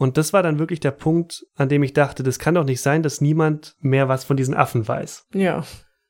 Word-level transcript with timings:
Und 0.00 0.16
das 0.16 0.32
war 0.32 0.44
dann 0.44 0.60
wirklich 0.60 0.78
der 0.78 0.92
Punkt, 0.92 1.44
an 1.56 1.68
dem 1.68 1.82
ich 1.82 1.92
dachte, 1.92 2.22
das 2.22 2.38
kann 2.38 2.54
doch 2.54 2.62
nicht 2.62 2.80
sein, 2.80 3.02
dass 3.02 3.20
niemand 3.20 3.74
mehr 3.80 4.08
was 4.08 4.22
von 4.22 4.36
diesen 4.36 4.54
Affen 4.54 4.86
weiß. 4.86 5.26
Ja. 5.34 5.64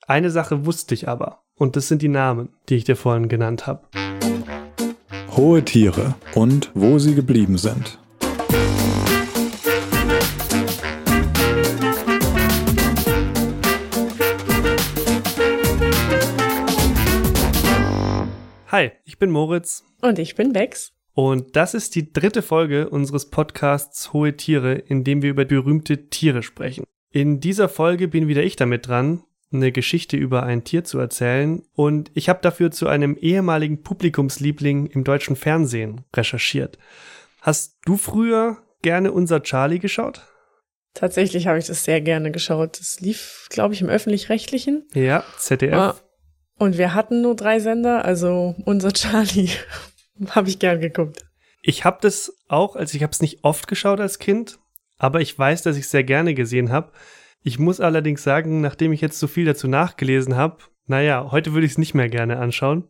Eine 0.07 0.30
Sache 0.30 0.67
wusste 0.67 0.92
ich 0.92 1.08
aber, 1.08 1.41
und 1.54 1.75
das 1.75 1.88
sind 1.88 2.03
die 2.03 2.09
Namen, 2.09 2.51
die 2.69 2.77
ich 2.77 2.85
dir 2.85 2.96
vorhin 2.96 3.29
genannt 3.29 3.66
habe. 3.66 3.88
Hohe 5.35 5.64
Tiere 5.64 6.16
und 6.35 6.71
wo 6.74 6.98
sie 6.98 7.14
geblieben 7.14 7.56
sind. 7.56 7.98
Hi, 18.70 18.93
ich 19.07 19.19
bin 19.19 19.30
Moritz. 19.30 19.83
Und 20.02 20.19
ich 20.19 20.34
bin 20.34 20.52
Bex. 20.52 20.93
Und 21.19 21.56
das 21.56 21.74
ist 21.74 21.96
die 21.96 22.12
dritte 22.12 22.42
Folge 22.42 22.91
unseres 22.91 23.28
Podcasts 23.28 24.12
Hohe 24.12 24.37
Tiere, 24.37 24.74
in 24.74 25.02
dem 25.02 25.20
wir 25.20 25.30
über 25.30 25.45
berühmte 25.45 26.06
Tiere 26.10 26.45
sprechen. 26.45 26.84
In 27.10 27.40
dieser 27.40 27.68
Folge 27.68 28.06
bin 28.06 28.28
wieder 28.28 28.45
ich 28.45 28.54
damit 28.54 28.86
dran, 28.86 29.24
eine 29.52 29.73
Geschichte 29.73 30.16
über 30.16 30.45
ein 30.45 30.62
Tier 30.62 30.84
zu 30.84 30.96
erzählen 31.00 31.64
und 31.74 32.12
ich 32.14 32.28
habe 32.28 32.38
dafür 32.40 32.70
zu 32.70 32.86
einem 32.86 33.16
ehemaligen 33.16 33.82
Publikumsliebling 33.82 34.86
im 34.86 35.02
deutschen 35.02 35.34
Fernsehen 35.34 36.04
recherchiert. 36.14 36.78
Hast 37.40 37.78
du 37.84 37.96
früher 37.96 38.59
gerne 38.82 39.10
unser 39.10 39.42
Charlie 39.42 39.80
geschaut? 39.80 40.23
Tatsächlich 40.95 41.48
habe 41.48 41.59
ich 41.59 41.66
das 41.66 41.82
sehr 41.82 42.00
gerne 42.00 42.30
geschaut. 42.30 42.78
Das 42.78 43.00
lief, 43.00 43.48
glaube 43.50 43.74
ich, 43.74 43.80
im 43.80 43.88
öffentlich-rechtlichen. 43.88 44.87
Ja, 44.95 45.24
ZDF. 45.37 46.00
Und 46.60 46.78
wir 46.78 46.95
hatten 46.95 47.23
nur 47.23 47.34
drei 47.34 47.59
Sender, 47.59 48.04
also 48.04 48.54
unser 48.64 48.92
Charlie 48.92 49.50
habe 50.30 50.48
ich 50.48 50.58
gern 50.58 50.80
geguckt. 50.80 51.24
Ich 51.62 51.84
habe 51.84 51.98
das 52.00 52.36
auch, 52.48 52.76
also 52.76 52.96
ich 52.96 53.02
habe 53.02 53.12
es 53.12 53.20
nicht 53.20 53.45
oft 53.45 53.68
geschaut 53.68 54.00
als 54.00 54.18
Kind, 54.18 54.59
aber 54.96 55.20
ich 55.20 55.38
weiß, 55.38 55.62
dass 55.62 55.76
ich 55.76 55.84
es 55.84 55.90
sehr 55.90 56.04
gerne 56.04 56.34
gesehen 56.34 56.70
habe. 56.70 56.92
Ich 57.42 57.59
muss 57.59 57.80
allerdings 57.80 58.23
sagen, 58.23 58.60
nachdem 58.60 58.93
ich 58.93 59.01
jetzt 59.01 59.18
so 59.18 59.26
viel 59.26 59.45
dazu 59.45 59.68
nachgelesen 59.68 60.37
habe, 60.37 60.59
naja, 60.87 61.30
heute 61.30 61.52
würde 61.52 61.66
ich 61.66 61.73
es 61.73 61.78
nicht 61.78 61.95
mehr 61.95 62.09
gerne 62.09 62.38
anschauen. 62.38 62.88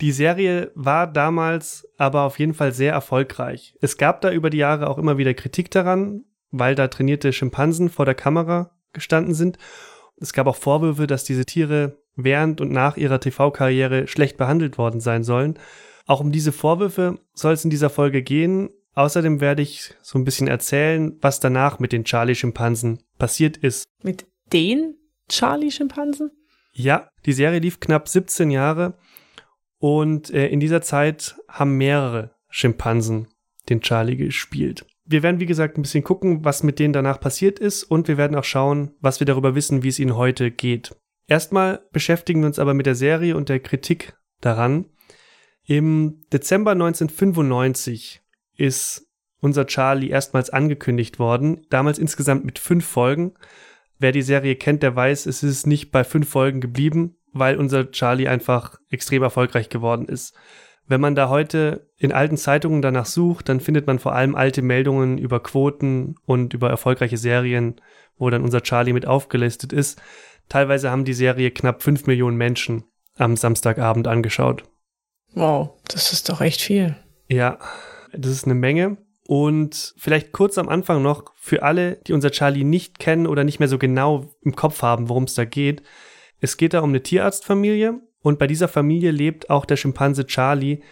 Die 0.00 0.12
Serie 0.12 0.72
war 0.74 1.06
damals 1.06 1.88
aber 1.96 2.22
auf 2.22 2.38
jeden 2.38 2.54
Fall 2.54 2.72
sehr 2.72 2.92
erfolgreich. 2.92 3.76
Es 3.80 3.96
gab 3.96 4.20
da 4.20 4.32
über 4.32 4.50
die 4.50 4.58
Jahre 4.58 4.88
auch 4.88 4.98
immer 4.98 5.18
wieder 5.18 5.32
Kritik 5.34 5.70
daran, 5.70 6.24
weil 6.50 6.74
da 6.74 6.88
trainierte 6.88 7.32
Schimpansen 7.32 7.88
vor 7.88 8.04
der 8.04 8.14
Kamera 8.14 8.72
gestanden 8.92 9.34
sind. 9.34 9.58
Es 10.16 10.32
gab 10.32 10.46
auch 10.46 10.56
Vorwürfe, 10.56 11.06
dass 11.06 11.24
diese 11.24 11.46
Tiere 11.46 11.98
während 12.16 12.60
und 12.60 12.72
nach 12.72 12.96
ihrer 12.96 13.20
TV-Karriere 13.20 14.08
schlecht 14.08 14.36
behandelt 14.36 14.76
worden 14.76 15.00
sein 15.00 15.22
sollen. 15.22 15.58
Auch 16.12 16.20
um 16.20 16.30
diese 16.30 16.52
Vorwürfe 16.52 17.20
soll 17.32 17.54
es 17.54 17.64
in 17.64 17.70
dieser 17.70 17.88
Folge 17.88 18.22
gehen. 18.22 18.68
Außerdem 18.92 19.40
werde 19.40 19.62
ich 19.62 19.94
so 20.02 20.18
ein 20.18 20.26
bisschen 20.26 20.46
erzählen, 20.46 21.16
was 21.22 21.40
danach 21.40 21.78
mit 21.78 21.90
den 21.90 22.04
Charlie-Schimpansen 22.04 22.98
passiert 23.16 23.56
ist. 23.56 23.86
Mit 24.02 24.26
den 24.52 24.96
Charlie-Schimpansen? 25.30 26.30
Ja, 26.74 27.08
die 27.24 27.32
Serie 27.32 27.60
lief 27.60 27.80
knapp 27.80 28.08
17 28.08 28.50
Jahre 28.50 28.98
und 29.78 30.28
äh, 30.28 30.48
in 30.48 30.60
dieser 30.60 30.82
Zeit 30.82 31.36
haben 31.48 31.78
mehrere 31.78 32.34
Schimpansen 32.50 33.28
den 33.70 33.80
Charlie 33.80 34.16
gespielt. 34.16 34.84
Wir 35.06 35.22
werden, 35.22 35.40
wie 35.40 35.46
gesagt, 35.46 35.78
ein 35.78 35.82
bisschen 35.82 36.04
gucken, 36.04 36.44
was 36.44 36.62
mit 36.62 36.78
denen 36.78 36.92
danach 36.92 37.20
passiert 37.20 37.58
ist 37.58 37.84
und 37.84 38.06
wir 38.06 38.18
werden 38.18 38.36
auch 38.36 38.44
schauen, 38.44 38.90
was 39.00 39.18
wir 39.18 39.24
darüber 39.24 39.54
wissen, 39.54 39.82
wie 39.82 39.88
es 39.88 39.98
ihnen 39.98 40.14
heute 40.14 40.50
geht. 40.50 40.94
Erstmal 41.26 41.86
beschäftigen 41.90 42.42
wir 42.42 42.48
uns 42.48 42.58
aber 42.58 42.74
mit 42.74 42.84
der 42.84 42.96
Serie 42.96 43.34
und 43.34 43.48
der 43.48 43.60
Kritik 43.60 44.14
daran. 44.42 44.90
Im 45.64 46.22
Dezember 46.32 46.72
1995 46.72 48.20
ist 48.56 49.06
unser 49.40 49.66
Charlie 49.66 50.10
erstmals 50.10 50.50
angekündigt 50.50 51.18
worden, 51.18 51.66
damals 51.70 51.98
insgesamt 51.98 52.44
mit 52.44 52.58
fünf 52.58 52.84
Folgen. 52.84 53.34
Wer 53.98 54.12
die 54.12 54.22
Serie 54.22 54.56
kennt, 54.56 54.82
der 54.82 54.96
weiß, 54.96 55.26
es 55.26 55.42
ist 55.42 55.66
nicht 55.66 55.90
bei 55.90 56.04
fünf 56.04 56.28
Folgen 56.28 56.60
geblieben, 56.60 57.16
weil 57.32 57.56
unser 57.56 57.90
Charlie 57.90 58.28
einfach 58.28 58.78
extrem 58.90 59.22
erfolgreich 59.22 59.68
geworden 59.68 60.06
ist. 60.06 60.34
Wenn 60.86 61.00
man 61.00 61.14
da 61.14 61.28
heute 61.28 61.88
in 61.96 62.12
alten 62.12 62.36
Zeitungen 62.36 62.82
danach 62.82 63.06
sucht, 63.06 63.48
dann 63.48 63.60
findet 63.60 63.86
man 63.86 63.98
vor 63.98 64.14
allem 64.14 64.34
alte 64.34 64.62
Meldungen 64.62 65.16
über 65.16 65.40
Quoten 65.40 66.16
und 66.24 66.54
über 66.54 66.70
erfolgreiche 66.70 67.16
Serien, 67.16 67.80
wo 68.16 68.28
dann 68.30 68.42
unser 68.42 68.62
Charlie 68.62 68.92
mit 68.92 69.06
aufgelistet 69.06 69.72
ist. 69.72 70.02
Teilweise 70.48 70.90
haben 70.90 71.04
die 71.04 71.14
Serie 71.14 71.50
knapp 71.50 71.82
fünf 71.82 72.06
Millionen 72.06 72.36
Menschen 72.36 72.84
am 73.16 73.36
Samstagabend 73.36 74.08
angeschaut. 74.08 74.64
Wow, 75.34 75.70
das 75.88 76.12
ist 76.12 76.28
doch 76.28 76.40
echt 76.40 76.60
viel. 76.60 76.96
Ja, 77.28 77.58
das 78.12 78.32
ist 78.32 78.44
eine 78.44 78.54
Menge. 78.54 78.98
Und 79.26 79.94
vielleicht 79.96 80.32
kurz 80.32 80.58
am 80.58 80.68
Anfang 80.68 81.02
noch 81.02 81.32
für 81.36 81.62
alle, 81.62 81.96
die 82.06 82.12
unser 82.12 82.30
Charlie 82.30 82.64
nicht 82.64 82.98
kennen 82.98 83.26
oder 83.26 83.44
nicht 83.44 83.60
mehr 83.60 83.68
so 83.68 83.78
genau 83.78 84.34
im 84.42 84.56
Kopf 84.56 84.82
haben, 84.82 85.08
worum 85.08 85.24
es 85.24 85.34
da 85.34 85.44
geht. 85.44 85.82
Es 86.40 86.56
geht 86.56 86.74
da 86.74 86.80
um 86.80 86.90
eine 86.90 87.02
Tierarztfamilie 87.02 88.00
und 88.20 88.38
bei 88.38 88.46
dieser 88.46 88.68
Familie 88.68 89.10
lebt 89.10 89.48
auch 89.48 89.64
der 89.64 89.76
Schimpanse 89.76 90.26
Charlie. 90.26 90.82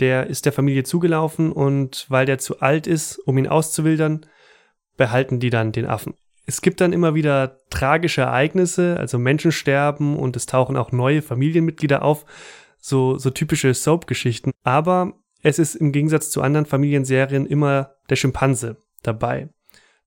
Der 0.00 0.28
ist 0.28 0.44
der 0.44 0.52
Familie 0.52 0.84
zugelaufen 0.84 1.50
und 1.50 2.06
weil 2.08 2.26
der 2.26 2.38
zu 2.38 2.60
alt 2.60 2.86
ist, 2.86 3.18
um 3.18 3.36
ihn 3.38 3.48
auszuwildern, 3.48 4.26
behalten 4.96 5.40
die 5.40 5.50
dann 5.50 5.72
den 5.72 5.86
Affen. 5.86 6.14
Es 6.46 6.62
gibt 6.62 6.80
dann 6.80 6.92
immer 6.92 7.14
wieder 7.14 7.58
tragische 7.68 8.22
Ereignisse, 8.22 8.96
also 8.98 9.18
Menschen 9.18 9.52
sterben 9.52 10.16
und 10.16 10.36
es 10.36 10.46
tauchen 10.46 10.76
auch 10.76 10.92
neue 10.92 11.20
Familienmitglieder 11.20 12.02
auf, 12.02 12.24
so, 12.88 13.18
so 13.18 13.30
typische 13.30 13.72
Soap-Geschichten. 13.74 14.52
Aber 14.62 15.12
es 15.42 15.58
ist 15.58 15.76
im 15.76 15.92
Gegensatz 15.92 16.30
zu 16.30 16.42
anderen 16.42 16.66
Familienserien 16.66 17.46
immer 17.46 17.94
der 18.10 18.16
Schimpanse 18.16 18.82
dabei. 19.02 19.48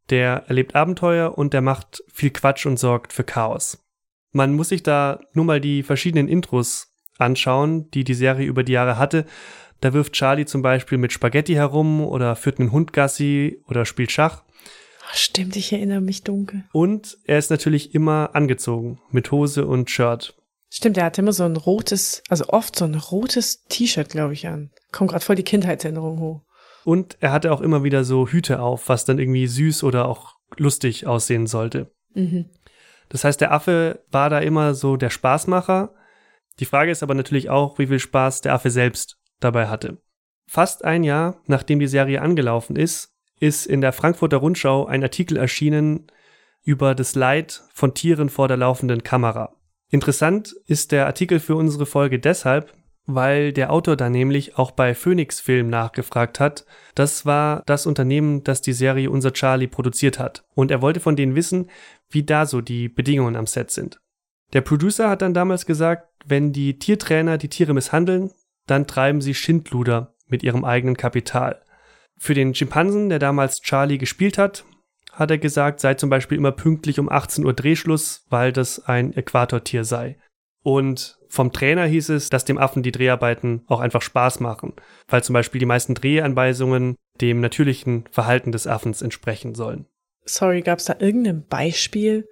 Der 0.10 0.44
erlebt 0.48 0.76
Abenteuer 0.76 1.38
und 1.38 1.54
der 1.54 1.62
macht 1.62 2.04
viel 2.12 2.32
Quatsch 2.32 2.66
und 2.66 2.78
sorgt 2.78 3.14
für 3.14 3.24
Chaos. 3.24 3.86
Man 4.34 4.54
muss 4.54 4.70
sich 4.70 4.84
da 4.84 5.20
nur 5.34 5.46
mal 5.46 5.62
die 5.62 5.84
verschiedenen 5.84 6.28
Intros 6.28 6.94
anschauen, 7.18 7.90
die 7.92 8.04
die 8.04 8.14
Serie 8.14 8.48
über 8.48 8.64
die 8.64 8.74
Jahre 8.74 8.98
hatte. 8.98 9.26
Da 9.80 9.94
wirft 9.94 10.14
Charlie 10.14 10.46
zum 10.46 10.62
Beispiel 10.62 10.98
mit 10.98 11.12
Spaghetti 11.12 11.54
herum 11.54 12.02
oder 12.02 12.36
führt 12.36 12.60
einen 12.60 12.72
Hund 12.72 12.94
Gassi 12.94 13.62
oder 13.68 13.86
spielt 13.86 14.12
Schach. 14.12 14.44
Stimmt, 15.14 15.56
ich 15.56 15.74
erinnere 15.74 16.02
mich 16.02 16.24
dunkel. 16.24 16.64
Und 16.72 17.18
er 17.26 17.38
ist 17.38 17.50
natürlich 17.50 17.94
immer 17.94 18.32
angezogen 18.34 19.02
mit 19.12 19.32
Hose 19.32 19.66
und 19.66 19.90
Shirt. 19.90 20.41
Stimmt, 20.74 20.98
er 20.98 21.04
hat 21.04 21.18
immer 21.18 21.34
so 21.34 21.44
ein 21.44 21.58
rotes, 21.58 22.24
also 22.30 22.48
oft 22.48 22.78
so 22.78 22.86
ein 22.86 22.96
rotes 22.96 23.66
T-Shirt, 23.66 24.08
glaube 24.08 24.32
ich, 24.32 24.48
an. 24.48 24.72
Kommt 24.94 25.12
gerade 25.12 25.24
voll 25.24 25.36
die 25.36 25.44
Kindheitserinnerung 25.44 26.20
hoch. 26.22 26.42
Und 26.86 27.18
er 27.20 27.34
hatte 27.34 27.52
auch 27.52 27.60
immer 27.60 27.84
wieder 27.84 28.06
so 28.06 28.26
Hüte 28.26 28.62
auf, 28.62 28.88
was 28.88 29.04
dann 29.04 29.20
irgendwie 29.20 29.48
süß 29.48 29.84
oder 29.84 30.08
auch 30.08 30.36
lustig 30.56 31.06
aussehen 31.06 31.46
sollte. 31.46 31.92
Mhm. 32.14 32.46
Das 33.10 33.26
heißt, 33.26 33.42
der 33.42 33.52
Affe 33.52 34.06
war 34.12 34.30
da 34.30 34.40
immer 34.40 34.74
so 34.74 34.96
der 34.96 35.10
Spaßmacher. 35.10 35.94
Die 36.62 36.66
Frage 36.66 36.90
ist 36.90 37.04
aber 37.04 37.16
natürlich 37.16 37.50
auch, 37.50 37.78
wie 37.78 37.88
viel 37.88 38.00
Spaß 38.00 38.40
der 38.40 38.54
Affe 38.54 38.70
selbst 38.70 39.18
dabei 39.42 39.68
hatte. 39.68 40.02
Fast 40.48 40.86
ein 40.86 41.04
Jahr, 41.04 41.42
nachdem 41.48 41.80
die 41.80 41.88
Serie 41.88 42.22
angelaufen 42.22 42.78
ist, 42.78 43.14
ist 43.42 43.66
in 43.66 43.82
der 43.82 43.92
Frankfurter 43.92 44.38
Rundschau 44.38 44.86
ein 44.86 45.04
Artikel 45.04 45.36
erschienen 45.36 46.08
über 46.64 46.96
das 46.96 47.14
Leid 47.16 47.62
von 47.74 47.94
Tieren 47.94 48.30
vor 48.30 48.48
der 48.48 48.56
laufenden 48.56 49.04
Kamera. 49.04 49.54
Interessant 49.92 50.56
ist 50.68 50.94
der 50.94 51.06
Artikel 51.06 51.42
für 51.42 51.56
unsere 51.58 51.86
Folge 51.86 52.18
deshalb, 52.18 52.74
weil 53.06 53.52
der 53.52 53.74
Autor 53.74 53.98
da 53.98 54.10
nämlich 54.10 54.58
auch 54.58 54.72
bei 54.72 54.96
Phoenix 54.96 55.42
Film 55.42 55.70
nachgefragt 55.70 56.40
hat. 56.40 56.66
Das 56.96 57.26
war 57.26 57.62
das 57.66 57.86
Unternehmen, 57.86 58.44
das 58.46 58.62
die 58.62 58.72
Serie 58.72 59.12
Unser 59.12 59.34
Charlie 59.34 59.68
produziert 59.68 60.18
hat. 60.18 60.46
Und 60.56 60.72
er 60.72 60.82
wollte 60.82 61.02
von 61.02 61.18
denen 61.18 61.36
wissen, 61.36 61.70
wie 62.10 62.24
da 62.24 62.46
so 62.46 62.62
die 62.62 62.88
Bedingungen 62.88 63.36
am 63.36 63.48
Set 63.48 63.70
sind. 63.70 64.00
Der 64.54 64.62
Producer 64.62 65.10
hat 65.10 65.22
dann 65.22 65.34
damals 65.34 65.66
gesagt, 65.66 66.08
wenn 66.26 66.54
die 66.54 66.80
Tiertrainer 66.80 67.38
die 67.38 67.50
Tiere 67.50 67.74
misshandeln, 67.74 68.32
dann 68.68 68.88
treiben 68.88 69.20
sie 69.20 69.34
Schindluder 69.34 70.14
mit 70.28 70.42
ihrem 70.42 70.64
eigenen 70.64 70.96
Kapital. 70.96 71.62
Für 72.18 72.34
den 72.34 72.56
Schimpansen, 72.56 73.10
der 73.10 73.20
damals 73.20 73.62
Charlie 73.62 73.98
gespielt 73.98 74.38
hat, 74.38 74.64
hat 75.12 75.32
er 75.32 75.38
gesagt, 75.38 75.80
sei 75.80 75.96
zum 75.96 76.10
Beispiel 76.10 76.38
immer 76.38 76.52
pünktlich 76.52 77.00
um 77.00 77.10
18 77.10 77.46
Uhr 77.46 77.54
Drehschluss, 77.54 78.26
weil 78.30 78.52
das 78.52 78.86
ein 78.86 79.14
Äquatortier 79.14 79.84
sei. 79.84 80.18
Und 80.64 81.18
vom 81.28 81.52
Trainer 81.52 81.86
hieß 81.86 82.10
es, 82.10 82.30
dass 82.30 82.46
dem 82.46 82.58
Affen 82.58 82.84
die 82.84 82.92
Dreharbeiten 82.92 83.64
auch 83.68 83.80
einfach 83.80 84.02
Spaß 84.02 84.40
machen, 84.40 84.74
weil 85.08 85.24
zum 85.24 85.34
Beispiel 85.34 85.60
die 85.60 85.66
meisten 85.66 85.96
Drehanweisungen 85.96 86.96
dem 87.20 87.40
natürlichen 87.40 88.06
Verhalten 88.12 88.52
des 88.52 88.68
Affens 88.68 89.02
entsprechen 89.02 89.56
sollen. 89.56 89.86
Sorry, 90.24 90.62
gab 90.62 90.80
es 90.80 90.86
da 90.86 90.96
irgendein 91.00 91.46
Beispiel? 91.48 92.28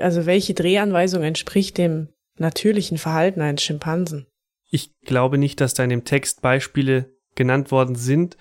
Also 0.00 0.26
welche 0.26 0.54
Drehanweisung 0.54 1.22
entspricht 1.22 1.78
dem 1.78 2.08
natürlichen 2.38 2.98
Verhalten 2.98 3.40
eines 3.40 3.62
Schimpansen? 3.62 4.26
Ich 4.70 4.98
glaube 5.00 5.36
nicht, 5.36 5.60
dass 5.60 5.74
da 5.74 5.84
in 5.84 5.90
dem 5.90 6.04
Text 6.04 6.42
Beispiele 6.42 7.12
genannt 7.34 7.70
worden 7.70 7.94
sind. 7.94 8.36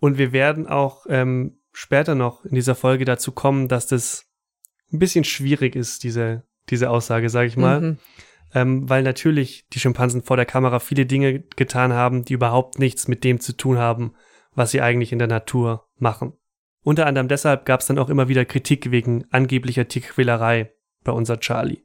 Und 0.00 0.18
wir 0.18 0.32
werden 0.32 0.66
auch 0.66 1.06
ähm, 1.08 1.58
später 1.72 2.14
noch 2.14 2.44
in 2.44 2.54
dieser 2.54 2.74
Folge 2.74 3.04
dazu 3.04 3.32
kommen, 3.32 3.68
dass 3.68 3.86
das 3.86 4.26
ein 4.92 4.98
bisschen 4.98 5.24
schwierig 5.24 5.74
ist, 5.74 6.04
diese, 6.04 6.44
diese 6.70 6.90
Aussage, 6.90 7.30
sage 7.30 7.48
ich 7.48 7.56
mal. 7.56 7.80
Mhm. 7.80 7.98
Ähm, 8.54 8.88
weil 8.88 9.02
natürlich 9.02 9.66
die 9.72 9.80
Schimpansen 9.80 10.22
vor 10.22 10.36
der 10.36 10.44
Kamera 10.44 10.78
viele 10.78 11.06
Dinge 11.06 11.40
getan 11.40 11.94
haben, 11.94 12.24
die 12.24 12.34
überhaupt 12.34 12.78
nichts 12.78 13.08
mit 13.08 13.24
dem 13.24 13.40
zu 13.40 13.56
tun 13.56 13.78
haben, 13.78 14.14
was 14.54 14.72
sie 14.72 14.82
eigentlich 14.82 15.12
in 15.12 15.18
der 15.18 15.28
Natur 15.28 15.88
machen. 15.96 16.34
Unter 16.82 17.06
anderem 17.06 17.28
deshalb 17.28 17.64
gab 17.64 17.80
es 17.80 17.86
dann 17.86 17.98
auch 17.98 18.10
immer 18.10 18.28
wieder 18.28 18.44
Kritik 18.44 18.90
wegen 18.90 19.24
angeblicher 19.30 19.88
Tierquälerei 19.88 20.72
bei 21.02 21.12
unser 21.12 21.40
Charlie. 21.40 21.82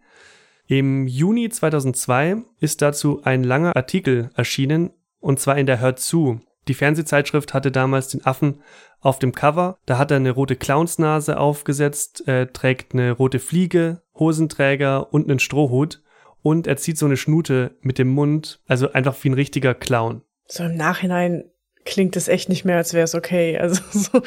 Im 0.68 1.08
Juni 1.08 1.48
2002 1.48 2.44
ist 2.60 2.82
dazu 2.82 3.22
ein 3.24 3.44
langer 3.44 3.76
Artikel 3.76 4.32
erschienen, 4.36 4.92
und 5.20 5.40
zwar 5.40 5.58
in 5.58 5.66
der 5.66 5.80
Hör 5.80 5.96
zu. 5.96 6.42
Die 6.68 6.74
Fernsehzeitschrift 6.74 7.54
hatte 7.54 7.72
damals 7.72 8.10
den 8.10 8.26
Affen 8.26 8.62
auf 9.00 9.20
dem 9.20 9.34
Cover. 9.34 9.80
Da 9.86 9.98
hat 9.98 10.12
er 10.12 10.18
eine 10.18 10.32
rote 10.32 10.56
Clownsnase 10.56 11.40
aufgesetzt, 11.40 12.28
äh, 12.28 12.48
trägt 12.48 12.94
eine 12.94 13.12
rote 13.12 13.40
Fliege, 13.40 14.02
Hosenträger 14.16 15.14
und 15.14 15.30
einen 15.30 15.40
Strohhut. 15.40 16.02
Und 16.42 16.68
er 16.68 16.78
zieht 16.78 16.98
so 16.98 17.06
eine 17.06 17.18
Schnute 17.18 17.78
mit 17.82 17.98
dem 17.98 18.10
Mund, 18.10 18.62
also 18.68 18.92
einfach 18.92 19.16
wie 19.24 19.30
ein 19.30 19.34
richtiger 19.34 19.74
Clown. 19.74 20.22
So 20.48 20.64
im 20.64 20.76
Nachhinein 20.76 21.46
klingt 21.84 22.16
es 22.16 22.28
echt 22.28 22.50
nicht 22.50 22.64
mehr, 22.64 22.78
als 22.78 22.94
wäre 22.94 23.06
es 23.06 23.16
okay. 23.16 23.58
Also 23.62 23.82
so, 23.92 24.22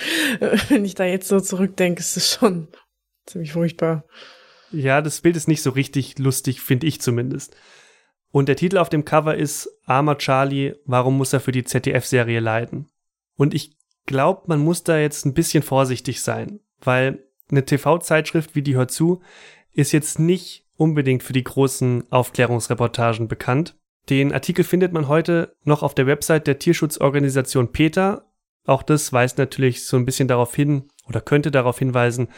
wenn 0.69 0.84
ich 0.84 0.94
da 0.94 1.04
jetzt 1.04 1.28
so 1.28 1.40
zurückdenke, 1.40 2.00
ist 2.00 2.16
es 2.16 2.32
schon 2.32 2.69
ziemlich 3.26 3.52
furchtbar. 3.52 4.04
Ja, 4.72 5.02
das 5.02 5.20
Bild 5.20 5.36
ist 5.36 5.48
nicht 5.48 5.62
so 5.62 5.70
richtig 5.70 6.19
lustig, 6.19 6.60
finde 6.60 6.86
ich 6.86 7.00
zumindest. 7.00 7.56
Und 8.32 8.49
der 8.49 8.56
Titel 8.56 8.79
auf 8.79 8.88
dem 8.88 9.05
Cover 9.05 9.35
ist 9.35 9.69
Armer 9.87 10.19
Charlie, 10.19 10.75
warum 10.85 11.17
muss 11.17 11.32
er 11.32 11.41
für 11.41 11.53
die 11.53 11.65
ZDF-Serie 11.65 12.41
leiden? 12.41 12.88
Und 13.37 13.55
ich 13.55 13.77
glaube, 14.06 14.43
man 14.47 14.61
muss 14.61 14.85
da 14.85 14.99
jetzt 14.99 15.25
ein 15.27 15.35
bisschen 15.35 15.62
vorsichtig 15.62 16.23
sein, 16.23 16.61
weil 16.81 17.25
eine 17.50 17.65
TV-Zeitschrift 17.65 18.55
wie 18.55 18.62
die 18.62 18.77
Hör 18.77 18.88
zu 18.88 19.21
ist 19.73 19.93
jetzt 19.93 20.19
nicht 20.19 20.67
unbedingt 20.77 21.23
für 21.23 21.32
die 21.32 21.44
großen 21.44 22.05
Aufklärungsreportagen 22.11 23.29
bekannt. 23.29 23.77
Den 24.09 24.32
Artikel 24.32 24.65
findet 24.65 24.93
man 24.93 25.09
heute 25.09 25.55
noch 25.65 25.82
auf 25.82 25.94
der 25.94 26.06
Website 26.06 26.47
der 26.47 26.59
Tierschutzorganisation 26.59 27.71
PETA. 27.73 28.25
Auch 28.67 28.82
das 28.82 29.12
weist 29.12 29.38
natürlich 29.38 29.85
so 29.85 29.97
ein 29.97 30.05
bisschen 30.05 30.29
darauf 30.29 30.55
hin 30.55 30.88
oder 31.06 31.21
könnte 31.21 31.50
darauf 31.50 31.79
hinweisen, 31.79 32.29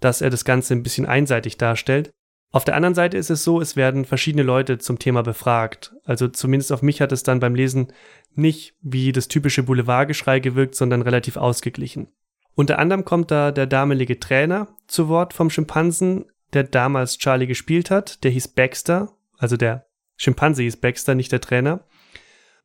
dass 0.00 0.20
er 0.20 0.30
das 0.30 0.44
Ganze 0.44 0.74
ein 0.74 0.82
bisschen 0.82 1.06
einseitig 1.06 1.56
darstellt. 1.56 2.10
Auf 2.52 2.64
der 2.64 2.76
anderen 2.76 2.94
Seite 2.94 3.16
ist 3.16 3.30
es 3.30 3.44
so, 3.44 3.60
es 3.60 3.76
werden 3.76 4.04
verschiedene 4.04 4.42
Leute 4.42 4.78
zum 4.78 4.98
Thema 4.98 5.22
befragt. 5.22 5.94
Also 6.04 6.28
zumindest 6.28 6.72
auf 6.72 6.82
mich 6.82 7.00
hat 7.00 7.12
es 7.12 7.22
dann 7.22 7.40
beim 7.40 7.54
Lesen 7.54 7.92
nicht 8.34 8.74
wie 8.80 9.12
das 9.12 9.28
typische 9.28 9.62
Boulevardgeschrei 9.62 10.40
gewirkt, 10.40 10.74
sondern 10.74 11.02
relativ 11.02 11.36
ausgeglichen. 11.36 12.08
Unter 12.54 12.78
anderem 12.78 13.04
kommt 13.04 13.30
da 13.30 13.50
der 13.52 13.66
damalige 13.66 14.18
Trainer 14.18 14.68
zu 14.86 15.08
Wort 15.08 15.34
vom 15.34 15.50
Schimpansen, 15.50 16.26
der 16.52 16.64
damals 16.64 17.18
Charlie 17.18 17.46
gespielt 17.46 17.90
hat. 17.90 18.24
Der 18.24 18.30
hieß 18.30 18.48
Baxter, 18.48 19.12
also 19.36 19.56
der 19.56 19.86
Schimpanse 20.16 20.62
hieß 20.62 20.78
Baxter, 20.78 21.14
nicht 21.14 21.32
der 21.32 21.40
Trainer. 21.40 21.84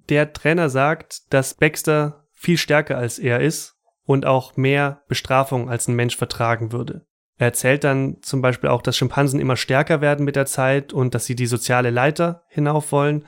Der 0.07 0.31
Trainer 0.31 0.69
sagt, 0.69 1.33
dass 1.33 1.55
Baxter 1.55 2.25
viel 2.33 2.57
stärker 2.57 2.97
als 2.97 3.19
er 3.19 3.41
ist 3.41 3.75
und 4.05 4.25
auch 4.25 4.55
mehr 4.57 5.03
Bestrafung 5.07 5.69
als 5.69 5.87
ein 5.87 5.95
Mensch 5.95 6.15
vertragen 6.15 6.71
würde. 6.71 7.05
Er 7.41 7.47
erzählt 7.47 7.83
dann 7.83 8.17
zum 8.21 8.43
Beispiel 8.43 8.69
auch, 8.69 8.83
dass 8.83 8.95
Schimpansen 8.95 9.39
immer 9.39 9.57
stärker 9.57 9.99
werden 9.99 10.23
mit 10.23 10.35
der 10.35 10.45
Zeit 10.45 10.93
und 10.93 11.15
dass 11.15 11.25
sie 11.25 11.35
die 11.35 11.47
soziale 11.47 11.89
Leiter 11.89 12.43
hinauf 12.49 12.91
wollen 12.91 13.25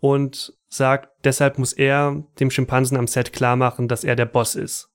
und 0.00 0.52
sagt, 0.68 1.10
deshalb 1.22 1.56
muss 1.56 1.72
er 1.72 2.24
dem 2.40 2.50
Schimpansen 2.50 2.96
am 2.96 3.06
Set 3.06 3.32
klar 3.32 3.54
machen, 3.54 3.86
dass 3.86 4.02
er 4.02 4.16
der 4.16 4.26
Boss 4.26 4.56
ist. 4.56 4.88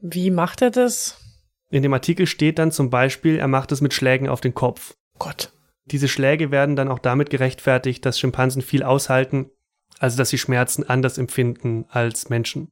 Wie 0.00 0.30
macht 0.30 0.62
er 0.62 0.70
das? 0.70 1.20
In 1.68 1.82
dem 1.82 1.92
Artikel 1.92 2.26
steht 2.26 2.58
dann 2.58 2.72
zum 2.72 2.88
Beispiel, 2.88 3.36
er 3.36 3.46
macht 3.46 3.72
es 3.72 3.82
mit 3.82 3.92
Schlägen 3.92 4.30
auf 4.30 4.40
den 4.40 4.54
Kopf. 4.54 4.94
Gott. 5.18 5.52
Diese 5.84 6.08
Schläge 6.08 6.50
werden 6.50 6.76
dann 6.76 6.88
auch 6.88 7.00
damit 7.00 7.28
gerechtfertigt, 7.28 8.06
dass 8.06 8.18
Schimpansen 8.18 8.62
viel 8.62 8.84
aushalten, 8.84 9.50
also 9.98 10.16
dass 10.16 10.30
sie 10.30 10.38
Schmerzen 10.38 10.82
anders 10.82 11.18
empfinden 11.18 11.84
als 11.90 12.30
Menschen. 12.30 12.70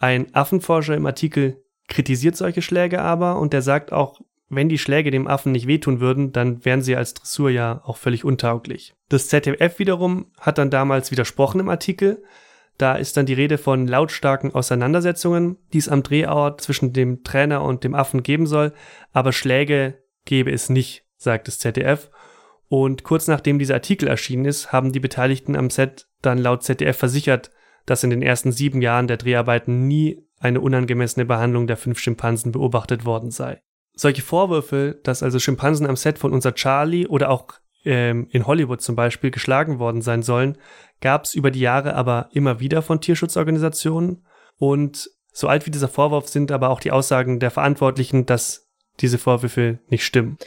Ein 0.00 0.34
Affenforscher 0.34 0.96
im 0.96 1.06
Artikel 1.06 1.62
kritisiert 1.86 2.34
solche 2.36 2.62
Schläge 2.62 3.00
aber 3.00 3.38
und 3.38 3.52
der 3.52 3.62
sagt 3.62 3.92
auch, 3.92 4.18
wenn 4.54 4.68
die 4.68 4.78
Schläge 4.78 5.10
dem 5.10 5.26
Affen 5.26 5.52
nicht 5.52 5.66
wehtun 5.66 6.00
würden, 6.00 6.30
dann 6.30 6.62
wären 6.64 6.82
sie 6.82 6.94
als 6.94 7.14
Dressur 7.14 7.48
ja 7.48 7.80
auch 7.84 7.96
völlig 7.96 8.22
untauglich. 8.22 8.94
Das 9.08 9.28
ZDF 9.28 9.78
wiederum 9.78 10.26
hat 10.38 10.58
dann 10.58 10.70
damals 10.70 11.10
widersprochen 11.10 11.58
im 11.58 11.70
Artikel. 11.70 12.22
Da 12.76 12.94
ist 12.94 13.16
dann 13.16 13.24
die 13.24 13.32
Rede 13.32 13.56
von 13.56 13.86
lautstarken 13.86 14.54
Auseinandersetzungen, 14.54 15.56
die 15.72 15.78
es 15.78 15.88
am 15.88 16.02
Drehort 16.02 16.60
zwischen 16.60 16.92
dem 16.92 17.24
Trainer 17.24 17.62
und 17.62 17.82
dem 17.82 17.94
Affen 17.94 18.22
geben 18.22 18.46
soll, 18.46 18.74
aber 19.12 19.32
Schläge 19.32 20.02
gebe 20.26 20.52
es 20.52 20.68
nicht, 20.68 21.06
sagt 21.16 21.48
das 21.48 21.58
ZDF. 21.58 22.10
Und 22.68 23.04
kurz 23.04 23.28
nachdem 23.28 23.58
dieser 23.58 23.74
Artikel 23.74 24.06
erschienen 24.06 24.44
ist, 24.44 24.70
haben 24.70 24.92
die 24.92 25.00
Beteiligten 25.00 25.56
am 25.56 25.70
Set 25.70 26.08
dann 26.20 26.36
laut 26.36 26.62
ZDF 26.62 26.98
versichert, 26.98 27.50
dass 27.86 28.04
in 28.04 28.10
den 28.10 28.22
ersten 28.22 28.52
sieben 28.52 28.82
Jahren 28.82 29.06
der 29.06 29.16
Dreharbeiten 29.16 29.86
nie 29.88 30.26
eine 30.40 30.60
unangemessene 30.60 31.24
Behandlung 31.24 31.66
der 31.66 31.78
fünf 31.78 31.98
Schimpansen 31.98 32.52
beobachtet 32.52 33.06
worden 33.06 33.30
sei. 33.30 33.62
Solche 33.94 34.22
Vorwürfe, 34.22 34.98
dass 35.02 35.22
also 35.22 35.38
Schimpansen 35.38 35.86
am 35.86 35.96
Set 35.96 36.18
von 36.18 36.32
unser 36.32 36.54
Charlie 36.54 37.06
oder 37.06 37.30
auch 37.30 37.48
ähm, 37.84 38.28
in 38.30 38.46
Hollywood 38.46 38.80
zum 38.80 38.96
Beispiel 38.96 39.30
geschlagen 39.30 39.78
worden 39.78 40.02
sein 40.02 40.22
sollen, 40.22 40.56
gab 41.00 41.24
es 41.24 41.34
über 41.34 41.50
die 41.50 41.60
Jahre 41.60 41.94
aber 41.94 42.28
immer 42.32 42.60
wieder 42.60 42.82
von 42.82 43.00
Tierschutzorganisationen. 43.00 44.24
Und 44.56 45.10
so 45.32 45.48
alt 45.48 45.66
wie 45.66 45.70
dieser 45.70 45.88
Vorwurf 45.88 46.28
sind 46.28 46.52
aber 46.52 46.70
auch 46.70 46.80
die 46.80 46.92
Aussagen 46.92 47.40
der 47.40 47.50
Verantwortlichen, 47.50 48.26
dass 48.26 48.68
diese 49.00 49.18
Vorwürfe 49.18 49.80
nicht 49.88 50.04
stimmen. 50.04 50.38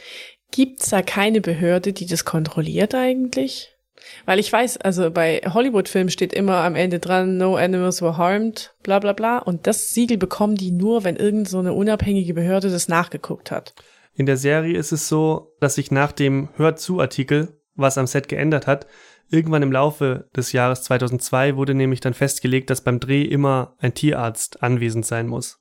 Gibt's 0.50 0.90
da 0.90 1.02
keine 1.02 1.40
Behörde, 1.40 1.92
die 1.92 2.06
das 2.06 2.24
kontrolliert 2.24 2.94
eigentlich? 2.94 3.75
Weil 4.24 4.38
ich 4.38 4.52
weiß, 4.52 4.78
also 4.78 5.10
bei 5.10 5.40
Hollywood-Filmen 5.44 6.10
steht 6.10 6.32
immer 6.32 6.58
am 6.58 6.74
Ende 6.74 6.98
dran, 6.98 7.36
no 7.36 7.56
animals 7.56 8.02
were 8.02 8.16
harmed, 8.16 8.74
bla 8.82 8.98
bla 8.98 9.12
bla. 9.12 9.38
Und 9.38 9.66
das 9.66 9.90
Siegel 9.90 10.18
bekommen 10.18 10.56
die 10.56 10.70
nur, 10.70 11.04
wenn 11.04 11.16
irgend 11.16 11.48
so 11.48 11.58
eine 11.58 11.72
unabhängige 11.72 12.34
Behörde 12.34 12.70
das 12.70 12.88
nachgeguckt 12.88 13.50
hat. 13.50 13.74
In 14.14 14.26
der 14.26 14.36
Serie 14.36 14.76
ist 14.76 14.92
es 14.92 15.08
so, 15.08 15.54
dass 15.60 15.74
sich 15.74 15.90
nach 15.90 16.12
dem 16.12 16.48
Hör 16.56 16.76
zu 16.76 17.00
Artikel, 17.00 17.60
was 17.74 17.98
am 17.98 18.06
Set 18.06 18.28
geändert 18.28 18.66
hat, 18.66 18.86
irgendwann 19.30 19.62
im 19.62 19.72
Laufe 19.72 20.28
des 20.34 20.52
Jahres 20.52 20.82
2002 20.84 21.56
wurde 21.56 21.74
nämlich 21.74 22.00
dann 22.00 22.14
festgelegt, 22.14 22.70
dass 22.70 22.80
beim 22.80 23.00
Dreh 23.00 23.22
immer 23.22 23.74
ein 23.78 23.92
Tierarzt 23.92 24.62
anwesend 24.62 25.04
sein 25.04 25.26
muss. 25.26 25.58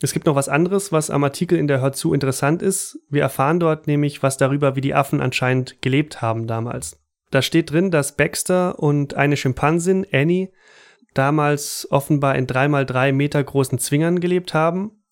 Es 0.00 0.12
gibt 0.12 0.26
noch 0.26 0.36
was 0.36 0.48
anderes, 0.48 0.92
was 0.92 1.10
am 1.10 1.24
Artikel 1.24 1.58
in 1.58 1.66
der 1.66 1.80
Hör 1.80 1.92
zu 1.92 2.14
interessant 2.14 2.62
ist. 2.62 3.00
Wir 3.08 3.22
erfahren 3.22 3.58
dort 3.58 3.88
nämlich 3.88 4.22
was 4.22 4.36
darüber, 4.36 4.76
wie 4.76 4.80
die 4.80 4.94
Affen 4.94 5.20
anscheinend 5.20 5.82
gelebt 5.82 6.22
haben 6.22 6.46
damals. 6.46 7.00
Da 7.30 7.42
steht 7.42 7.70
drin, 7.70 7.90
dass 7.90 8.16
Baxter 8.16 8.78
und 8.78 9.14
eine 9.14 9.36
Schimpansin, 9.36 10.06
Annie, 10.12 10.50
damals 11.14 11.86
offenbar 11.90 12.36
in 12.36 12.46
dreimal 12.46 12.86
drei 12.86 13.12
Meter 13.12 13.42
großen 13.42 13.78
Zwingern 13.78 14.20
gelebt 14.20 14.54
haben. 14.54 15.02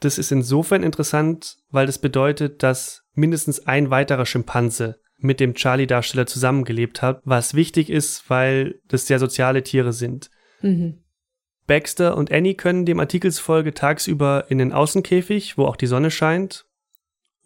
Das 0.00 0.18
ist 0.18 0.32
insofern 0.32 0.82
interessant, 0.82 1.56
weil 1.70 1.86
das 1.86 1.98
bedeutet, 1.98 2.62
dass 2.62 3.04
mindestens 3.14 3.66
ein 3.66 3.90
weiterer 3.90 4.26
Schimpanse 4.26 5.00
mit 5.18 5.40
dem 5.40 5.54
Charlie-Darsteller 5.54 6.26
zusammengelebt 6.26 7.00
hat, 7.00 7.22
was 7.24 7.54
wichtig 7.54 7.88
ist, 7.88 8.28
weil 8.28 8.80
das 8.88 9.06
sehr 9.06 9.18
soziale 9.18 9.62
Tiere 9.62 9.92
sind. 9.92 10.30
Mhm. 10.60 11.02
Baxter 11.66 12.16
und 12.16 12.30
Annie 12.30 12.54
können 12.54 12.84
dem 12.84 13.00
Artikelsfolge 13.00 13.74
tagsüber 13.74 14.44
in 14.48 14.58
den 14.58 14.72
Außenkäfig, 14.72 15.58
wo 15.58 15.64
auch 15.64 15.76
die 15.76 15.86
Sonne 15.86 16.10
scheint, 16.10 16.65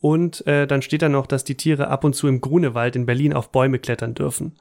und 0.00 0.46
äh, 0.46 0.66
dann 0.66 0.82
steht 0.82 1.02
da 1.02 1.08
noch, 1.08 1.26
dass 1.26 1.44
die 1.44 1.56
Tiere 1.56 1.88
ab 1.88 2.04
und 2.04 2.14
zu 2.14 2.26
im 2.26 2.40
Grunewald 2.40 2.96
in 2.96 3.06
Berlin 3.06 3.32
auf 3.32 3.50
Bäume 3.52 3.78
klettern 3.78 4.14
dürfen. 4.14 4.58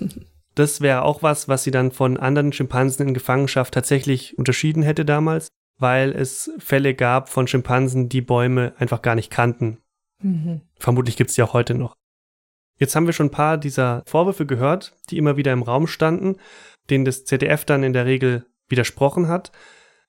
Das 0.54 0.82
wäre 0.82 1.00
auch 1.00 1.22
was, 1.22 1.48
was 1.48 1.64
sie 1.64 1.70
dann 1.70 1.92
von 1.92 2.18
anderen 2.18 2.52
Schimpansen 2.52 3.08
in 3.08 3.14
Gefangenschaft 3.14 3.72
tatsächlich 3.72 4.36
unterschieden 4.36 4.82
hätte 4.82 5.06
damals, 5.06 5.48
weil 5.78 6.12
es 6.12 6.50
Fälle 6.58 6.94
gab 6.94 7.30
von 7.30 7.46
Schimpansen, 7.46 8.10
die 8.10 8.20
Bäume 8.20 8.74
einfach 8.76 9.00
gar 9.00 9.14
nicht 9.14 9.30
kannten. 9.30 9.78
Mhm. 10.20 10.60
Vermutlich 10.78 11.16
gibt 11.16 11.30
es 11.30 11.36
die 11.36 11.42
auch 11.42 11.54
heute 11.54 11.72
noch. 11.72 11.96
Jetzt 12.78 12.94
haben 12.94 13.06
wir 13.06 13.14
schon 13.14 13.28
ein 13.28 13.32
paar 13.32 13.56
dieser 13.56 14.02
Vorwürfe 14.06 14.44
gehört, 14.44 14.94
die 15.08 15.16
immer 15.16 15.38
wieder 15.38 15.52
im 15.52 15.62
Raum 15.62 15.86
standen, 15.86 16.36
denen 16.90 17.06
das 17.06 17.24
ZDF 17.24 17.64
dann 17.64 17.82
in 17.82 17.94
der 17.94 18.04
Regel 18.04 18.44
widersprochen 18.68 19.28
hat. 19.28 19.52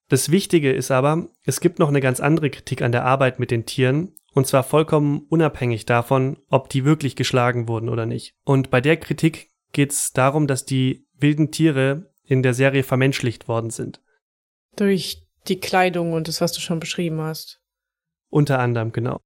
Das 0.10 0.30
Wichtige 0.30 0.74
ist 0.74 0.92
aber, 0.92 1.30
es 1.46 1.62
gibt 1.62 1.80
noch 1.80 1.90
eine 1.90 2.02
ganz 2.02 2.20
andere 2.20 2.50
Kritik 2.50 2.82
an 2.82 2.92
der 2.92 3.06
Arbeit 3.06 3.40
mit 3.40 3.50
den 3.50 3.66
Tieren 3.66 4.14
und 4.34 4.48
zwar 4.48 4.64
vollkommen 4.64 5.26
unabhängig 5.30 5.86
davon, 5.86 6.38
ob 6.50 6.70
die 6.70 6.86
wirklich 6.86 7.16
geschlagen 7.16 7.68
wurden 7.68 7.90
oder 7.90 8.06
nicht. 8.06 8.36
Und 8.44 8.70
bei 8.70 8.82
der 8.82 8.98
Kritik 8.98 9.52
geht 9.72 9.92
es 9.92 10.12
darum, 10.14 10.48
dass 10.48 10.66
die 10.66 11.08
wilden 11.18 11.52
Tiere 11.52 12.12
in 12.26 12.44
der 12.44 12.54
Serie 12.54 12.84
vermenschlicht 12.84 13.48
worden 13.48 13.70
sind. 13.70 14.02
Durch 14.76 15.28
die 15.48 15.60
Kleidung 15.60 16.14
und 16.14 16.28
das, 16.28 16.42
was 16.42 16.54
du 16.54 16.62
schon 16.62 16.80
beschrieben 16.80 17.22
hast. 17.22 17.62
Unter 18.30 18.60
anderem, 18.60 18.92
genau. 18.92 19.20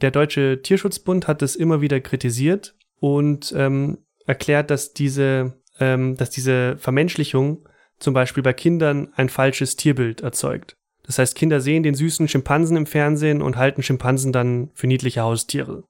Der 0.00 0.10
Deutsche 0.10 0.62
Tierschutzbund 0.62 1.28
hat 1.28 1.42
es 1.42 1.56
immer 1.56 1.80
wieder 1.80 2.00
kritisiert 2.00 2.76
und 2.98 3.52
ähm, 3.56 3.98
erklärt, 4.26 4.70
dass 4.70 4.92
diese, 4.92 5.60
ähm, 5.78 6.16
dass 6.16 6.30
diese 6.30 6.76
Vermenschlichung 6.78 7.68
zum 7.98 8.14
Beispiel 8.14 8.42
bei 8.42 8.52
Kindern 8.52 9.12
ein 9.14 9.28
falsches 9.28 9.76
Tierbild 9.76 10.22
erzeugt. 10.22 10.76
Das 11.06 11.18
heißt, 11.18 11.34
Kinder 11.34 11.60
sehen 11.60 11.82
den 11.82 11.94
süßen 11.94 12.28
Schimpansen 12.28 12.76
im 12.76 12.86
Fernsehen 12.86 13.42
und 13.42 13.56
halten 13.56 13.82
Schimpansen 13.82 14.32
dann 14.32 14.70
für 14.74 14.86
niedliche 14.86 15.20
Haustiere. 15.20 15.84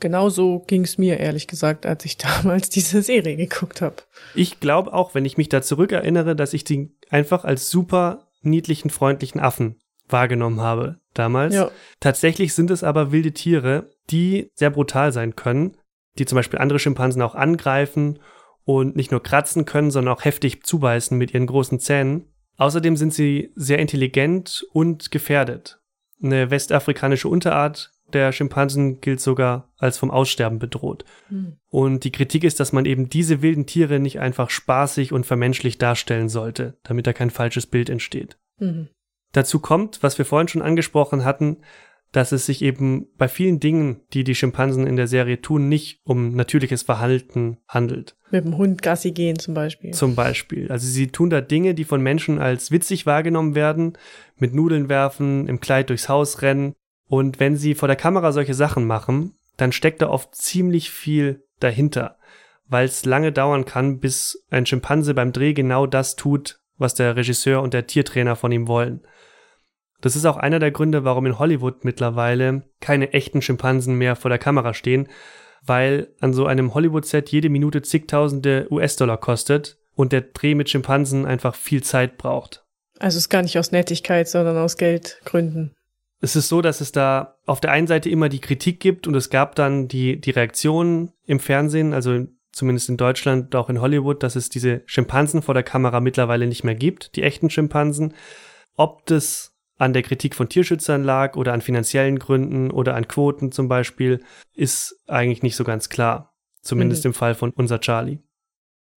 Genau 0.00 0.30
so 0.30 0.60
ging 0.60 0.84
es 0.84 0.96
mir, 0.96 1.18
ehrlich 1.18 1.46
gesagt, 1.46 1.86
als 1.86 2.04
ich 2.04 2.16
damals 2.18 2.70
diese 2.70 3.02
Serie 3.02 3.36
geguckt 3.36 3.82
habe. 3.82 3.96
Ich 4.34 4.60
glaube 4.60 4.92
auch, 4.92 5.14
wenn 5.14 5.24
ich 5.24 5.36
mich 5.36 5.48
da 5.48 5.62
zurückerinnere, 5.62 6.34
dass 6.34 6.54
ich 6.54 6.64
die 6.64 6.90
einfach 7.10 7.44
als 7.44 7.70
super 7.70 8.28
niedlichen, 8.42 8.90
freundlichen 8.90 9.40
Affen 9.40 9.76
wahrgenommen 10.08 10.60
habe 10.60 10.98
damals. 11.14 11.54
Ja. 11.54 11.70
Tatsächlich 12.00 12.54
sind 12.54 12.70
es 12.70 12.82
aber 12.82 13.12
wilde 13.12 13.32
Tiere, 13.32 13.90
die 14.10 14.50
sehr 14.54 14.70
brutal 14.70 15.12
sein 15.12 15.36
können, 15.36 15.76
die 16.18 16.26
zum 16.26 16.36
Beispiel 16.36 16.58
andere 16.58 16.78
Schimpansen 16.78 17.22
auch 17.22 17.34
angreifen 17.34 18.18
und 18.64 18.96
nicht 18.96 19.10
nur 19.10 19.22
kratzen 19.22 19.64
können, 19.64 19.90
sondern 19.90 20.14
auch 20.14 20.24
heftig 20.24 20.64
zubeißen 20.64 21.16
mit 21.16 21.34
ihren 21.34 21.46
großen 21.46 21.80
Zähnen. 21.80 22.26
Außerdem 22.60 22.94
sind 22.98 23.14
sie 23.14 23.52
sehr 23.56 23.78
intelligent 23.78 24.66
und 24.74 25.10
gefährdet. 25.10 25.80
Eine 26.22 26.50
westafrikanische 26.50 27.26
Unterart 27.26 27.90
der 28.12 28.32
Schimpansen 28.32 29.00
gilt 29.00 29.20
sogar 29.20 29.72
als 29.78 29.96
vom 29.96 30.10
Aussterben 30.10 30.58
bedroht. 30.58 31.06
Hm. 31.28 31.56
Und 31.70 32.04
die 32.04 32.12
Kritik 32.12 32.44
ist, 32.44 32.60
dass 32.60 32.74
man 32.74 32.84
eben 32.84 33.08
diese 33.08 33.40
wilden 33.40 33.64
Tiere 33.64 33.98
nicht 33.98 34.20
einfach 34.20 34.50
spaßig 34.50 35.10
und 35.10 35.24
vermenschlich 35.24 35.78
darstellen 35.78 36.28
sollte, 36.28 36.76
damit 36.82 37.06
da 37.06 37.14
kein 37.14 37.30
falsches 37.30 37.64
Bild 37.64 37.88
entsteht. 37.88 38.36
Mhm. 38.58 38.88
Dazu 39.32 39.58
kommt, 39.60 40.02
was 40.02 40.18
wir 40.18 40.26
vorhin 40.26 40.48
schon 40.48 40.60
angesprochen 40.60 41.24
hatten, 41.24 41.62
dass 42.12 42.32
es 42.32 42.46
sich 42.46 42.62
eben 42.62 43.06
bei 43.16 43.28
vielen 43.28 43.60
Dingen, 43.60 44.00
die 44.12 44.24
die 44.24 44.34
Schimpansen 44.34 44.86
in 44.86 44.96
der 44.96 45.06
Serie 45.06 45.40
tun, 45.40 45.68
nicht 45.68 46.00
um 46.04 46.34
natürliches 46.34 46.82
Verhalten 46.82 47.58
handelt. 47.68 48.16
Mit 48.30 48.44
dem 48.44 48.56
Hund 48.56 48.82
Gassi 48.82 49.12
gehen 49.12 49.38
zum 49.38 49.54
Beispiel. 49.54 49.92
Zum 49.92 50.14
Beispiel. 50.14 50.70
Also 50.70 50.86
sie 50.86 51.08
tun 51.08 51.30
da 51.30 51.40
Dinge, 51.40 51.74
die 51.74 51.84
von 51.84 52.02
Menschen 52.02 52.38
als 52.38 52.70
witzig 52.70 53.06
wahrgenommen 53.06 53.54
werden, 53.54 53.96
mit 54.36 54.54
Nudeln 54.54 54.88
werfen, 54.88 55.46
im 55.46 55.60
Kleid 55.60 55.90
durchs 55.90 56.08
Haus 56.08 56.42
rennen. 56.42 56.74
Und 57.06 57.40
wenn 57.40 57.56
sie 57.56 57.74
vor 57.74 57.88
der 57.88 57.96
Kamera 57.96 58.32
solche 58.32 58.54
Sachen 58.54 58.86
machen, 58.86 59.34
dann 59.56 59.72
steckt 59.72 60.02
da 60.02 60.08
oft 60.08 60.34
ziemlich 60.34 60.90
viel 60.90 61.44
dahinter, 61.60 62.16
weil 62.66 62.86
es 62.86 63.04
lange 63.04 63.30
dauern 63.30 63.64
kann, 63.64 64.00
bis 64.00 64.44
ein 64.50 64.66
Schimpanse 64.66 65.14
beim 65.14 65.32
Dreh 65.32 65.52
genau 65.52 65.86
das 65.86 66.16
tut, 66.16 66.60
was 66.78 66.94
der 66.94 67.14
Regisseur 67.14 67.62
und 67.62 67.74
der 67.74 67.86
Tiertrainer 67.86 68.36
von 68.36 68.52
ihm 68.52 68.66
wollen. 68.66 69.02
Das 70.00 70.16
ist 70.16 70.24
auch 70.24 70.36
einer 70.36 70.58
der 70.58 70.70
Gründe, 70.70 71.04
warum 71.04 71.26
in 71.26 71.38
Hollywood 71.38 71.84
mittlerweile 71.84 72.62
keine 72.80 73.12
echten 73.12 73.42
Schimpansen 73.42 73.96
mehr 73.96 74.16
vor 74.16 74.28
der 74.28 74.38
Kamera 74.38 74.74
stehen, 74.74 75.08
weil 75.64 76.08
an 76.20 76.32
so 76.32 76.46
einem 76.46 76.74
Hollywood-Set 76.74 77.30
jede 77.30 77.50
Minute 77.50 77.82
zigtausende 77.82 78.66
US-Dollar 78.70 79.18
kostet 79.18 79.78
und 79.94 80.12
der 80.12 80.22
Dreh 80.22 80.54
mit 80.54 80.70
Schimpansen 80.70 81.26
einfach 81.26 81.54
viel 81.54 81.82
Zeit 81.82 82.16
braucht. 82.16 82.64
Also 82.98 83.16
es 83.16 83.24
ist 83.24 83.30
gar 83.30 83.42
nicht 83.42 83.58
aus 83.58 83.72
Nettigkeit, 83.72 84.28
sondern 84.28 84.56
aus 84.56 84.76
Geldgründen. 84.76 85.74
Es 86.20 86.36
ist 86.36 86.48
so, 86.48 86.60
dass 86.60 86.80
es 86.80 86.92
da 86.92 87.36
auf 87.46 87.60
der 87.60 87.72
einen 87.72 87.86
Seite 87.86 88.10
immer 88.10 88.28
die 88.28 88.40
Kritik 88.40 88.78
gibt 88.80 89.06
und 89.06 89.14
es 89.14 89.30
gab 89.30 89.54
dann 89.54 89.88
die, 89.88 90.20
die 90.20 90.30
Reaktion 90.30 91.12
im 91.24 91.40
Fernsehen, 91.40 91.94
also 91.94 92.26
zumindest 92.52 92.90
in 92.90 92.98
Deutschland 92.98 93.54
auch 93.56 93.70
in 93.70 93.80
Hollywood, 93.80 94.22
dass 94.22 94.36
es 94.36 94.50
diese 94.50 94.82
Schimpansen 94.84 95.40
vor 95.40 95.54
der 95.54 95.62
Kamera 95.62 96.00
mittlerweile 96.00 96.46
nicht 96.46 96.64
mehr 96.64 96.74
gibt, 96.74 97.16
die 97.16 97.22
echten 97.22 97.48
Schimpansen. 97.48 98.14
Ob 98.76 99.06
das 99.06 99.49
an 99.80 99.92
der 99.92 100.02
Kritik 100.02 100.34
von 100.34 100.48
Tierschützern 100.48 101.02
lag 101.02 101.36
oder 101.36 101.52
an 101.52 101.62
finanziellen 101.62 102.18
Gründen 102.18 102.70
oder 102.70 102.94
an 102.94 103.08
Quoten 103.08 103.50
zum 103.50 103.68
Beispiel, 103.68 104.20
ist 104.54 105.00
eigentlich 105.06 105.42
nicht 105.42 105.56
so 105.56 105.64
ganz 105.64 105.88
klar. 105.88 106.34
Zumindest 106.62 107.04
Mhm. 107.04 107.08
im 107.10 107.14
Fall 107.14 107.34
von 107.34 107.50
unser 107.50 107.80
Charlie. 107.80 108.18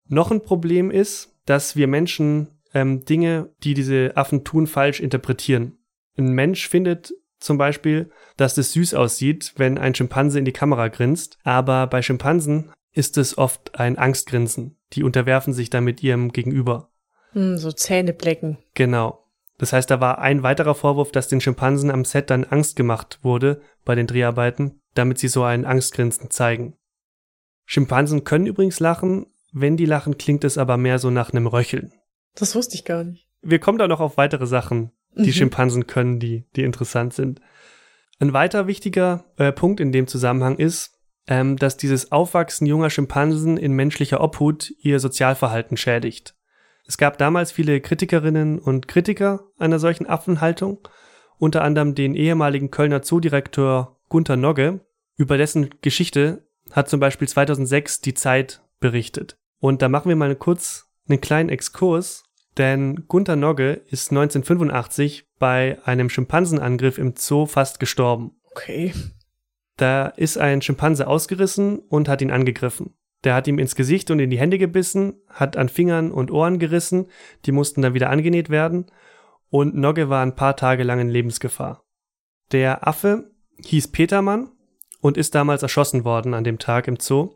Noch 0.09 0.31
ein 0.33 0.43
Problem 0.43 0.91
ist, 0.91 1.39
dass 1.47 1.77
wir 1.77 1.87
Menschen 1.87 2.49
ähm, 2.75 3.05
Dinge, 3.05 3.51
die 3.63 3.75
diese 3.75 4.17
Affen 4.17 4.43
tun, 4.45 4.67
falsch 4.67 4.99
interpretieren. 5.01 5.79
Ein 6.19 6.33
Mensch 6.33 6.69
findet 6.69 7.13
zum 7.39 7.59
Beispiel, 7.59 8.11
dass 8.37 8.59
es 8.59 8.73
süß 8.73 8.95
aussieht, 8.95 9.53
wenn 9.57 9.79
ein 9.79 9.95
Schimpanse 9.95 10.39
in 10.39 10.45
die 10.45 10.53
Kamera 10.53 10.89
grinst, 10.89 11.39
aber 11.45 11.87
bei 11.87 12.03
Schimpansen 12.03 12.73
ist 12.93 13.19
es 13.19 13.39
oft 13.39 13.79
ein 13.79 13.99
Angstgrinsen. 13.99 14.77
Die 14.95 15.03
unterwerfen 15.05 15.53
sich 15.53 15.71
damit 15.71 16.03
ihrem 16.03 16.33
Gegenüber. 16.33 16.91
Hm, 17.33 17.57
so 17.57 17.71
Zähneblecken. 17.73 18.59
Genau. 18.75 19.22
Das 19.63 19.73
heißt, 19.73 19.89
da 19.93 20.01
war 20.01 20.19
ein 20.19 20.43
weiterer 20.43 20.75
Vorwurf, 20.75 21.13
dass 21.13 21.29
den 21.29 21.41
Schimpansen 21.41 21.93
am 21.93 22.05
Set 22.05 22.31
dann 22.31 22.43
Angst 22.43 22.75
gemacht 22.75 23.21
wurde 23.23 23.61
bei 23.85 23.95
den 23.95 24.09
Dreharbeiten, 24.09 24.81
damit 24.95 25.21
sie 25.21 25.29
so 25.29 25.45
ein 25.45 25.65
Angstgrinsen 25.65 26.31
zeigen. 26.33 26.77
Schimpansen 27.65 28.25
können 28.25 28.47
übrigens 28.47 28.81
lachen, 28.81 29.27
wenn 29.53 29.77
die 29.77 29.85
lachen, 29.85 30.19
klingt 30.19 30.43
es 30.43 30.59
aber 30.59 30.79
mehr 30.79 30.99
so 30.99 31.11
nach 31.11 31.31
einem 31.31 31.47
Röcheln. 31.47 31.93
Das 32.35 32.57
wusste 32.57 32.75
ich 32.75 32.85
gar 32.85 33.05
nicht. 33.05 33.29
Wir 33.41 33.61
kommen 33.61 33.79
da 33.79 33.87
noch 33.87 34.01
auf 34.01 34.17
weitere 34.17 34.49
Sachen, 34.49 34.91
die 35.15 35.29
Mhm. 35.29 35.33
Schimpansen 35.33 35.87
können, 35.87 36.19
die, 36.19 36.45
die 36.57 36.65
interessant 36.65 37.15
sind. 37.15 37.41
Ein 38.19 38.33
weiter 38.33 38.67
wichtiger 38.67 39.27
äh, 39.37 39.53
Punkt 39.53 39.79
in 39.79 39.93
dem 39.93 40.09
Zusammenhang 40.09 40.57
ist, 40.59 40.99
ähm, 41.29 41.57
dass 41.57 41.77
dieses 41.77 42.11
Aufwachsen 42.11 42.67
junger 42.67 42.91
Schimpansen 42.91 43.59
in 43.59 43.75
menschlicher 43.75 44.23
Obhut 44.23 44.73
ihr 44.81 44.99
Sozialverhalten 44.99 45.77
schädigt. 45.77 46.35
Es 46.93 46.99
gab 46.99 47.17
damals 47.17 47.53
viele 47.53 47.81
Kritikerinnen 47.81 48.59
und 48.59 48.87
Kritiker 48.87 49.45
einer 49.59 49.79
solchen 49.79 50.07
Affenhaltung, 50.07 50.87
unter 51.39 51.65
anderem 51.65 51.95
den 51.95 52.15
ehemaligen 52.15 52.71
Kölner 52.71 53.01
Zoodirektor 53.01 53.99
Gunther 54.11 54.37
Nogge, 54.37 54.81
über 55.17 55.39
dessen 55.39 55.71
Geschichte 55.81 56.47
hat 56.71 56.91
zum 56.91 57.01
Beispiel 57.01 57.27
2006 57.27 58.03
die 58.03 58.13
Zeit 58.13 58.61
berichtet. 58.79 59.39
Und 59.59 59.81
da 59.81 59.89
machen 59.89 60.11
wir 60.11 60.17
mal 60.17 60.37
kurz 60.37 60.93
einen 61.09 61.23
kleinen 61.23 61.49
Exkurs, 61.49 62.25
denn 62.59 63.07
Gunther 63.09 63.37
Nogge 63.37 63.81
ist 63.87 64.11
1985 64.11 65.25
bei 65.39 65.79
einem 65.87 66.11
Schimpansenangriff 66.11 66.99
im 66.99 67.15
Zoo 67.17 67.47
fast 67.47 67.81
gestorben. 67.81 68.33
Okay. 68.51 68.93
Da 69.79 70.09
ist 70.09 70.37
ein 70.37 70.61
Schimpanse 70.61 71.07
ausgerissen 71.07 71.79
und 71.79 72.11
hat 72.11 72.21
ihn 72.21 72.31
angegriffen. 72.31 72.93
Der 73.25 73.35
hat 73.35 73.47
ihm 73.47 73.59
ins 73.59 73.77
Gesicht 73.77 74.11
und 74.11 74.19
in 74.19 74.31
die 74.31 74.39
Hände 74.39 74.59
gebissen, 74.59 75.15
hat 75.29 75.57
an 75.57 75.69
Fingern 75.69 76.11
und 76.11 76.31
Ohren 76.31 76.59
gerissen, 76.59 77.07
die 77.47 77.53
mussten 77.53 77.83
dann 77.83 77.95
wieder 77.95 78.11
angenäht 78.11 78.51
werden 78.51 78.87
und 79.53 79.77
Nogge 79.77 80.09
war 80.09 80.23
ein 80.23 80.35
paar 80.35 80.57
Tage 80.57 80.83
lang 80.83 80.99
in 80.99 81.11
Lebensgefahr. 81.11 81.85
Der 82.53 82.89
Affe 82.89 83.31
hieß 83.63 83.89
Petermann 83.89 84.51
und 85.01 85.17
ist 85.17 85.35
damals 85.35 85.63
erschossen 85.63 86.05
worden 86.05 86.33
an 86.33 86.43
dem 86.43 86.59
Tag 86.59 86.89
im 86.89 86.99
Zoo, 86.99 87.35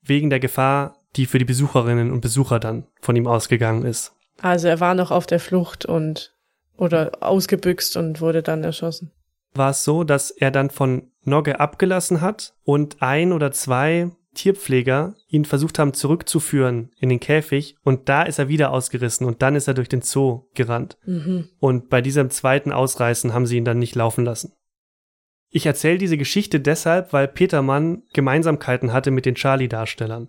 wegen 0.00 0.30
der 0.30 0.40
Gefahr, 0.40 0.96
die 1.16 1.26
für 1.26 1.38
die 1.38 1.44
Besucherinnen 1.44 2.12
und 2.12 2.20
Besucher 2.20 2.60
dann 2.60 2.86
von 3.00 3.16
ihm 3.16 3.26
ausgegangen 3.26 3.84
ist. 3.84 4.12
Also 4.40 4.68
er 4.68 4.78
war 4.78 4.94
noch 4.94 5.10
auf 5.10 5.26
der 5.26 5.40
Flucht 5.40 5.84
und 5.84 6.34
oder 6.76 7.10
ausgebüxt 7.20 7.96
und 7.96 8.20
wurde 8.20 8.42
dann 8.42 8.62
erschossen. 8.62 9.10
war 9.52 9.70
es 9.70 9.82
so, 9.82 10.04
dass 10.04 10.30
er 10.30 10.52
dann 10.52 10.70
von 10.70 11.10
Nogge 11.24 11.58
abgelassen 11.58 12.20
hat 12.20 12.54
und 12.62 13.02
ein 13.02 13.32
oder 13.32 13.50
zwei 13.50 14.12
Tierpfleger 14.38 15.16
ihn 15.26 15.44
versucht 15.44 15.78
haben 15.78 15.94
zurückzuführen 15.94 16.92
in 16.98 17.08
den 17.08 17.18
Käfig 17.18 17.76
und 17.82 18.08
da 18.08 18.22
ist 18.22 18.38
er 18.38 18.48
wieder 18.48 18.70
ausgerissen 18.70 19.26
und 19.26 19.42
dann 19.42 19.56
ist 19.56 19.66
er 19.66 19.74
durch 19.74 19.88
den 19.88 20.00
Zoo 20.00 20.44
gerannt. 20.54 20.96
Mhm. 21.04 21.48
Und 21.58 21.88
bei 21.88 22.00
diesem 22.00 22.30
zweiten 22.30 22.70
Ausreißen 22.70 23.34
haben 23.34 23.46
sie 23.46 23.56
ihn 23.56 23.64
dann 23.64 23.80
nicht 23.80 23.96
laufen 23.96 24.24
lassen. 24.24 24.52
Ich 25.50 25.66
erzähle 25.66 25.98
diese 25.98 26.16
Geschichte 26.16 26.60
deshalb, 26.60 27.12
weil 27.12 27.26
Petermann 27.26 28.04
Gemeinsamkeiten 28.12 28.92
hatte 28.92 29.10
mit 29.10 29.26
den 29.26 29.34
Charlie-Darstellern. 29.34 30.28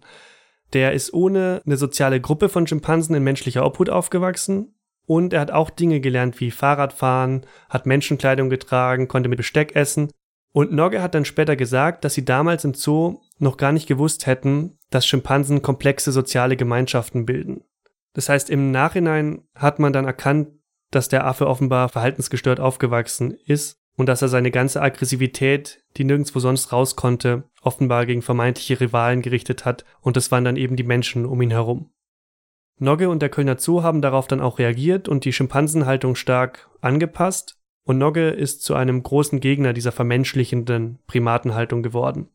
Der 0.74 0.94
ist 0.94 1.14
ohne 1.14 1.62
eine 1.66 1.78
soziale 1.78 2.20
Gruppe 2.20 2.50
von 2.50 2.66
Schimpansen 2.66 3.16
in 3.16 3.24
menschlicher 3.24 3.66
Obhut 3.66 3.90
aufgewachsen 3.90 4.74
und 5.06 5.34
er 5.34 5.42
hat 5.42 5.52
auch 5.52 5.70
Dinge 5.70 6.00
gelernt 6.00 6.40
wie 6.40 6.50
Fahrradfahren, 6.50 7.46
hat 7.70 7.86
Menschenkleidung 7.86 8.50
getragen, 8.50 9.08
konnte 9.08 9.30
mit 9.30 9.38
Besteck 9.38 9.76
essen. 9.76 10.10
Und 10.52 10.72
Nogge 10.72 11.02
hat 11.04 11.14
dann 11.14 11.26
später 11.26 11.56
gesagt, 11.56 12.04
dass 12.04 12.16
sie 12.16 12.26
damals 12.26 12.66
im 12.66 12.74
Zoo 12.74 13.20
noch 13.40 13.58
gar 13.58 13.72
nicht 13.72 13.88
gewusst 13.88 14.26
hätten, 14.26 14.78
dass 14.90 15.06
Schimpansen 15.06 15.62
komplexe 15.62 16.12
soziale 16.12 16.58
Gemeinschaften 16.58 17.26
bilden. 17.26 17.64
Das 18.14 18.30
heißt, 18.30 18.50
im 18.50 18.72
Nachhinein 18.72 19.44
hat 19.56 19.80
man 19.80 19.94
dann 19.94 20.06
erkannt, 20.06 20.50
dass 20.92 21.10
der 21.10 21.26
Affe 21.26 21.48
offenbar 21.48 21.90
verhaltensgestört 21.90 22.60
aufgewachsen 22.60 23.32
ist 23.46 23.78
und 23.96 24.08
dass 24.08 24.22
er 24.22 24.30
seine 24.30 24.50
ganze 24.50 24.82
Aggressivität, 24.82 25.84
die 25.98 26.04
nirgendwo 26.04 26.40
sonst 26.40 26.72
raus 26.72 26.96
konnte, 26.96 27.44
offenbar 27.62 28.06
gegen 28.06 28.22
vermeintliche 28.22 28.80
Rivalen 28.80 29.22
gerichtet 29.22 29.66
hat 29.66 29.86
und 30.02 30.18
das 30.18 30.32
waren 30.32 30.46
dann 30.46 30.56
eben 30.56 30.76
die 30.76 30.84
Menschen 30.84 31.26
um 31.26 31.42
ihn 31.42 31.52
herum. 31.52 31.92
Nogge 32.80 33.10
und 33.10 33.22
der 33.22 33.30
Kölner 33.30 33.60
Zoo 33.60 33.84
haben 33.84 34.02
darauf 34.02 34.28
dann 34.28 34.40
auch 34.40 34.58
reagiert 34.58 35.10
und 35.10 35.26
die 35.26 35.34
Schimpansenhaltung 35.34 36.16
stark 36.16 36.70
angepasst 36.80 37.58
und 37.84 37.98
Nogge 37.98 38.30
ist 38.30 38.64
zu 38.64 38.74
einem 38.74 39.04
großen 39.04 39.42
Gegner 39.42 39.74
dieser 39.74 39.92
vermenschlichenden 39.92 41.00
Primatenhaltung 41.06 41.84
geworden. 41.84 42.30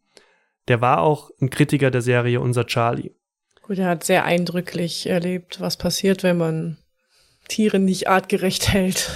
Der 0.68 0.80
war 0.80 1.02
auch 1.02 1.30
ein 1.40 1.50
Kritiker 1.50 1.90
der 1.90 2.02
Serie 2.02 2.40
Unser 2.40 2.66
Charlie. 2.66 3.12
Gut, 3.62 3.78
er 3.78 3.88
hat 3.88 4.04
sehr 4.04 4.25
eindrücklich 4.25 5.06
erlebt, 5.06 5.61
was 5.61 5.76
passiert, 5.76 6.23
wenn 6.23 6.37
man 6.37 6.78
Tiere 7.49 7.78
nicht 7.78 8.09
artgerecht 8.09 8.73
hält. 8.73 9.11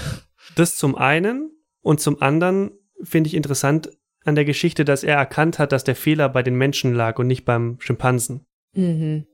Das 0.56 0.76
zum 0.76 0.96
einen 0.96 1.50
und 1.82 2.00
zum 2.00 2.20
anderen 2.22 2.72
finde 3.02 3.28
ich 3.28 3.34
interessant 3.34 3.90
an 4.24 4.34
der 4.34 4.44
Geschichte, 4.44 4.84
dass 4.84 5.04
er 5.04 5.16
erkannt 5.16 5.58
hat, 5.58 5.72
dass 5.72 5.84
der 5.84 5.96
Fehler 5.96 6.28
bei 6.28 6.42
den 6.42 6.56
Menschen 6.56 6.94
lag 6.94 7.18
und 7.18 7.26
nicht 7.26 7.44
beim 7.44 7.76
Schimpansen. 7.80 8.46
Mhm. 8.74 9.26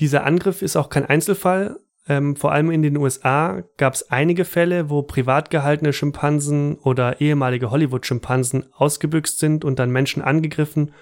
Dieser 0.00 0.24
Angriff 0.24 0.62
ist 0.62 0.76
auch 0.76 0.88
kein 0.88 1.06
Einzelfall. 1.06 1.78
Ähm, 2.06 2.36
vor 2.36 2.52
allem 2.52 2.70
in 2.70 2.82
den 2.82 2.96
USA 2.96 3.62
gab 3.78 3.94
es 3.94 4.10
einige 4.10 4.44
Fälle, 4.44 4.90
wo 4.90 5.02
privat 5.02 5.50
gehaltene 5.50 5.92
Schimpansen 5.92 6.76
oder 6.76 7.20
ehemalige 7.20 7.70
Hollywood-Schimpansen 7.70 8.66
ausgebüxt 8.74 9.38
sind 9.38 9.64
und 9.64 9.78
dann 9.78 9.90
Menschen 9.90 10.22
angegriffen 10.22 10.92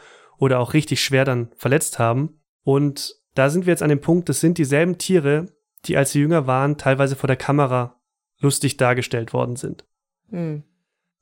oder 0.42 0.58
auch 0.58 0.74
richtig 0.74 1.04
schwer 1.04 1.24
dann 1.24 1.52
verletzt 1.54 2.00
haben. 2.00 2.40
Und 2.64 3.14
da 3.36 3.48
sind 3.48 3.64
wir 3.64 3.70
jetzt 3.70 3.82
an 3.82 3.90
dem 3.90 4.00
Punkt, 4.00 4.28
das 4.28 4.40
sind 4.40 4.58
dieselben 4.58 4.98
Tiere, 4.98 5.46
die 5.84 5.96
als 5.96 6.10
sie 6.10 6.18
jünger 6.18 6.48
waren, 6.48 6.78
teilweise 6.78 7.14
vor 7.14 7.28
der 7.28 7.36
Kamera 7.36 8.00
lustig 8.40 8.76
dargestellt 8.76 9.32
worden 9.32 9.54
sind. 9.54 9.84
Hm. 10.30 10.64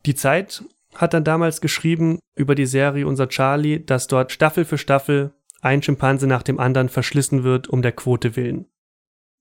Die 0.06 0.14
Zeit 0.14 0.64
hat 0.94 1.12
dann 1.12 1.22
damals 1.22 1.60
geschrieben 1.60 2.18
über 2.34 2.54
die 2.54 2.64
Serie 2.64 3.06
Unser 3.06 3.28
Charlie, 3.28 3.84
dass 3.84 4.06
dort 4.06 4.32
Staffel 4.32 4.64
für 4.64 4.78
Staffel 4.78 5.34
ein 5.60 5.82
Schimpanse 5.82 6.26
nach 6.26 6.42
dem 6.42 6.58
anderen 6.58 6.88
verschlissen 6.88 7.44
wird 7.44 7.68
um 7.68 7.82
der 7.82 7.92
Quote 7.92 8.36
willen. 8.36 8.70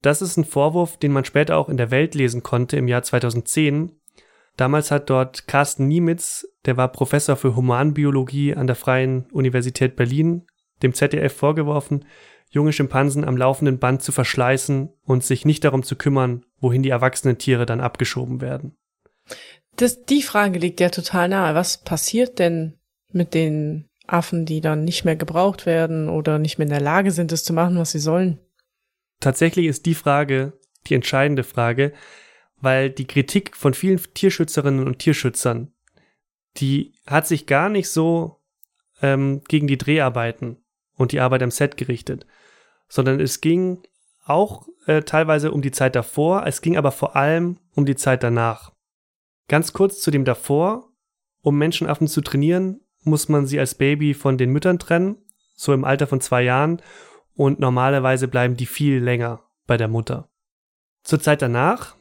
Das 0.02 0.22
ist 0.22 0.36
ein 0.36 0.44
Vorwurf, 0.44 0.98
den 0.98 1.14
man 1.14 1.24
später 1.24 1.58
auch 1.58 1.70
in 1.70 1.78
der 1.78 1.90
Welt 1.90 2.16
lesen 2.16 2.44
konnte 2.44 2.76
im 2.76 2.90
Jahr 2.90 3.04
2010. 3.04 3.94
Damals 4.60 4.92
hat 4.92 5.10
dort 5.10 5.48
Carsten 5.48 5.88
Niemitz, 5.88 6.46
der 6.66 6.76
war 6.76 6.92
Professor 6.92 7.38
für 7.38 7.56
Humanbiologie 7.56 8.56
an 8.56 8.68
der 8.68 8.76
Freien 8.76 9.26
Universität 9.32 9.96
Berlin, 9.96 10.48
dem 10.84 10.94
ZDF 10.94 11.34
vorgeworfen, 11.34 12.04
junge 12.50 12.74
Schimpansen 12.74 13.24
am 13.24 13.38
laufenden 13.38 13.80
Band 13.80 14.04
zu 14.04 14.12
verschleißen 14.12 14.90
und 15.06 15.24
sich 15.24 15.46
nicht 15.46 15.64
darum 15.64 15.84
zu 15.84 15.96
kümmern, 15.96 16.44
wohin 16.60 16.84
die 16.84 16.90
erwachsenen 16.90 17.38
Tiere 17.38 17.66
dann 17.66 17.80
abgeschoben 17.80 18.42
werden. 18.42 18.76
Das, 19.78 20.04
die 20.04 20.24
Frage 20.24 20.60
liegt 20.60 20.82
ja 20.82 20.90
total 20.90 21.30
nahe. 21.30 21.56
Was 21.56 21.78
passiert 21.78 22.38
denn 22.38 22.78
mit 23.14 23.34
den 23.34 23.88
Affen, 24.08 24.46
die 24.46 24.60
dann 24.60 24.84
nicht 24.84 25.06
mehr 25.06 25.16
gebraucht 25.16 25.68
werden 25.68 26.10
oder 26.10 26.38
nicht 26.38 26.58
mehr 26.58 26.68
in 26.68 26.74
der 26.74 26.82
Lage 26.82 27.12
sind, 27.12 27.32
das 27.32 27.46
zu 27.46 27.54
machen, 27.54 27.78
was 27.78 27.92
sie 27.92 28.00
sollen? 28.00 28.40
Tatsächlich 29.22 29.68
ist 29.68 29.86
die 29.86 29.96
Frage 29.96 30.52
die 30.88 30.96
entscheidende 30.96 31.46
Frage, 31.46 31.94
weil 32.62 32.90
die 32.90 33.08
Kritik 33.08 33.56
von 33.56 33.74
vielen 33.74 34.02
Tierschützerinnen 34.14 34.86
und 34.86 35.00
Tierschützern, 35.00 35.72
die 36.58 36.94
hat 37.06 37.28
sich 37.28 37.46
gar 37.46 37.70
nicht 37.70 37.90
so 37.90 38.42
ähm, 39.02 39.42
gegen 39.48 39.68
die 39.68 39.78
Dreharbeiten 39.78 40.58
und 40.96 41.12
die 41.12 41.20
Arbeit 41.20 41.44
am 41.44 41.52
Set 41.52 41.78
gerichtet, 41.78 42.26
sondern 42.88 43.20
es 43.20 43.42
ging 43.42 43.82
auch 44.26 44.68
äh, 44.86 45.02
teilweise 45.04 45.52
um 45.52 45.62
die 45.62 45.72
Zeit 45.72 45.96
davor, 45.96 46.46
es 46.46 46.62
ging 46.62 46.78
aber 46.78 46.92
vor 46.92 47.16
allem 47.16 47.58
um 47.76 47.86
die 47.86 47.96
Zeit 47.96 48.24
danach. 48.24 48.74
Ganz 49.48 49.74
kurz 49.74 50.02
zu 50.02 50.12
dem 50.12 50.26
davor, 50.26 50.92
um 51.42 51.58
Menschenaffen 51.58 52.08
zu 52.08 52.22
trainieren, 52.22 52.82
muss 53.04 53.30
man 53.30 53.48
sie 53.48 53.60
als 53.60 53.76
Baby 53.76 54.14
von 54.14 54.38
den 54.38 54.52
Müttern 54.52 54.78
trennen, 54.78 55.18
so 55.56 55.74
im 55.74 55.86
Alter 55.86 56.08
von 56.08 56.22
zwei 56.22 56.44
Jahren, 56.44 56.82
und 57.36 57.60
normalerweise 57.60 58.28
bleiben 58.28 58.58
die 58.58 58.66
viel 58.66 59.02
länger 59.02 59.42
bei 59.66 59.78
der 59.78 59.88
Mutter. 59.88 60.30
Zur 61.04 61.22
Zeit 61.22 61.42
danach, 61.42 61.96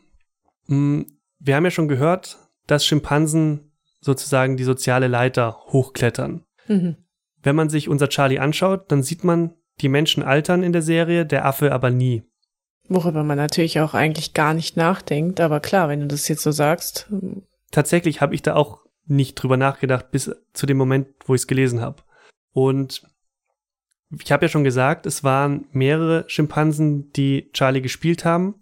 wir 0.68 1.56
haben 1.56 1.64
ja 1.64 1.70
schon 1.70 1.88
gehört, 1.88 2.38
dass 2.66 2.84
Schimpansen 2.84 3.72
sozusagen 4.00 4.56
die 4.56 4.64
soziale 4.64 5.08
Leiter 5.08 5.58
hochklettern. 5.68 6.44
Mhm. 6.66 6.96
Wenn 7.42 7.56
man 7.56 7.70
sich 7.70 7.88
unser 7.88 8.08
Charlie 8.08 8.38
anschaut, 8.38 8.90
dann 8.92 9.02
sieht 9.02 9.25
man, 9.25 9.54
die 9.80 9.88
Menschen 9.88 10.22
altern 10.22 10.62
in 10.62 10.72
der 10.72 10.82
Serie, 10.82 11.25
der 11.25 11.44
Affe 11.44 11.72
aber 11.72 11.90
nie. 11.90 12.25
Worüber 12.88 13.22
man 13.22 13.37
natürlich 13.37 13.80
auch 13.80 13.94
eigentlich 13.94 14.34
gar 14.34 14.54
nicht 14.54 14.76
nachdenkt, 14.76 15.40
aber 15.40 15.60
klar, 15.60 15.88
wenn 15.88 16.00
du 16.00 16.06
das 16.06 16.26
jetzt 16.28 16.42
so 16.42 16.50
sagst. 16.50 17.10
Tatsächlich 17.70 18.20
habe 18.20 18.34
ich 18.34 18.42
da 18.42 18.54
auch 18.54 18.80
nicht 19.06 19.34
drüber 19.34 19.56
nachgedacht, 19.56 20.10
bis 20.10 20.34
zu 20.52 20.66
dem 20.66 20.76
Moment, 20.76 21.08
wo 21.26 21.34
ich 21.34 21.42
es 21.42 21.46
gelesen 21.46 21.80
habe. 21.80 22.02
Und 22.52 23.02
ich 24.20 24.32
habe 24.32 24.46
ja 24.46 24.48
schon 24.48 24.64
gesagt, 24.64 25.06
es 25.06 25.22
waren 25.22 25.66
mehrere 25.70 26.25
Schimpansen, 26.28 27.12
die 27.12 27.50
Charlie 27.52 27.82
gespielt 27.82 28.25
haben, 28.25 28.56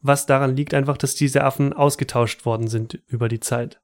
was 0.00 0.26
daran 0.26 0.56
liegt 0.56 0.74
einfach, 0.74 0.96
dass 0.96 1.14
diese 1.14 1.44
Affen 1.44 1.72
ausgetauscht 1.72 2.44
worden 2.44 2.68
sind 2.68 3.02
über 3.06 3.28
die 3.28 3.40
Zeit. 3.40 3.80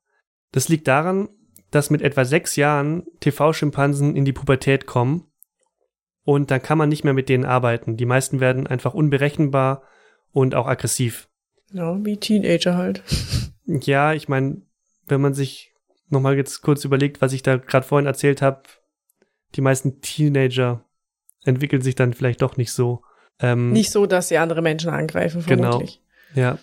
Das 0.52 0.68
liegt 0.68 0.88
daran, 0.88 1.28
dass 1.70 1.90
mit 1.90 2.02
etwa 2.02 2.24
sechs 2.24 2.56
Jahren 2.56 3.04
TV-Schimpansen 3.20 4.14
in 4.14 4.24
die 4.24 4.32
Pubertät 4.32 4.86
kommen 4.86 5.26
und 6.24 6.50
dann 6.50 6.62
kann 6.62 6.78
man 6.78 6.88
nicht 6.88 7.04
mehr 7.04 7.14
mit 7.14 7.28
denen 7.28 7.44
arbeiten. 7.44 7.96
Die 7.96 8.06
meisten 8.06 8.40
werden 8.40 8.66
einfach 8.66 8.94
unberechenbar 8.94 9.82
und 10.30 10.54
auch 10.54 10.66
aggressiv. 10.66 11.28
Ja, 11.72 12.04
wie 12.04 12.18
Teenager 12.18 12.76
halt. 12.76 13.02
Ja, 13.64 14.12
ich 14.12 14.28
meine, 14.28 14.60
wenn 15.06 15.20
man 15.20 15.34
sich 15.34 15.72
nochmal 16.08 16.36
jetzt 16.36 16.62
kurz 16.62 16.84
überlegt, 16.84 17.22
was 17.22 17.32
ich 17.32 17.42
da 17.44 17.56
gerade 17.56 17.86
vorhin 17.86 18.06
erzählt 18.06 18.42
habe, 18.42 18.64
die 19.54 19.60
meisten 19.60 20.00
Teenager 20.00 20.84
entwickeln 21.44 21.80
sich 21.80 21.94
dann 21.94 22.12
vielleicht 22.12 22.42
doch 22.42 22.56
nicht 22.56 22.72
so. 22.72 23.04
Ähm, 23.40 23.72
nicht 23.72 23.90
so, 23.90 24.06
dass 24.06 24.28
sie 24.28 24.38
andere 24.38 24.62
Menschen 24.62 24.90
angreifen, 24.90 25.44
genau. 25.46 25.70
vermutlich. 25.70 26.00
Genau. 26.34 26.46
Ja. 26.46 26.58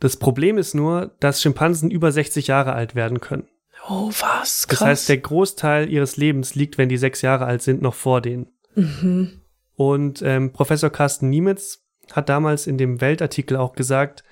Das 0.00 0.16
Problem 0.16 0.58
ist 0.58 0.74
nur, 0.74 1.14
dass 1.20 1.40
Schimpansen 1.40 1.90
über 1.90 2.12
60 2.12 2.46
Jahre 2.48 2.72
alt 2.72 2.94
werden 2.94 3.20
können. 3.20 3.48
Oh, 3.88 4.08
was? 4.08 4.66
Krass. 4.66 4.78
Das 4.78 4.80
heißt, 4.80 5.08
der 5.08 5.18
Großteil 5.18 5.90
ihres 5.90 6.16
Lebens 6.16 6.54
liegt, 6.54 6.78
wenn 6.78 6.88
die 6.88 6.96
sechs 6.96 7.22
Jahre 7.22 7.46
alt 7.46 7.62
sind, 7.62 7.82
noch 7.82 7.94
vor 7.94 8.20
denen. 8.20 8.48
Mhm. 8.74 9.40
Und 9.76 10.22
ähm, 10.22 10.52
Professor 10.52 10.90
Carsten 10.90 11.28
Niemitz 11.28 11.84
hat 12.12 12.28
damals 12.28 12.66
in 12.66 12.78
dem 12.78 13.00
Weltartikel 13.00 13.56
auch 13.56 13.74
gesagt, 13.74 14.24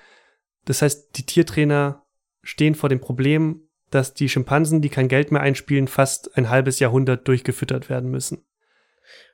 das 0.65 0.81
heißt, 0.81 1.17
die 1.17 1.25
Tiertrainer 1.25 2.03
stehen 2.41 2.75
vor 2.75 2.89
dem 2.89 3.01
Problem, 3.01 3.67
dass 3.89 4.13
die 4.13 4.29
Schimpansen, 4.29 4.81
die 4.81 4.89
kein 4.89 5.07
Geld 5.07 5.31
mehr 5.31 5.41
einspielen, 5.41 5.87
fast 5.87 6.35
ein 6.37 6.49
halbes 6.49 6.79
Jahrhundert 6.79 7.27
durchgefüttert 7.27 7.89
werden 7.89 8.09
müssen. 8.09 8.43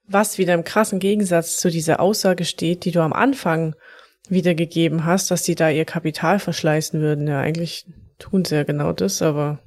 Was 0.09 0.37
wieder 0.37 0.55
im 0.55 0.63
krassen 0.63 0.99
Gegensatz 0.99 1.57
zu 1.57 1.69
dieser 1.69 1.99
Aussage 1.99 2.45
steht, 2.45 2.85
die 2.85 2.91
du 2.91 3.01
am 3.01 3.13
Anfang 3.13 3.75
wiedergegeben 4.27 5.05
hast, 5.05 5.31
dass 5.31 5.43
sie 5.43 5.55
da 5.55 5.69
ihr 5.69 5.85
Kapital 5.85 6.39
verschleißen 6.39 6.99
würden. 6.99 7.27
Ja, 7.27 7.39
eigentlich 7.39 7.85
tun 8.17 8.45
sie 8.45 8.55
ja 8.55 8.63
genau 8.63 8.93
das, 8.93 9.21
aber 9.21 9.59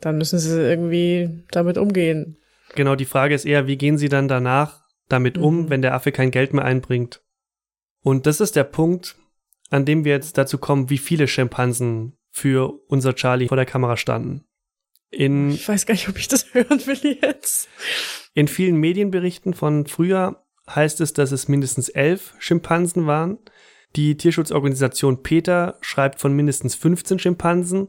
dann 0.00 0.18
müssen 0.18 0.38
sie 0.38 0.60
irgendwie 0.60 1.44
damit 1.50 1.78
umgehen. 1.78 2.38
Genau, 2.74 2.94
die 2.94 3.04
Frage 3.04 3.34
ist 3.34 3.44
eher, 3.44 3.66
wie 3.66 3.76
gehen 3.76 3.98
sie 3.98 4.08
dann 4.08 4.28
danach 4.28 4.82
damit 5.08 5.38
um, 5.38 5.62
mhm. 5.62 5.70
wenn 5.70 5.82
der 5.82 5.94
Affe 5.94 6.12
kein 6.12 6.30
Geld 6.30 6.52
mehr 6.52 6.64
einbringt? 6.64 7.22
Und 8.02 8.26
das 8.26 8.40
ist 8.40 8.56
der 8.56 8.64
Punkt, 8.64 9.16
an 9.70 9.84
dem 9.84 10.04
wir 10.04 10.12
jetzt 10.12 10.38
dazu 10.38 10.58
kommen, 10.58 10.90
wie 10.90 10.98
viele 10.98 11.28
Schimpansen 11.28 12.16
für 12.30 12.78
unser 12.88 13.14
Charlie 13.14 13.48
vor 13.48 13.56
der 13.56 13.66
Kamera 13.66 13.96
standen. 13.96 14.44
In, 15.10 15.50
ich 15.50 15.68
weiß 15.68 15.86
gar 15.86 15.94
nicht, 15.94 16.08
ob 16.08 16.18
ich 16.18 16.28
das 16.28 16.46
hören 16.54 16.84
will 16.86 17.18
jetzt. 17.20 17.68
In 18.34 18.48
vielen 18.48 18.76
Medienberichten 18.76 19.54
von 19.54 19.86
früher 19.86 20.44
heißt 20.68 21.00
es, 21.00 21.12
dass 21.12 21.32
es 21.32 21.48
mindestens 21.48 21.88
elf 21.88 22.34
Schimpansen 22.38 23.06
waren. 23.06 23.38
Die 23.94 24.16
Tierschutzorganisation 24.16 25.22
PETA 25.22 25.78
schreibt 25.80 26.20
von 26.20 26.34
mindestens 26.34 26.74
15 26.74 27.18
Schimpansen. 27.18 27.88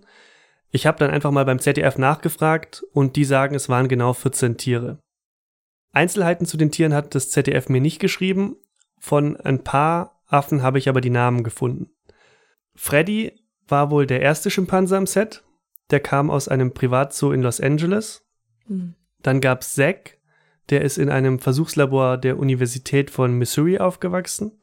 Ich 0.72 0.86
habe 0.86 1.00
dann 1.00 1.12
einfach 1.12 1.32
mal 1.32 1.46
beim 1.46 1.60
ZDF 1.60 1.98
nachgefragt 1.98 2.84
und 2.94 3.16
die 3.16 3.26
sagen, 3.26 3.56
es 3.56 3.68
waren 3.68 3.88
genau 3.88 4.14
14 4.14 4.58
Tiere. 4.58 5.00
Einzelheiten 5.92 6.46
zu 6.46 6.58
den 6.58 6.72
Tieren 6.72 6.94
hat 6.94 7.16
das 7.16 7.30
ZDF 7.30 7.70
mir 7.70 7.82
nicht 7.82 8.00
geschrieben. 8.00 8.58
Von 9.00 9.38
ein 9.38 9.64
paar 9.64 10.22
Affen 10.28 10.62
habe 10.62 10.78
ich 10.78 10.90
aber 10.90 11.02
die 11.02 11.10
Namen 11.10 11.44
gefunden. 11.44 11.90
Freddy 12.76 13.34
war 13.68 13.90
wohl 13.92 14.06
der 14.06 14.22
erste 14.22 14.50
Schimpanse 14.50 14.98
am 14.98 15.08
Set. 15.08 15.44
Der 15.92 16.00
kam 16.00 16.30
aus 16.30 16.48
einem 16.48 16.74
Privatzoo 16.74 17.32
in 17.32 17.42
Los 17.42 17.62
Angeles. 17.62 18.26
Mhm. 18.68 18.96
Dann 19.22 19.42
gab's 19.42 19.76
Zack, 19.76 20.18
der 20.70 20.82
ist 20.82 20.98
in 20.98 21.10
einem 21.10 21.40
Versuchslabor 21.40 22.18
der 22.18 22.38
Universität 22.38 23.10
von 23.10 23.34
Missouri 23.34 23.80
aufgewachsen. 23.80 24.60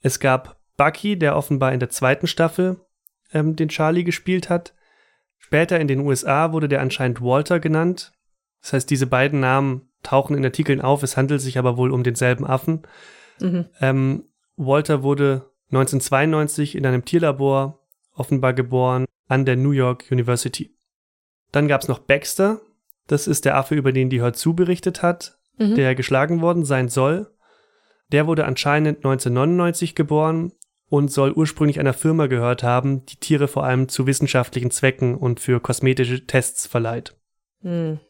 Es 0.00 0.20
gab 0.20 0.60
Bucky, 0.76 1.18
der 1.18 1.36
offenbar 1.36 1.72
in 1.72 1.80
der 1.80 1.90
zweiten 1.90 2.26
Staffel 2.26 2.80
ähm, 3.32 3.56
den 3.56 3.68
Charlie 3.68 4.04
gespielt 4.04 4.50
hat. 4.50 4.74
Später 5.38 5.78
in 5.78 5.88
den 5.88 6.00
USA 6.00 6.52
wurde 6.52 6.68
der 6.68 6.80
anscheinend 6.80 7.20
Walter 7.20 7.60
genannt. 7.60 8.12
Das 8.60 8.72
heißt, 8.72 8.90
diese 8.90 9.06
beiden 9.06 9.40
Namen 9.40 9.88
tauchen 10.02 10.36
in 10.36 10.44
Artikeln 10.44 10.80
auf, 10.80 11.02
es 11.02 11.16
handelt 11.16 11.40
sich 11.40 11.58
aber 11.58 11.76
wohl 11.76 11.92
um 11.92 12.02
denselben 12.02 12.46
Affen. 12.46 12.82
Mhm. 13.40 13.66
Ähm, 13.80 14.24
Walter 14.56 15.02
wurde 15.02 15.50
1992 15.70 16.74
in 16.74 16.86
einem 16.86 17.04
Tierlabor 17.04 17.80
offenbar 18.12 18.54
geboren, 18.54 19.04
an 19.26 19.44
der 19.44 19.56
New 19.56 19.70
York 19.70 20.04
University. 20.10 20.74
Dann 21.52 21.68
gab 21.68 21.82
es 21.82 21.88
noch 21.88 22.00
Baxter, 22.00 22.60
das 23.06 23.26
ist 23.26 23.44
der 23.44 23.56
Affe, 23.56 23.74
über 23.74 23.92
den 23.92 24.10
die 24.10 24.20
Hör 24.20 24.32
zu 24.32 24.54
berichtet 24.54 25.02
hat, 25.02 25.38
mhm. 25.58 25.74
der 25.74 25.94
geschlagen 25.94 26.40
worden 26.40 26.64
sein 26.64 26.88
soll. 26.88 27.30
Der 28.12 28.26
wurde 28.26 28.44
anscheinend 28.44 28.98
1999 28.98 29.94
geboren 29.94 30.52
und 30.88 31.10
soll 31.10 31.32
ursprünglich 31.32 31.80
einer 31.80 31.92
Firma 31.92 32.26
gehört 32.26 32.62
haben, 32.62 33.04
die 33.06 33.16
Tiere 33.16 33.48
vor 33.48 33.64
allem 33.64 33.88
zu 33.88 34.06
wissenschaftlichen 34.06 34.70
Zwecken 34.70 35.16
und 35.16 35.40
für 35.40 35.60
kosmetische 35.60 36.26
Tests 36.26 36.66
verleiht. 36.66 37.16
Mhm. 37.62 38.00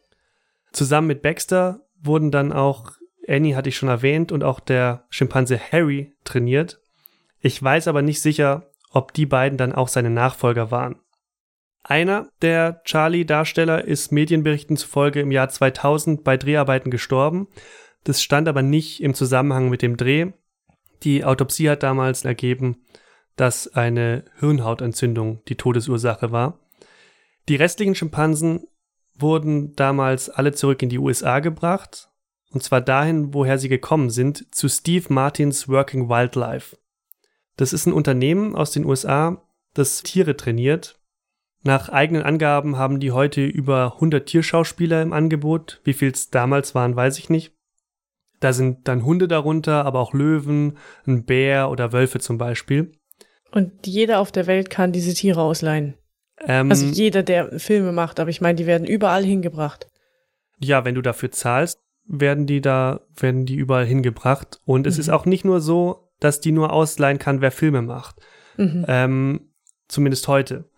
Zusammen 0.72 1.06
mit 1.06 1.22
Baxter 1.22 1.80
wurden 2.02 2.30
dann 2.30 2.52
auch 2.52 2.92
Annie 3.28 3.56
hatte 3.56 3.68
ich 3.68 3.76
schon 3.76 3.88
erwähnt 3.88 4.32
und 4.32 4.44
auch 4.44 4.60
der 4.60 5.04
Schimpanse 5.08 5.58
Harry 5.58 6.14
trainiert. 6.24 6.80
Ich 7.40 7.62
weiß 7.62 7.88
aber 7.88 8.02
nicht 8.02 8.20
sicher, 8.20 8.70
ob 8.90 9.12
die 9.12 9.26
beiden 9.26 9.58
dann 9.58 9.72
auch 9.72 9.88
seine 9.88 10.10
Nachfolger 10.10 10.70
waren. 10.70 11.00
Einer 11.88 12.32
der 12.42 12.82
Charlie-Darsteller 12.82 13.84
ist 13.84 14.10
Medienberichten 14.10 14.76
zufolge 14.76 15.20
im 15.20 15.30
Jahr 15.30 15.48
2000 15.48 16.24
bei 16.24 16.36
Dreharbeiten 16.36 16.90
gestorben. 16.90 17.46
Das 18.02 18.20
stand 18.20 18.48
aber 18.48 18.62
nicht 18.62 19.00
im 19.00 19.14
Zusammenhang 19.14 19.68
mit 19.68 19.82
dem 19.82 19.96
Dreh. 19.96 20.32
Die 21.04 21.24
Autopsie 21.24 21.70
hat 21.70 21.84
damals 21.84 22.24
ergeben, 22.24 22.82
dass 23.36 23.68
eine 23.68 24.24
Hirnhautentzündung 24.40 25.44
die 25.46 25.54
Todesursache 25.54 26.32
war. 26.32 26.58
Die 27.48 27.54
restlichen 27.54 27.94
Schimpansen 27.94 28.66
wurden 29.14 29.76
damals 29.76 30.28
alle 30.28 30.50
zurück 30.50 30.82
in 30.82 30.88
die 30.88 30.98
USA 30.98 31.38
gebracht, 31.38 32.08
und 32.50 32.64
zwar 32.64 32.80
dahin, 32.80 33.32
woher 33.32 33.58
sie 33.58 33.68
gekommen 33.68 34.10
sind, 34.10 34.52
zu 34.52 34.68
Steve 34.68 35.04
Martins 35.14 35.68
Working 35.68 36.08
Wildlife. 36.08 36.76
Das 37.56 37.72
ist 37.72 37.86
ein 37.86 37.92
Unternehmen 37.92 38.56
aus 38.56 38.72
den 38.72 38.84
USA, 38.84 39.40
das 39.74 40.02
Tiere 40.02 40.36
trainiert. 40.36 40.98
Nach 41.66 41.88
eigenen 41.88 42.22
Angaben 42.22 42.78
haben 42.78 43.00
die 43.00 43.10
heute 43.10 43.44
über 43.44 43.94
100 43.94 44.24
Tierschauspieler 44.24 45.02
im 45.02 45.12
Angebot. 45.12 45.80
Wie 45.82 45.94
viel 45.94 46.12
es 46.12 46.30
damals 46.30 46.76
waren, 46.76 46.94
weiß 46.94 47.18
ich 47.18 47.28
nicht. 47.28 47.52
Da 48.38 48.52
sind 48.52 48.86
dann 48.86 49.04
Hunde 49.04 49.26
darunter, 49.26 49.84
aber 49.84 49.98
auch 49.98 50.14
Löwen, 50.14 50.78
ein 51.06 51.24
Bär 51.24 51.68
oder 51.70 51.92
Wölfe 51.92 52.20
zum 52.20 52.38
Beispiel. 52.38 52.92
Und 53.50 53.86
jeder 53.86 54.20
auf 54.20 54.30
der 54.30 54.46
Welt 54.46 54.70
kann 54.70 54.92
diese 54.92 55.12
Tiere 55.12 55.40
ausleihen. 55.40 55.94
Ähm, 56.46 56.70
Also 56.70 56.86
jeder, 56.86 57.24
der 57.24 57.58
Filme 57.58 57.90
macht, 57.90 58.20
aber 58.20 58.30
ich 58.30 58.40
meine, 58.40 58.56
die 58.56 58.66
werden 58.66 58.86
überall 58.86 59.24
hingebracht. 59.24 59.88
ja, 60.58 60.84
wenn 60.84 60.94
du 60.94 61.02
dafür 61.02 61.32
zahlst, 61.32 61.80
werden 62.06 62.46
die 62.46 62.60
da, 62.60 63.00
werden 63.16 63.44
die 63.44 63.56
überall 63.56 63.86
hingebracht. 63.86 64.60
Und 64.64 64.86
es 64.86 64.98
ist 64.98 65.08
auch 65.08 65.26
nicht 65.26 65.44
nur 65.44 65.60
so, 65.60 66.10
dass 66.20 66.40
die 66.40 66.52
nur 66.52 66.72
ausleihen 66.72 67.18
kann, 67.18 67.40
wer 67.40 67.50
Filme 67.50 67.82
macht. 67.82 68.16
Mhm. 68.56 68.84
Ähm, 68.86 69.50
zumindest 69.88 70.28
heute. 70.28 70.70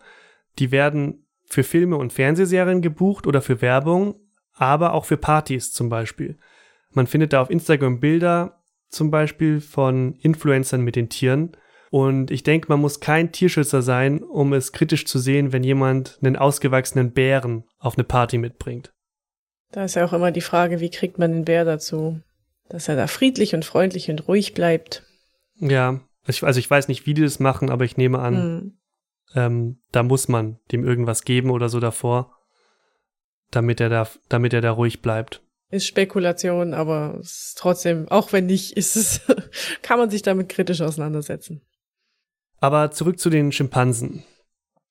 Die 0.59 0.71
werden 0.71 1.25
für 1.45 1.63
Filme 1.63 1.97
und 1.97 2.13
Fernsehserien 2.13 2.81
gebucht 2.81 3.25
oder 3.25 3.41
für 3.41 3.61
Werbung, 3.61 4.15
aber 4.53 4.93
auch 4.93 5.05
für 5.05 5.17
Partys 5.17 5.71
zum 5.71 5.89
Beispiel. 5.89 6.37
Man 6.91 7.07
findet 7.07 7.33
da 7.33 7.41
auf 7.41 7.49
Instagram 7.49 7.99
Bilder 7.99 8.61
zum 8.89 9.11
Beispiel 9.11 9.61
von 9.61 10.13
Influencern 10.15 10.81
mit 10.81 10.95
den 10.95 11.09
Tieren. 11.09 11.55
Und 11.91 12.29
ich 12.29 12.43
denke, 12.43 12.67
man 12.69 12.79
muss 12.79 12.99
kein 12.99 13.31
Tierschützer 13.31 13.81
sein, 13.81 14.21
um 14.21 14.53
es 14.53 14.71
kritisch 14.71 15.05
zu 15.05 15.17
sehen, 15.17 15.51
wenn 15.51 15.63
jemand 15.63 16.19
einen 16.21 16.35
ausgewachsenen 16.35 17.13
Bären 17.13 17.63
auf 17.79 17.97
eine 17.97 18.03
Party 18.03 18.37
mitbringt. 18.37 18.91
Da 19.71 19.85
ist 19.85 19.95
ja 19.95 20.05
auch 20.05 20.13
immer 20.13 20.31
die 20.31 20.41
Frage, 20.41 20.79
wie 20.79 20.89
kriegt 20.89 21.17
man 21.17 21.31
den 21.31 21.45
Bär 21.45 21.65
dazu, 21.65 22.21
dass 22.69 22.87
er 22.87 22.95
da 22.95 23.07
friedlich 23.07 23.55
und 23.55 23.65
freundlich 23.65 24.09
und 24.09 24.27
ruhig 24.27 24.53
bleibt. 24.53 25.03
Ja, 25.55 25.99
also 26.23 26.59
ich, 26.59 26.69
weiß 26.69 26.87
nicht, 26.87 27.05
wie 27.05 27.13
die 27.13 27.23
das 27.23 27.39
machen, 27.39 27.69
aber 27.69 27.85
ich 27.85 27.97
nehme 27.97 28.19
an, 28.19 28.35
Hm. 28.35 28.79
Ähm, 29.35 29.79
da 29.91 30.03
muss 30.03 30.27
man 30.27 30.59
dem 30.71 30.85
irgendwas 30.85 31.23
geben 31.23 31.51
oder 31.51 31.69
so 31.69 31.79
davor, 31.79 32.35
damit 33.51 33.79
er 33.79 33.89
da, 33.89 34.07
damit 34.27 34.53
er 34.53 34.61
da 34.61 34.71
ruhig 34.71 35.01
bleibt. 35.01 35.43
Ist 35.71 35.85
Spekulation, 35.85 36.73
aber 36.73 37.17
ist 37.19 37.57
trotzdem, 37.57 38.07
auch 38.09 38.33
wenn 38.33 38.47
nicht, 38.47 38.71
ist 38.77 38.95
es, 38.95 39.21
kann 39.81 39.99
man 39.99 40.09
sich 40.09 40.21
damit 40.21 40.49
kritisch 40.49 40.81
auseinandersetzen. 40.81 41.61
Aber 42.59 42.91
zurück 42.91 43.19
zu 43.19 43.29
den 43.29 43.51
Schimpansen. 43.51 44.23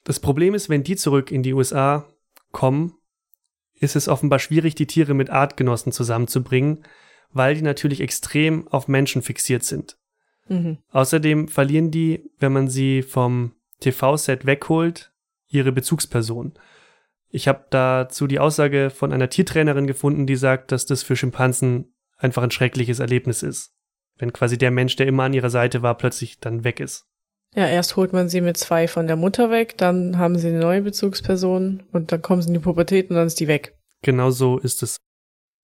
Das 0.05 0.21
Problem 0.21 0.55
ist, 0.55 0.69
wenn 0.69 0.85
die 0.85 0.97
zurück 0.97 1.31
in 1.31 1.43
die 1.43 1.53
USA 1.53 2.07
kommen, 2.53 2.95
ist 3.75 3.97
es 3.97 4.09
offenbar 4.09 4.39
schwierig, 4.39 4.75
die 4.75 4.87
Tiere 4.87 5.15
mit 5.15 5.31
Artgenossen 5.31 5.93
zusammenzubringen, 5.93 6.85
weil 7.31 7.55
die 7.55 7.63
natürlich 7.63 8.01
extrem 8.01 8.67
auf 8.69 8.89
Menschen 8.89 9.23
fixiert 9.23 9.65
sind. 9.65 9.99
Mhm. 10.49 10.79
Außerdem 10.91 11.49
verlieren 11.49 11.91
die, 11.91 12.31
wenn 12.39 12.53
man 12.53 12.69
sie 12.69 13.03
vom 13.03 13.53
TV-Set 13.81 14.47
wegholt, 14.47 15.13
ihre 15.49 15.73
Bezugsperson. 15.73 16.55
Ich 17.31 17.47
habe 17.49 17.67
dazu 17.71 18.27
die 18.27 18.39
Aussage 18.39 18.91
von 18.91 19.13
einer 19.13 19.29
Tiertrainerin 19.29 19.87
gefunden, 19.87 20.27
die 20.27 20.37
sagt, 20.37 20.73
dass 20.73 20.87
das 20.87 21.03
für 21.03 21.17
Schimpansen 21.17 21.95
einfach 22.17 22.43
ein 22.43 22.51
schreckliches 22.51 23.01
Erlebnis 23.01 23.43
ist. 23.43 23.73
Wenn 24.17 24.33
quasi 24.33 24.59
der 24.59 24.71
Mensch, 24.71 24.97
der 24.97 25.07
immer 25.07 25.25
an 25.25 25.35
ihrer 25.35 25.51
Seite 25.51 25.83
war, 25.83 25.97
plötzlich 25.97 26.41
dann 26.41 26.65
weg 26.65 26.81
ist. 26.81 27.07
Ja, 27.55 27.67
erst 27.67 27.97
holt 27.97 28.13
man 28.13 28.29
sie 28.29 28.41
mit 28.41 28.57
zwei 28.57 28.89
von 28.89 29.07
der 29.07 29.17
Mutter 29.17 29.51
weg, 29.51 29.79
dann 29.79 30.19
haben 30.19 30.39
sie 30.39 30.49
eine 30.49 30.61
neue 30.61 30.83
Bezugsperson 30.83 31.83
und 31.93 32.13
dann 32.13 32.21
kommen 32.23 32.43
sie 32.43 32.49
in 32.49 32.55
die 32.55 32.61
Pubertät 32.61 33.11
und 33.11 33.17
dann 33.17 33.27
ist 33.27 33.41
die 33.41 33.49
weg. 33.49 33.79
Genau 34.03 34.31
so 34.31 34.59
ist 34.59 34.83
es. 34.83 34.99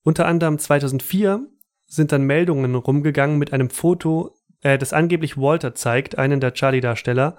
Unter 0.02 0.26
anderem 0.26 0.58
2004 0.58 1.46
sind 1.86 2.12
dann 2.12 2.22
Meldungen 2.22 2.74
rumgegangen 2.74 3.38
mit 3.38 3.52
einem 3.52 3.70
Foto, 3.70 4.34
äh, 4.62 4.78
das 4.78 4.92
angeblich 4.92 5.36
Walter 5.36 5.74
zeigt, 5.74 6.18
einen 6.18 6.40
der 6.40 6.54
Charlie-Darsteller. 6.54 7.36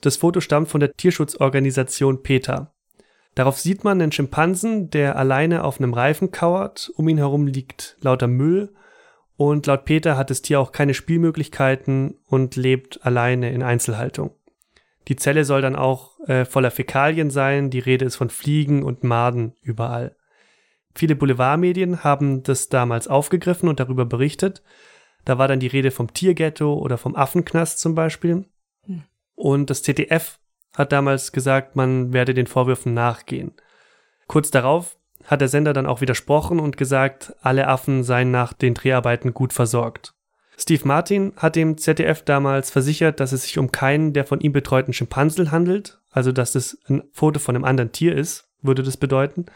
Das 0.00 0.16
Foto 0.16 0.40
stammt 0.40 0.68
von 0.68 0.80
der 0.80 0.94
Tierschutzorganisation 0.94 2.22
PETA. 2.22 2.72
Darauf 3.34 3.58
sieht 3.58 3.84
man 3.84 4.00
einen 4.00 4.12
Schimpansen, 4.12 4.90
der 4.90 5.16
alleine 5.16 5.64
auf 5.64 5.78
einem 5.78 5.94
Reifen 5.94 6.30
kauert, 6.30 6.90
um 6.96 7.08
ihn 7.08 7.18
herum 7.18 7.46
liegt 7.46 7.96
lauter 8.00 8.26
Müll 8.26 8.72
und 9.36 9.66
laut 9.66 9.86
Peter 9.86 10.18
hat 10.18 10.28
das 10.28 10.42
Tier 10.42 10.60
auch 10.60 10.70
keine 10.70 10.92
Spielmöglichkeiten 10.92 12.18
und 12.26 12.56
lebt 12.56 13.06
alleine 13.06 13.50
in 13.52 13.62
Einzelhaltung. 13.62 14.32
Die 15.08 15.16
Zelle 15.16 15.46
soll 15.46 15.62
dann 15.62 15.76
auch 15.76 16.20
äh, 16.28 16.44
voller 16.44 16.70
Fäkalien 16.70 17.30
sein, 17.30 17.70
die 17.70 17.78
Rede 17.78 18.04
ist 18.04 18.16
von 18.16 18.28
Fliegen 18.28 18.82
und 18.82 19.02
Maden 19.02 19.54
überall. 19.62 20.14
Viele 20.94 21.16
Boulevardmedien 21.16 22.04
haben 22.04 22.42
das 22.42 22.68
damals 22.68 23.08
aufgegriffen 23.08 23.68
und 23.70 23.80
darüber 23.80 24.04
berichtet. 24.04 24.62
Da 25.24 25.38
war 25.38 25.48
dann 25.48 25.60
die 25.60 25.68
Rede 25.68 25.90
vom 25.90 26.12
Tierghetto 26.12 26.74
oder 26.74 26.98
vom 26.98 27.16
Affenknast 27.16 27.78
zum 27.78 27.94
Beispiel. 27.94 28.44
Und 29.40 29.70
das 29.70 29.82
ZDF 29.82 30.38
hat 30.76 30.92
damals 30.92 31.32
gesagt, 31.32 31.74
man 31.74 32.12
werde 32.12 32.34
den 32.34 32.46
Vorwürfen 32.46 32.92
nachgehen. 32.92 33.54
Kurz 34.26 34.50
darauf 34.50 34.98
hat 35.24 35.40
der 35.40 35.48
Sender 35.48 35.72
dann 35.72 35.86
auch 35.86 36.02
widersprochen 36.02 36.60
und 36.60 36.76
gesagt, 36.76 37.34
alle 37.40 37.66
Affen 37.66 38.02
seien 38.04 38.30
nach 38.30 38.52
den 38.52 38.74
Dreharbeiten 38.74 39.32
gut 39.32 39.54
versorgt. 39.54 40.12
Steve 40.58 40.86
Martin 40.86 41.32
hat 41.38 41.56
dem 41.56 41.78
ZDF 41.78 42.22
damals 42.22 42.70
versichert, 42.70 43.18
dass 43.18 43.32
es 43.32 43.44
sich 43.44 43.56
um 43.56 43.72
keinen 43.72 44.12
der 44.12 44.26
von 44.26 44.40
ihm 44.40 44.52
betreuten 44.52 44.92
Schimpansel 44.92 45.50
handelt, 45.50 45.98
also 46.10 46.32
dass 46.32 46.54
es 46.54 46.78
ein 46.88 47.04
Foto 47.12 47.40
von 47.40 47.56
einem 47.56 47.64
anderen 47.64 47.92
Tier 47.92 48.14
ist, 48.14 48.46
würde 48.60 48.82
das 48.82 48.98
bedeuten. 48.98 49.46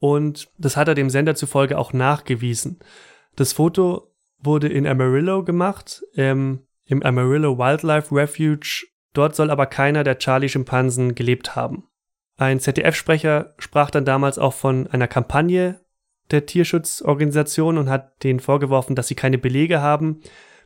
Und 0.00 0.50
das 0.58 0.76
hat 0.76 0.88
er 0.88 0.94
dem 0.94 1.08
Sender 1.08 1.34
zufolge 1.34 1.78
auch 1.78 1.94
nachgewiesen. 1.94 2.78
Das 3.36 3.54
Foto 3.54 4.12
wurde 4.38 4.68
in 4.68 4.86
Amarillo 4.86 5.44
gemacht, 5.44 6.02
ähm, 6.14 6.66
im 6.84 7.02
Amarillo 7.02 7.56
Wildlife 7.56 8.14
Refuge. 8.14 8.84
Dort 9.12 9.34
soll 9.34 9.50
aber 9.50 9.66
keiner 9.66 10.04
der 10.04 10.18
Charlie-Schimpansen 10.18 11.14
gelebt 11.14 11.56
haben. 11.56 11.84
Ein 12.36 12.60
ZDF-Sprecher 12.60 13.54
sprach 13.58 13.90
dann 13.90 14.04
damals 14.04 14.38
auch 14.38 14.54
von 14.54 14.86
einer 14.86 15.08
Kampagne 15.08 15.80
der 16.30 16.46
Tierschutzorganisation 16.46 17.76
und 17.76 17.90
hat 17.90 18.22
denen 18.22 18.40
vorgeworfen, 18.40 18.94
dass 18.96 19.08
sie 19.08 19.14
keine 19.14 19.38
Belege 19.38 19.80
haben. 19.80 20.20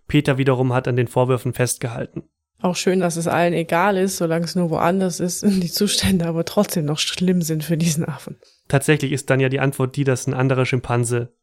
Peter 0.07 0.39
wiederum 0.39 0.73
hat 0.73 0.87
an 0.87 0.97
den 0.97 1.09
Vorwürfen 1.09 1.55
festgehalten. 1.55 2.25
Auch 2.61 2.77
schön, 2.77 3.01
dass 3.01 3.17
es 3.17 3.27
allen 3.27 3.53
egal 3.53 3.97
ist, 3.97 4.17
solange 4.17 4.45
es 4.45 4.55
nur 4.55 4.71
woanders 4.71 5.21
ist 5.21 5.43
und 5.43 5.61
die 5.61 5.71
Zustände 5.71 6.27
aber 6.27 6.45
trotzdem 6.45 6.85
noch 6.85 6.99
schlimm 6.99 7.43
sind 7.43 7.65
für 7.65 7.77
diesen 7.77 8.05
Affen. 8.05 8.39
Tatsächlich 8.69 9.13
ist 9.13 9.29
dann 9.29 9.41
ja 9.41 9.49
die 9.49 9.61
Antwort 9.61 9.97
die, 9.97 10.05
dass 10.05 10.27
ein 10.27 10.35
anderer 10.35 10.65
Schimpanse 10.65 11.35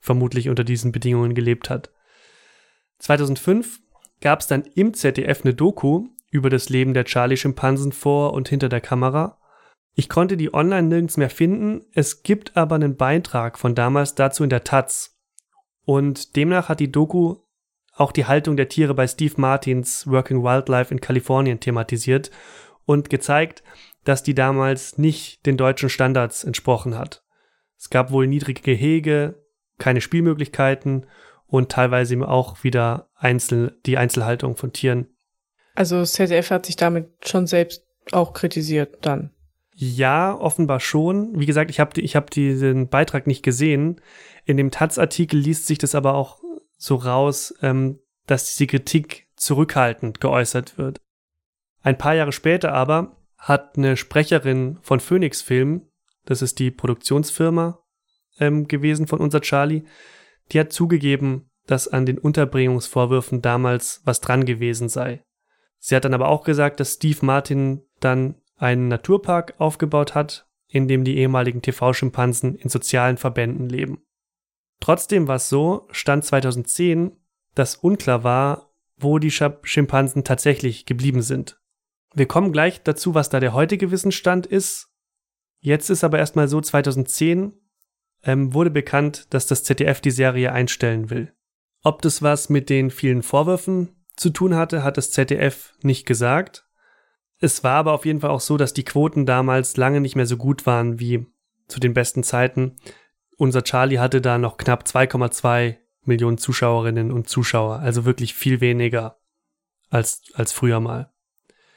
vermutlich 0.00 0.48
unter 0.48 0.64
diesen 0.64 0.92
Bedingungen 0.92 1.34
gelebt 1.34 1.70
hat. 1.70 1.90
2005 2.98 3.80
gab 4.20 4.40
es 4.40 4.46
dann 4.46 4.64
im 4.74 4.94
ZDF 4.94 5.44
eine 5.44 5.54
Doku 5.54 6.08
über 6.36 6.50
das 6.50 6.68
Leben 6.68 6.94
der 6.94 7.04
Charlie-Schimpansen 7.04 7.92
vor 7.92 8.32
und 8.32 8.48
hinter 8.48 8.68
der 8.68 8.80
Kamera. 8.80 9.38
Ich 9.94 10.08
konnte 10.08 10.36
die 10.36 10.52
online 10.52 10.88
nirgends 10.88 11.16
mehr 11.16 11.30
finden, 11.30 11.84
es 11.92 12.22
gibt 12.22 12.56
aber 12.56 12.74
einen 12.74 12.96
Beitrag 12.96 13.58
von 13.58 13.74
damals 13.74 14.14
dazu 14.14 14.44
in 14.44 14.50
der 14.50 14.62
Taz. 14.62 15.18
Und 15.84 16.36
demnach 16.36 16.68
hat 16.68 16.80
die 16.80 16.92
Doku 16.92 17.36
auch 17.94 18.12
die 18.12 18.26
Haltung 18.26 18.56
der 18.56 18.68
Tiere 18.68 18.92
bei 18.92 19.06
Steve 19.06 19.34
Martins 19.38 20.06
Working 20.06 20.42
Wildlife 20.42 20.92
in 20.92 21.00
Kalifornien 21.00 21.60
thematisiert 21.60 22.30
und 22.84 23.08
gezeigt, 23.08 23.62
dass 24.04 24.22
die 24.22 24.34
damals 24.34 24.98
nicht 24.98 25.46
den 25.46 25.56
deutschen 25.56 25.88
Standards 25.88 26.44
entsprochen 26.44 26.98
hat. 26.98 27.24
Es 27.78 27.88
gab 27.88 28.10
wohl 28.10 28.26
niedrige 28.26 28.60
Gehege, 28.60 29.42
keine 29.78 30.02
Spielmöglichkeiten 30.02 31.06
und 31.46 31.70
teilweise 31.70 32.14
eben 32.14 32.24
auch 32.24 32.62
wieder 32.64 33.08
Einzel 33.14 33.78
die 33.86 33.96
Einzelhaltung 33.96 34.56
von 34.56 34.72
Tieren. 34.72 35.15
Also 35.76 36.00
das 36.00 36.12
ZDF 36.12 36.50
hat 36.50 36.66
sich 36.66 36.76
damit 36.76 37.08
schon 37.24 37.46
selbst 37.46 37.84
auch 38.12 38.32
kritisiert 38.32 38.98
dann. 39.02 39.30
Ja, 39.74 40.34
offenbar 40.34 40.80
schon. 40.80 41.38
Wie 41.38 41.46
gesagt, 41.46 41.70
ich 41.70 41.80
habe 41.80 42.00
ich 42.00 42.16
hab 42.16 42.30
diesen 42.30 42.88
Beitrag 42.88 43.26
nicht 43.26 43.42
gesehen. 43.42 44.00
In 44.46 44.56
dem 44.56 44.70
Taz-Artikel 44.70 45.38
liest 45.38 45.66
sich 45.66 45.76
das 45.76 45.94
aber 45.94 46.14
auch 46.14 46.40
so 46.78 46.94
raus, 46.94 47.54
ähm, 47.60 47.98
dass 48.26 48.46
diese 48.46 48.66
Kritik 48.66 49.28
zurückhaltend 49.36 50.20
geäußert 50.20 50.78
wird. 50.78 51.00
Ein 51.82 51.98
paar 51.98 52.14
Jahre 52.14 52.32
später 52.32 52.72
aber 52.72 53.16
hat 53.36 53.76
eine 53.76 53.98
Sprecherin 53.98 54.78
von 54.80 54.98
Phoenix 54.98 55.42
Film, 55.42 55.82
das 56.24 56.40
ist 56.40 56.58
die 56.58 56.70
Produktionsfirma 56.70 57.78
ähm, 58.40 58.66
gewesen 58.66 59.06
von 59.06 59.20
unser 59.20 59.42
Charlie, 59.42 59.84
die 60.52 60.60
hat 60.60 60.72
zugegeben, 60.72 61.50
dass 61.66 61.86
an 61.86 62.06
den 62.06 62.18
Unterbringungsvorwürfen 62.18 63.42
damals 63.42 64.00
was 64.04 64.20
dran 64.20 64.46
gewesen 64.46 64.88
sei. 64.88 65.22
Sie 65.78 65.94
hat 65.94 66.04
dann 66.04 66.14
aber 66.14 66.28
auch 66.28 66.44
gesagt, 66.44 66.80
dass 66.80 66.94
Steve 66.94 67.24
Martin 67.24 67.82
dann 68.00 68.36
einen 68.56 68.88
Naturpark 68.88 69.54
aufgebaut 69.58 70.14
hat, 70.14 70.48
in 70.68 70.88
dem 70.88 71.04
die 71.04 71.18
ehemaligen 71.18 71.62
TV-Schimpansen 71.62 72.54
in 72.54 72.68
sozialen 72.68 73.16
Verbänden 73.16 73.68
leben. 73.68 74.02
Trotzdem 74.80 75.28
war 75.28 75.36
es 75.36 75.48
so, 75.48 75.86
stand 75.90 76.24
2010, 76.24 77.16
dass 77.54 77.76
unklar 77.76 78.24
war, 78.24 78.70
wo 78.98 79.18
die 79.18 79.30
Schimpansen 79.30 80.24
tatsächlich 80.24 80.86
geblieben 80.86 81.22
sind. 81.22 81.60
Wir 82.14 82.26
kommen 82.26 82.52
gleich 82.52 82.82
dazu, 82.82 83.14
was 83.14 83.28
da 83.28 83.40
der 83.40 83.52
heutige 83.52 83.90
Wissensstand 83.90 84.46
ist. 84.46 84.88
Jetzt 85.60 85.90
ist 85.90 86.04
aber 86.04 86.18
erstmal 86.18 86.48
so, 86.48 86.60
2010 86.60 87.52
ähm, 88.24 88.54
wurde 88.54 88.70
bekannt, 88.70 89.26
dass 89.30 89.46
das 89.46 89.64
ZDF 89.64 90.00
die 90.00 90.10
Serie 90.10 90.52
einstellen 90.52 91.10
will. 91.10 91.34
Ob 91.82 92.02
das 92.02 92.22
was 92.22 92.48
mit 92.48 92.70
den 92.70 92.90
vielen 92.90 93.22
Vorwürfen 93.22 93.95
zu 94.16 94.30
tun 94.30 94.56
hatte, 94.56 94.82
hat 94.82 94.96
das 94.96 95.10
ZDF 95.10 95.74
nicht 95.82 96.06
gesagt. 96.06 96.66
Es 97.38 97.62
war 97.62 97.74
aber 97.74 97.92
auf 97.92 98.06
jeden 98.06 98.20
Fall 98.20 98.30
auch 98.30 98.40
so, 98.40 98.56
dass 98.56 98.72
die 98.72 98.84
Quoten 98.84 99.26
damals 99.26 99.76
lange 99.76 100.00
nicht 100.00 100.16
mehr 100.16 100.26
so 100.26 100.36
gut 100.36 100.66
waren 100.66 100.98
wie 100.98 101.26
zu 101.68 101.80
den 101.80 101.94
besten 101.94 102.22
Zeiten. 102.22 102.76
Unser 103.36 103.62
Charlie 103.62 103.98
hatte 103.98 104.20
da 104.20 104.38
noch 104.38 104.56
knapp 104.56 104.84
2,2 104.84 105.76
Millionen 106.04 106.38
Zuschauerinnen 106.38 107.12
und 107.12 107.28
Zuschauer, 107.28 107.80
also 107.80 108.04
wirklich 108.04 108.34
viel 108.34 108.60
weniger 108.60 109.18
als, 109.90 110.22
als 110.34 110.52
früher 110.52 110.80
mal. 110.80 111.12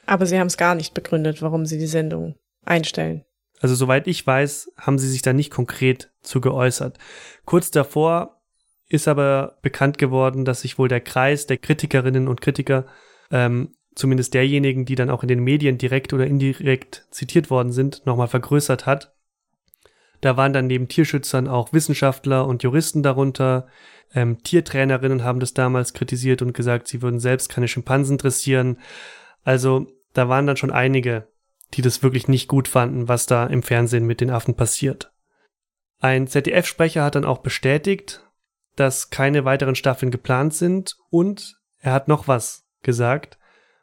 Aber 0.06 0.24
sie 0.26 0.38
haben 0.38 0.46
es 0.46 0.56
gar 0.56 0.74
nicht 0.74 0.94
begründet, 0.94 1.42
warum 1.42 1.66
sie 1.66 1.78
die 1.78 1.86
Sendung 1.86 2.36
einstellen. 2.64 3.24
Also 3.60 3.74
soweit 3.74 4.06
ich 4.06 4.26
weiß, 4.26 4.72
haben 4.78 4.98
sie 4.98 5.08
sich 5.08 5.22
da 5.22 5.32
nicht 5.32 5.50
konkret 5.50 6.12
zu 6.22 6.40
geäußert. 6.40 6.98
Kurz 7.44 7.70
davor 7.70 8.39
ist 8.90 9.08
aber 9.08 9.56
bekannt 9.62 9.96
geworden, 9.96 10.44
dass 10.44 10.62
sich 10.62 10.78
wohl 10.78 10.88
der 10.88 11.00
Kreis 11.00 11.46
der 11.46 11.56
Kritikerinnen 11.56 12.28
und 12.28 12.40
Kritiker, 12.40 12.86
ähm, 13.30 13.70
zumindest 13.94 14.34
derjenigen, 14.34 14.84
die 14.84 14.96
dann 14.96 15.10
auch 15.10 15.22
in 15.22 15.28
den 15.28 15.42
Medien 15.42 15.78
direkt 15.78 16.12
oder 16.12 16.26
indirekt 16.26 17.06
zitiert 17.10 17.50
worden 17.50 17.72
sind, 17.72 18.04
nochmal 18.04 18.28
vergrößert 18.28 18.86
hat. 18.86 19.14
Da 20.20 20.36
waren 20.36 20.52
dann 20.52 20.66
neben 20.66 20.88
Tierschützern 20.88 21.48
auch 21.48 21.72
Wissenschaftler 21.72 22.46
und 22.46 22.62
Juristen 22.62 23.02
darunter. 23.02 23.68
Ähm, 24.12 24.42
Tiertrainerinnen 24.42 25.22
haben 25.22 25.40
das 25.40 25.54
damals 25.54 25.94
kritisiert 25.94 26.42
und 26.42 26.52
gesagt, 26.52 26.88
sie 26.88 27.00
würden 27.00 27.20
selbst 27.20 27.48
keine 27.48 27.68
Schimpansen 27.68 28.18
dressieren. 28.18 28.78
Also 29.44 29.86
da 30.12 30.28
waren 30.28 30.46
dann 30.46 30.56
schon 30.56 30.72
einige, 30.72 31.28
die 31.74 31.82
das 31.82 32.02
wirklich 32.02 32.26
nicht 32.26 32.48
gut 32.48 32.66
fanden, 32.66 33.06
was 33.06 33.26
da 33.26 33.46
im 33.46 33.62
Fernsehen 33.62 34.06
mit 34.06 34.20
den 34.20 34.30
Affen 34.30 34.54
passiert. 34.54 35.12
Ein 36.00 36.26
ZDF-Sprecher 36.26 37.04
hat 37.04 37.14
dann 37.14 37.24
auch 37.24 37.38
bestätigt, 37.38 38.24
dass 38.80 39.10
keine 39.10 39.44
weiteren 39.44 39.74
Staffeln 39.74 40.10
geplant 40.10 40.54
sind 40.54 40.96
und 41.10 41.56
er 41.78 41.92
hat 41.92 42.08
noch 42.08 42.28
was 42.28 42.66
gesagt. 42.82 43.38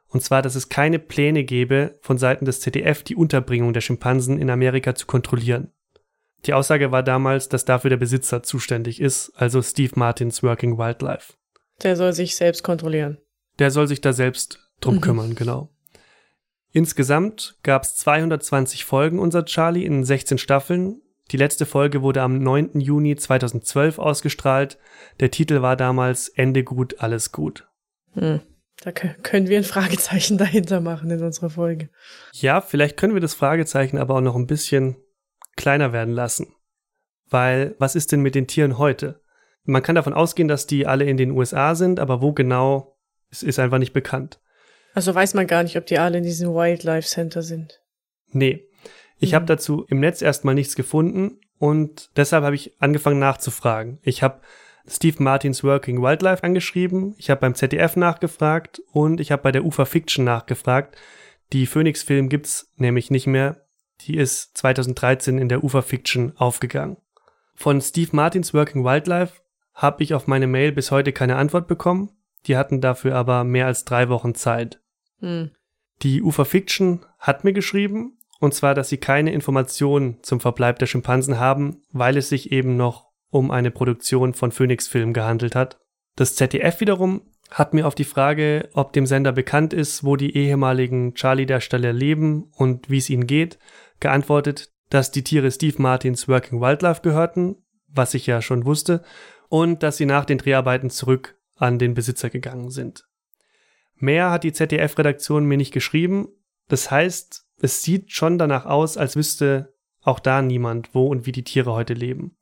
Und 0.09 0.23
zwar, 0.23 0.41
dass 0.41 0.55
es 0.55 0.69
keine 0.69 0.99
Pläne 0.99 1.43
gäbe, 1.43 1.99
von 2.01 2.17
Seiten 2.17 2.45
des 2.45 2.61
ZDF 2.61 3.03
die 3.03 3.15
Unterbringung 3.15 3.73
der 3.73 3.81
Schimpansen 3.81 4.39
in 4.39 4.49
Amerika 4.49 4.95
zu 4.95 5.05
kontrollieren. 5.05 5.71
Die 6.45 6.53
Aussage 6.53 6.91
war 6.91 7.03
damals, 7.03 7.49
dass 7.49 7.65
dafür 7.65 7.89
der 7.89 7.97
Besitzer 7.97 8.41
zuständig 8.41 9.01
ist, 9.01 9.31
also 9.35 9.61
Steve 9.61 9.93
Martins 9.95 10.43
Working 10.43 10.77
Wildlife. 10.77 11.33
Der 11.83 11.95
soll 11.95 12.13
sich 12.13 12.35
selbst 12.35 12.63
kontrollieren. 12.63 13.19
Der 13.59 13.69
soll 13.69 13.87
sich 13.87 14.01
da 14.01 14.13
selbst 14.13 14.71
drum 14.81 14.95
mhm. 14.95 15.01
kümmern, 15.01 15.35
genau. 15.35 15.69
Insgesamt 16.71 17.57
gab 17.63 17.83
es 17.83 17.95
220 17.97 18.85
Folgen 18.85 19.19
unser 19.19 19.45
Charlie 19.45 19.85
in 19.85 20.03
16 20.03 20.37
Staffeln. 20.37 21.01
Die 21.31 21.37
letzte 21.37 21.65
Folge 21.65 22.01
wurde 22.01 22.21
am 22.21 22.39
9. 22.39 22.79
Juni 22.79 23.15
2012 23.15 23.99
ausgestrahlt. 23.99 24.77
Der 25.19 25.31
Titel 25.31 25.61
war 25.61 25.75
damals 25.75 26.29
Ende 26.29 26.63
gut, 26.63 26.99
alles 26.99 27.31
gut. 27.31 27.67
Hm. 28.13 28.41
Da 28.81 28.91
können 28.91 29.47
wir 29.47 29.57
ein 29.57 29.63
Fragezeichen 29.63 30.37
dahinter 30.37 30.81
machen 30.81 31.09
in 31.09 31.23
unserer 31.23 31.49
Folge. 31.49 31.89
Ja, 32.33 32.61
vielleicht 32.61 32.97
können 32.97 33.13
wir 33.13 33.21
das 33.21 33.33
Fragezeichen 33.33 33.97
aber 33.97 34.15
auch 34.15 34.21
noch 34.21 34.35
ein 34.35 34.47
bisschen 34.47 34.97
kleiner 35.55 35.93
werden 35.93 36.13
lassen. 36.13 36.53
Weil 37.29 37.75
was 37.79 37.95
ist 37.95 38.11
denn 38.11 38.21
mit 38.21 38.35
den 38.35 38.47
Tieren 38.47 38.77
heute? 38.77 39.21
Man 39.63 39.83
kann 39.83 39.95
davon 39.95 40.13
ausgehen, 40.13 40.47
dass 40.47 40.67
die 40.67 40.87
alle 40.87 41.05
in 41.05 41.17
den 41.17 41.31
USA 41.31 41.75
sind, 41.75 41.99
aber 41.99 42.21
wo 42.21 42.31
genau, 42.31 42.97
ist, 43.29 43.43
ist 43.43 43.59
einfach 43.59 43.79
nicht 43.79 43.91
bekannt. 43.91 44.39
Also 44.93 45.13
weiß 45.13 45.33
man 45.33 45.47
gar 45.47 45.63
nicht, 45.63 45.77
ob 45.77 45.85
die 45.85 45.99
alle 45.99 46.19
in 46.19 46.23
diesem 46.23 46.53
Wildlife 46.53 47.07
Center 47.07 47.41
sind. 47.41 47.81
Nee. 48.31 48.66
Ich 49.19 49.31
mhm. 49.31 49.35
habe 49.35 49.45
dazu 49.45 49.85
im 49.87 49.99
Netz 49.99 50.21
erstmal 50.21 50.55
nichts 50.55 50.75
gefunden 50.75 51.39
und 51.57 52.11
deshalb 52.15 52.43
habe 52.43 52.55
ich 52.55 52.73
angefangen 52.81 53.19
nachzufragen. 53.19 53.99
Ich 54.01 54.23
habe 54.23 54.41
Steve 54.87 55.21
Martins 55.21 55.63
Working 55.63 56.01
Wildlife 56.01 56.43
angeschrieben, 56.43 57.15
ich 57.17 57.29
habe 57.29 57.41
beim 57.41 57.55
ZDF 57.55 57.95
nachgefragt 57.95 58.81
und 58.91 59.19
ich 59.19 59.31
habe 59.31 59.43
bei 59.43 59.51
der 59.51 59.65
UFA 59.65 59.85
Fiction 59.85 60.23
nachgefragt. 60.23 60.97
Die 61.53 61.65
Phoenix 61.65 62.03
Film 62.03 62.29
gibt's 62.29 62.71
nämlich 62.75 63.11
nicht 63.11 63.27
mehr. 63.27 63.65
Die 64.01 64.15
ist 64.15 64.57
2013 64.57 65.37
in 65.37 65.49
der 65.49 65.63
UFA 65.63 65.81
Fiction 65.81 66.33
aufgegangen. 66.37 66.97
Von 67.55 67.81
Steve 67.81 68.09
Martins 68.13 68.53
Working 68.53 68.83
Wildlife 68.83 69.41
habe 69.73 70.03
ich 70.03 70.13
auf 70.13 70.27
meine 70.27 70.47
Mail 70.47 70.71
bis 70.71 70.91
heute 70.91 71.11
keine 71.11 71.37
Antwort 71.37 71.67
bekommen. 71.67 72.11
Die 72.45 72.55
hatten 72.55 72.81
dafür 72.81 73.15
aber 73.15 73.43
mehr 73.43 73.65
als 73.65 73.83
drei 73.85 74.09
Wochen 74.09 74.35
Zeit. 74.35 74.79
Hm. 75.19 75.51
Die 76.03 76.21
UFA 76.21 76.45
Fiction 76.45 77.05
hat 77.19 77.43
mir 77.43 77.53
geschrieben, 77.53 78.16
und 78.39 78.53
zwar, 78.53 78.75
dass 78.75 78.89
sie 78.89 78.97
keine 78.97 79.31
Informationen 79.31 80.17
zum 80.21 80.39
Verbleib 80.39 80.79
der 80.79 80.85
Schimpansen 80.85 81.39
haben, 81.39 81.81
weil 81.91 82.17
es 82.17 82.29
sich 82.29 82.51
eben 82.51 82.75
noch 82.75 83.07
um 83.29 83.51
eine 83.51 83.71
Produktion 83.71 84.33
von 84.33 84.51
Phoenix 84.51 84.87
Film 84.87 85.13
gehandelt 85.13 85.55
hat. 85.55 85.79
Das 86.15 86.35
ZDF 86.35 86.79
wiederum 86.79 87.21
hat 87.49 87.73
mir 87.73 87.87
auf 87.87 87.95
die 87.95 88.03
Frage, 88.03 88.69
ob 88.73 88.93
dem 88.93 89.05
Sender 89.05 89.31
bekannt 89.31 89.73
ist, 89.73 90.03
wo 90.03 90.15
die 90.15 90.35
ehemaligen 90.35 91.13
Charlie-Darsteller 91.13 91.93
leben 91.93 92.51
und 92.55 92.89
wie 92.89 92.97
es 92.97 93.09
ihnen 93.09 93.27
geht, 93.27 93.57
geantwortet, 93.99 94.71
dass 94.89 95.11
die 95.11 95.23
Tiere 95.23 95.51
Steve 95.51 95.81
Martins 95.81 96.27
Working 96.27 96.61
Wildlife 96.61 97.01
gehörten, 97.01 97.55
was 97.87 98.13
ich 98.13 98.27
ja 98.27 98.41
schon 98.41 98.65
wusste, 98.65 99.03
und 99.49 99.83
dass 99.83 99.97
sie 99.97 100.05
nach 100.05 100.25
den 100.25 100.37
Dreharbeiten 100.37 100.89
zurück 100.89 101.37
an 101.55 101.79
den 101.79 101.93
Besitzer 101.93 102.29
gegangen 102.29 102.69
sind. 102.69 103.05
Mehr 103.95 104.29
hat 104.29 104.43
die 104.43 104.53
ZDF-Redaktion 104.53 105.45
mir 105.45 105.57
nicht 105.57 105.73
geschrieben. 105.73 106.27
Das 106.67 106.91
heißt, 106.91 107.45
es 107.59 107.81
sieht 107.81 108.11
schon 108.11 108.37
danach 108.37 108.65
aus, 108.65 108.97
als 108.97 109.15
wüsste 109.15 109.73
auch 110.01 110.19
da 110.19 110.41
niemand, 110.41 110.93
wo 110.93 111.07
und 111.07 111.25
wie 111.25 111.31
die 111.31 111.43
Tiere 111.43 111.73
heute 111.73 111.93
leben. 111.93 112.37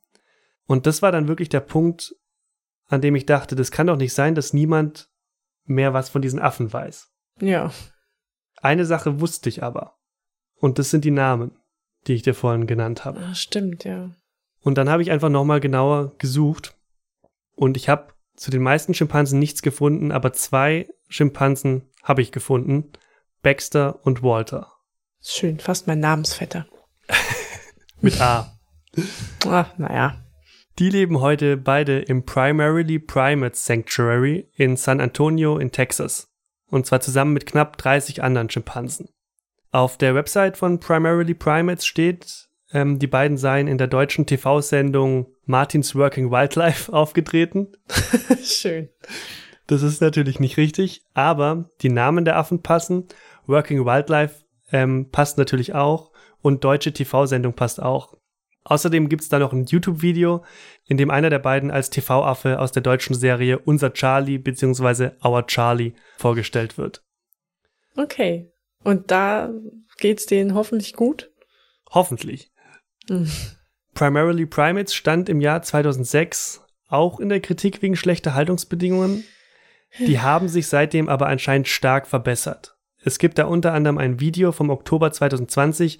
Und 0.66 0.86
das 0.86 1.02
war 1.02 1.12
dann 1.12 1.28
wirklich 1.28 1.48
der 1.48 1.60
Punkt, 1.60 2.14
an 2.88 3.00
dem 3.00 3.16
ich 3.16 3.26
dachte, 3.26 3.56
das 3.56 3.70
kann 3.70 3.86
doch 3.86 3.96
nicht 3.96 4.14
sein, 4.14 4.34
dass 4.34 4.52
niemand 4.52 5.08
mehr 5.64 5.92
was 5.92 6.08
von 6.08 6.22
diesen 6.22 6.38
Affen 6.38 6.72
weiß. 6.72 7.10
Ja. 7.40 7.72
Eine 8.60 8.86
Sache 8.86 9.20
wusste 9.20 9.48
ich 9.48 9.62
aber. 9.62 9.96
Und 10.58 10.78
das 10.78 10.90
sind 10.90 11.04
die 11.04 11.10
Namen, 11.10 11.58
die 12.06 12.14
ich 12.14 12.22
dir 12.22 12.34
vorhin 12.34 12.66
genannt 12.66 13.04
habe. 13.04 13.20
Ach, 13.22 13.36
stimmt, 13.36 13.84
ja. 13.84 14.10
Und 14.60 14.78
dann 14.78 14.88
habe 14.88 15.02
ich 15.02 15.10
einfach 15.10 15.28
nochmal 15.28 15.60
genauer 15.60 16.16
gesucht. 16.18 16.76
Und 17.54 17.76
ich 17.76 17.88
habe 17.88 18.12
zu 18.34 18.50
den 18.50 18.62
meisten 18.62 18.94
Schimpansen 18.94 19.38
nichts 19.38 19.62
gefunden, 19.62 20.12
aber 20.12 20.32
zwei 20.32 20.88
Schimpansen 21.08 21.88
habe 22.02 22.22
ich 22.22 22.32
gefunden. 22.32 22.90
Baxter 23.42 24.04
und 24.04 24.22
Walter. 24.22 24.72
Schön, 25.20 25.58
fast 25.58 25.86
mein 25.86 26.00
Namensvetter. 26.00 26.66
Mit 28.00 28.20
A. 28.20 28.58
Ach, 29.46 29.70
naja. 29.78 30.22
Die 30.78 30.90
leben 30.90 31.20
heute 31.20 31.56
beide 31.56 32.00
im 32.00 32.24
Primarily 32.26 32.98
Primate 32.98 33.56
Sanctuary 33.56 34.50
in 34.54 34.76
San 34.76 35.00
Antonio 35.00 35.58
in 35.58 35.72
Texas. 35.72 36.28
Und 36.68 36.84
zwar 36.84 37.00
zusammen 37.00 37.32
mit 37.32 37.46
knapp 37.46 37.78
30 37.78 38.22
anderen 38.22 38.50
Schimpansen. 38.50 39.08
Auf 39.70 39.96
der 39.96 40.14
Website 40.14 40.56
von 40.56 40.80
Primarily 40.80 41.34
Primates 41.34 41.86
steht, 41.86 42.48
ähm, 42.72 42.98
die 42.98 43.06
beiden 43.06 43.36
seien 43.36 43.68
in 43.68 43.78
der 43.78 43.86
deutschen 43.86 44.26
TV-Sendung 44.26 45.32
Martins 45.44 45.94
Working 45.94 46.30
Wildlife 46.30 46.92
aufgetreten. 46.92 47.72
Schön. 48.42 48.90
Das 49.66 49.82
ist 49.82 50.00
natürlich 50.00 50.38
nicht 50.38 50.56
richtig, 50.56 51.02
aber 51.14 51.70
die 51.82 51.88
Namen 51.88 52.24
der 52.24 52.36
Affen 52.36 52.62
passen. 52.62 53.06
Working 53.46 53.84
Wildlife 53.84 54.44
ähm, 54.70 55.10
passt 55.10 55.38
natürlich 55.38 55.74
auch 55.74 56.12
und 56.40 56.64
deutsche 56.64 56.92
TV-Sendung 56.92 57.54
passt 57.54 57.82
auch. 57.82 58.14
Außerdem 58.64 59.08
gibt's 59.08 59.28
da 59.28 59.38
noch 59.38 59.52
ein 59.52 59.64
YouTube-Video, 59.64 60.44
in 60.86 60.96
dem 60.96 61.10
einer 61.10 61.30
der 61.30 61.38
beiden 61.38 61.70
als 61.70 61.90
TV-Affe 61.90 62.58
aus 62.58 62.72
der 62.72 62.82
deutschen 62.82 63.14
Serie 63.14 63.60
Unser 63.60 63.92
Charlie 63.92 64.38
bzw. 64.38 65.10
Our 65.24 65.46
Charlie 65.46 65.94
vorgestellt 66.18 66.76
wird. 66.76 67.04
Okay. 67.96 68.50
Und 68.82 69.10
da 69.10 69.50
geht's 69.98 70.26
denen 70.26 70.54
hoffentlich 70.54 70.94
gut? 70.94 71.30
Hoffentlich. 71.90 72.50
Mhm. 73.08 73.30
Primarily 73.94 74.46
Primates 74.46 74.94
stand 74.94 75.28
im 75.28 75.40
Jahr 75.40 75.62
2006 75.62 76.62
auch 76.88 77.18
in 77.18 77.28
der 77.28 77.40
Kritik 77.40 77.82
wegen 77.82 77.96
schlechter 77.96 78.34
Haltungsbedingungen. 78.34 79.24
Die 79.98 80.20
haben 80.20 80.48
sich 80.48 80.66
seitdem 80.68 81.08
aber 81.08 81.26
anscheinend 81.26 81.68
stark 81.68 82.06
verbessert. 82.06 82.76
Es 83.02 83.18
gibt 83.18 83.38
da 83.38 83.46
unter 83.46 83.72
anderem 83.72 83.98
ein 83.98 84.20
Video 84.20 84.52
vom 84.52 84.70
Oktober 84.70 85.12
2020, 85.12 85.98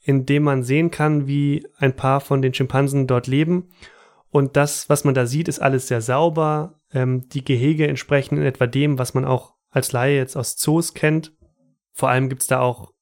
in 0.00 0.26
dem 0.26 0.42
man 0.42 0.62
sehen 0.62 0.90
kann, 0.90 1.26
wie 1.26 1.66
ein 1.78 1.96
paar 1.96 2.20
von 2.20 2.42
den 2.42 2.54
Schimpansen 2.54 3.06
dort 3.06 3.26
leben. 3.26 3.70
Und 4.30 4.56
das, 4.56 4.88
was 4.88 5.04
man 5.04 5.14
da 5.14 5.26
sieht, 5.26 5.48
ist 5.48 5.60
alles 5.60 5.88
sehr 5.88 6.00
sauber. 6.00 6.80
Ähm, 6.92 7.28
die 7.28 7.44
Gehege 7.44 7.88
entsprechen 7.88 8.36
in 8.36 8.44
etwa 8.44 8.66
dem, 8.66 8.98
was 8.98 9.14
man 9.14 9.24
auch 9.24 9.54
als 9.70 9.92
Laie 9.92 10.16
jetzt 10.16 10.36
aus 10.36 10.56
Zoos 10.56 10.94
kennt. 10.94 11.32
Vor 11.92 12.08
allem 12.08 12.28
gibt's 12.28 12.46
da 12.46 12.60
auch 12.60 12.92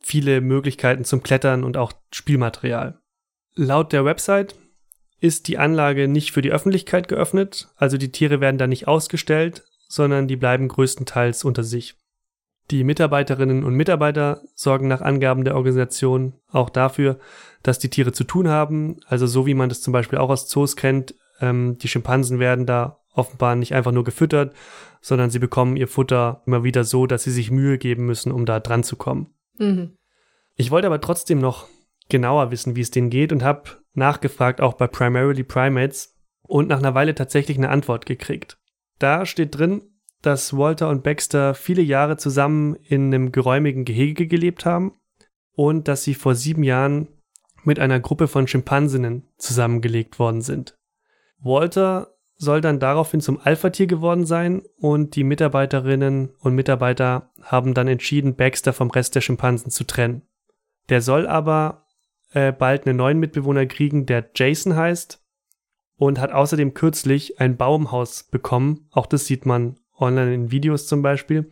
viele 0.00 0.40
Möglichkeiten 0.40 1.04
zum 1.04 1.22
Klettern 1.22 1.64
und 1.64 1.76
auch 1.76 1.92
Spielmaterial. 2.12 3.00
Laut 3.54 3.92
der 3.92 4.04
Website 4.04 4.54
ist 5.20 5.48
die 5.48 5.58
Anlage 5.58 6.08
nicht 6.08 6.32
für 6.32 6.42
die 6.42 6.50
Öffentlichkeit 6.50 7.08
geöffnet, 7.08 7.68
also 7.76 7.96
die 7.96 8.10
Tiere 8.10 8.40
werden 8.40 8.58
da 8.58 8.66
nicht 8.66 8.88
ausgestellt, 8.88 9.64
sondern 9.92 10.26
die 10.26 10.36
bleiben 10.36 10.68
größtenteils 10.68 11.44
unter 11.44 11.62
sich. 11.62 11.96
Die 12.70 12.82
Mitarbeiterinnen 12.82 13.62
und 13.62 13.74
Mitarbeiter 13.74 14.40
sorgen 14.54 14.88
nach 14.88 15.02
Angaben 15.02 15.44
der 15.44 15.54
Organisation 15.54 16.32
auch 16.48 16.70
dafür, 16.70 17.18
dass 17.62 17.78
die 17.78 17.90
Tiere 17.90 18.12
zu 18.12 18.24
tun 18.24 18.48
haben, 18.48 19.00
also 19.06 19.26
so 19.26 19.44
wie 19.44 19.52
man 19.52 19.68
das 19.68 19.82
zum 19.82 19.92
Beispiel 19.92 20.18
auch 20.18 20.30
aus 20.30 20.48
Zoos 20.48 20.76
kennt, 20.76 21.14
ähm, 21.40 21.76
die 21.76 21.88
Schimpansen 21.88 22.38
werden 22.38 22.64
da 22.64 23.00
offenbar 23.12 23.54
nicht 23.54 23.74
einfach 23.74 23.92
nur 23.92 24.04
gefüttert, 24.04 24.54
sondern 25.02 25.28
sie 25.28 25.38
bekommen 25.38 25.76
ihr 25.76 25.88
Futter 25.88 26.42
immer 26.46 26.64
wieder 26.64 26.84
so, 26.84 27.06
dass 27.06 27.24
sie 27.24 27.30
sich 27.30 27.50
Mühe 27.50 27.76
geben 27.76 28.06
müssen, 28.06 28.32
um 28.32 28.46
da 28.46 28.60
dran 28.60 28.84
zu 28.84 28.96
kommen. 28.96 29.34
Mhm. 29.58 29.98
Ich 30.56 30.70
wollte 30.70 30.86
aber 30.86 31.02
trotzdem 31.02 31.38
noch 31.38 31.66
genauer 32.08 32.50
wissen, 32.50 32.76
wie 32.76 32.80
es 32.80 32.90
denen 32.90 33.10
geht 33.10 33.30
und 33.30 33.44
habe 33.44 33.64
nachgefragt, 33.92 34.62
auch 34.62 34.72
bei 34.72 34.86
Primarily 34.86 35.44
Primates 35.44 36.16
und 36.40 36.68
nach 36.68 36.78
einer 36.78 36.94
Weile 36.94 37.14
tatsächlich 37.14 37.58
eine 37.58 37.68
Antwort 37.68 38.06
gekriegt. 38.06 38.56
Da 39.02 39.26
steht 39.26 39.58
drin, 39.58 39.82
dass 40.22 40.56
Walter 40.56 40.88
und 40.88 41.02
Baxter 41.02 41.54
viele 41.54 41.82
Jahre 41.82 42.18
zusammen 42.18 42.76
in 42.76 43.06
einem 43.06 43.32
geräumigen 43.32 43.84
Gehege 43.84 44.28
gelebt 44.28 44.64
haben 44.64 44.92
und 45.56 45.88
dass 45.88 46.04
sie 46.04 46.14
vor 46.14 46.36
sieben 46.36 46.62
Jahren 46.62 47.08
mit 47.64 47.80
einer 47.80 47.98
Gruppe 47.98 48.28
von 48.28 48.46
Schimpansinnen 48.46 49.28
zusammengelegt 49.38 50.20
worden 50.20 50.40
sind. 50.40 50.78
Walter 51.40 52.14
soll 52.36 52.60
dann 52.60 52.78
daraufhin 52.78 53.20
zum 53.20 53.40
Alpha-Tier 53.40 53.88
geworden 53.88 54.24
sein 54.24 54.62
und 54.78 55.16
die 55.16 55.24
Mitarbeiterinnen 55.24 56.30
und 56.38 56.54
Mitarbeiter 56.54 57.32
haben 57.42 57.74
dann 57.74 57.88
entschieden, 57.88 58.36
Baxter 58.36 58.72
vom 58.72 58.90
Rest 58.90 59.16
der 59.16 59.20
Schimpansen 59.20 59.72
zu 59.72 59.82
trennen. 59.82 60.22
Der 60.90 61.00
soll 61.00 61.26
aber 61.26 61.86
äh, 62.30 62.52
bald 62.52 62.86
einen 62.86 62.98
neuen 62.98 63.18
Mitbewohner 63.18 63.66
kriegen, 63.66 64.06
der 64.06 64.30
Jason 64.36 64.76
heißt 64.76 65.21
und 65.96 66.18
hat 66.18 66.32
außerdem 66.32 66.74
kürzlich 66.74 67.40
ein 67.40 67.56
Baumhaus 67.56 68.24
bekommen. 68.24 68.88
Auch 68.90 69.06
das 69.06 69.26
sieht 69.26 69.46
man 69.46 69.76
online 69.98 70.34
in 70.34 70.50
Videos 70.50 70.86
zum 70.86 71.02
Beispiel, 71.02 71.50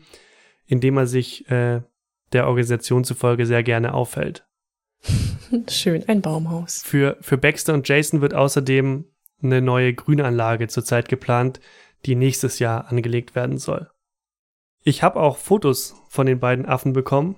in 0.66 0.80
dem 0.80 0.96
er 0.96 1.06
sich 1.06 1.48
äh, 1.50 1.82
der 2.32 2.46
Organisation 2.46 3.04
zufolge 3.04 3.46
sehr 3.46 3.62
gerne 3.62 3.94
aufhält. 3.94 4.46
Schön, 5.68 6.08
ein 6.08 6.20
Baumhaus. 6.20 6.82
Für, 6.82 7.16
für 7.20 7.38
Baxter 7.38 7.74
und 7.74 7.88
Jason 7.88 8.20
wird 8.20 8.34
außerdem 8.34 9.04
eine 9.42 9.62
neue 9.62 9.94
Grünanlage 9.94 10.68
zurzeit 10.68 11.08
geplant, 11.08 11.60
die 12.06 12.14
nächstes 12.14 12.58
Jahr 12.58 12.88
angelegt 12.88 13.34
werden 13.34 13.58
soll. 13.58 13.90
Ich 14.82 15.02
habe 15.02 15.20
auch 15.20 15.36
Fotos 15.36 15.94
von 16.08 16.26
den 16.26 16.40
beiden 16.40 16.66
Affen 16.66 16.92
bekommen. 16.92 17.36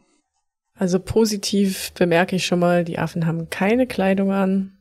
Also 0.75 0.99
positiv 0.99 1.93
bemerke 1.93 2.37
ich 2.37 2.47
schon 2.47 2.59
mal, 2.59 2.85
die 2.85 2.99
Affen 2.99 3.27
haben 3.27 3.51
keine 3.51 3.87
Kleidung 3.87 4.33
an 4.33 4.79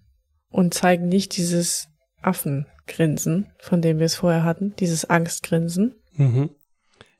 und 0.50 0.74
zeigen 0.74 1.10
nicht 1.10 1.36
dieses 1.38 1.91
Affengrinsen, 2.22 3.48
von 3.60 3.82
dem 3.82 4.00
wir 4.00 4.06
es 4.06 4.16
vorher 4.16 4.44
hatten, 4.44 4.76
dieses 4.80 5.10
Angstgrinsen. 5.10 5.96
Mhm. 6.16 6.50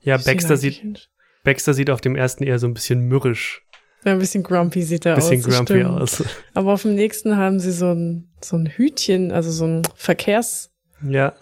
Ja, 0.02 0.18
Baxter 0.18 0.58
sieht, 0.58 1.10
Baxter 1.44 1.74
sieht 1.74 1.90
auf 1.90 2.02
dem 2.02 2.16
ersten 2.16 2.44
eher 2.44 2.60
so 2.60 2.68
ein 2.68 2.74
bisschen 2.74 3.02
mürrisch, 3.02 3.64
Ja, 4.04 4.14
ein 4.14 4.20
bisschen 4.20 4.44
grumpy 4.44 4.82
sieht 4.84 5.06
er 5.06 5.16
bisschen 5.16 5.40
aus. 5.40 5.46
das 5.46 5.56
grumpy 5.56 5.74
stimmt. 5.82 6.02
aus. 6.02 6.24
Aber 6.54 6.74
auf 6.74 6.82
dem 6.82 6.96
nächsten 6.96 7.38
haben 7.38 7.60
sie 7.60 7.72
so 7.72 7.92
ein, 7.94 8.30
so 8.42 8.58
ein 8.58 8.66
Hütchen, 8.68 9.32
also 9.32 9.52
so 9.52 9.66
ein 9.66 9.82
Verkehrshütchen. 9.96 10.72
Ja, 11.10 11.34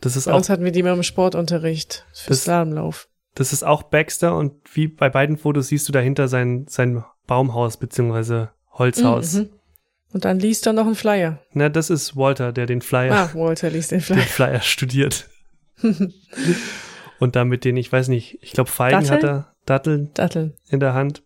das 0.00 0.16
ist 0.16 0.24
Bei 0.26 0.32
auch 0.32 0.36
uns 0.36 0.48
hatten 0.48 0.64
wir 0.64 0.72
die 0.72 0.80
immer 0.80 0.92
im 0.92 1.02
Sportunterricht 1.02 2.06
für 2.12 2.34
Slalomlauf. 2.34 3.08
Das 3.34 3.52
ist 3.52 3.62
auch 3.64 3.82
Baxter 3.84 4.36
und 4.36 4.52
wie 4.74 4.88
bei 4.88 5.08
beiden 5.08 5.36
Fotos 5.38 5.68
siehst 5.68 5.88
du 5.88 5.92
dahinter 5.92 6.28
sein, 6.28 6.66
sein 6.68 7.02
Baumhaus 7.26 7.76
beziehungsweise 7.78 8.50
Holzhaus. 8.72 9.34
Mhm. 9.34 9.50
Und 10.12 10.24
dann 10.26 10.38
liest 10.38 10.66
er 10.66 10.72
noch 10.74 10.86
einen 10.86 10.94
Flyer. 10.94 11.38
Na, 11.52 11.68
das 11.68 11.88
ist 11.90 12.16
Walter, 12.16 12.52
der 12.52 12.66
den 12.66 12.82
Flyer, 12.82 13.12
Ah, 13.14 13.30
Walter 13.34 13.70
liest 13.70 13.90
den 13.92 13.98
den 14.00 14.02
Flyer. 14.04 14.22
Flyer 14.24 14.60
studiert. 14.60 15.28
und 17.18 17.36
damit 17.36 17.64
den, 17.64 17.76
ich 17.76 17.90
weiß 17.92 18.08
nicht, 18.08 18.38
ich 18.42 18.52
glaube 18.52 18.70
Feigen 18.70 18.98
hat 19.10 19.22
Datteln? 19.22 19.32
er, 19.32 19.54
Datteln 19.66 20.10
Datteln. 20.14 20.54
in 20.68 20.80
der 20.80 20.94
Hand. 20.94 21.22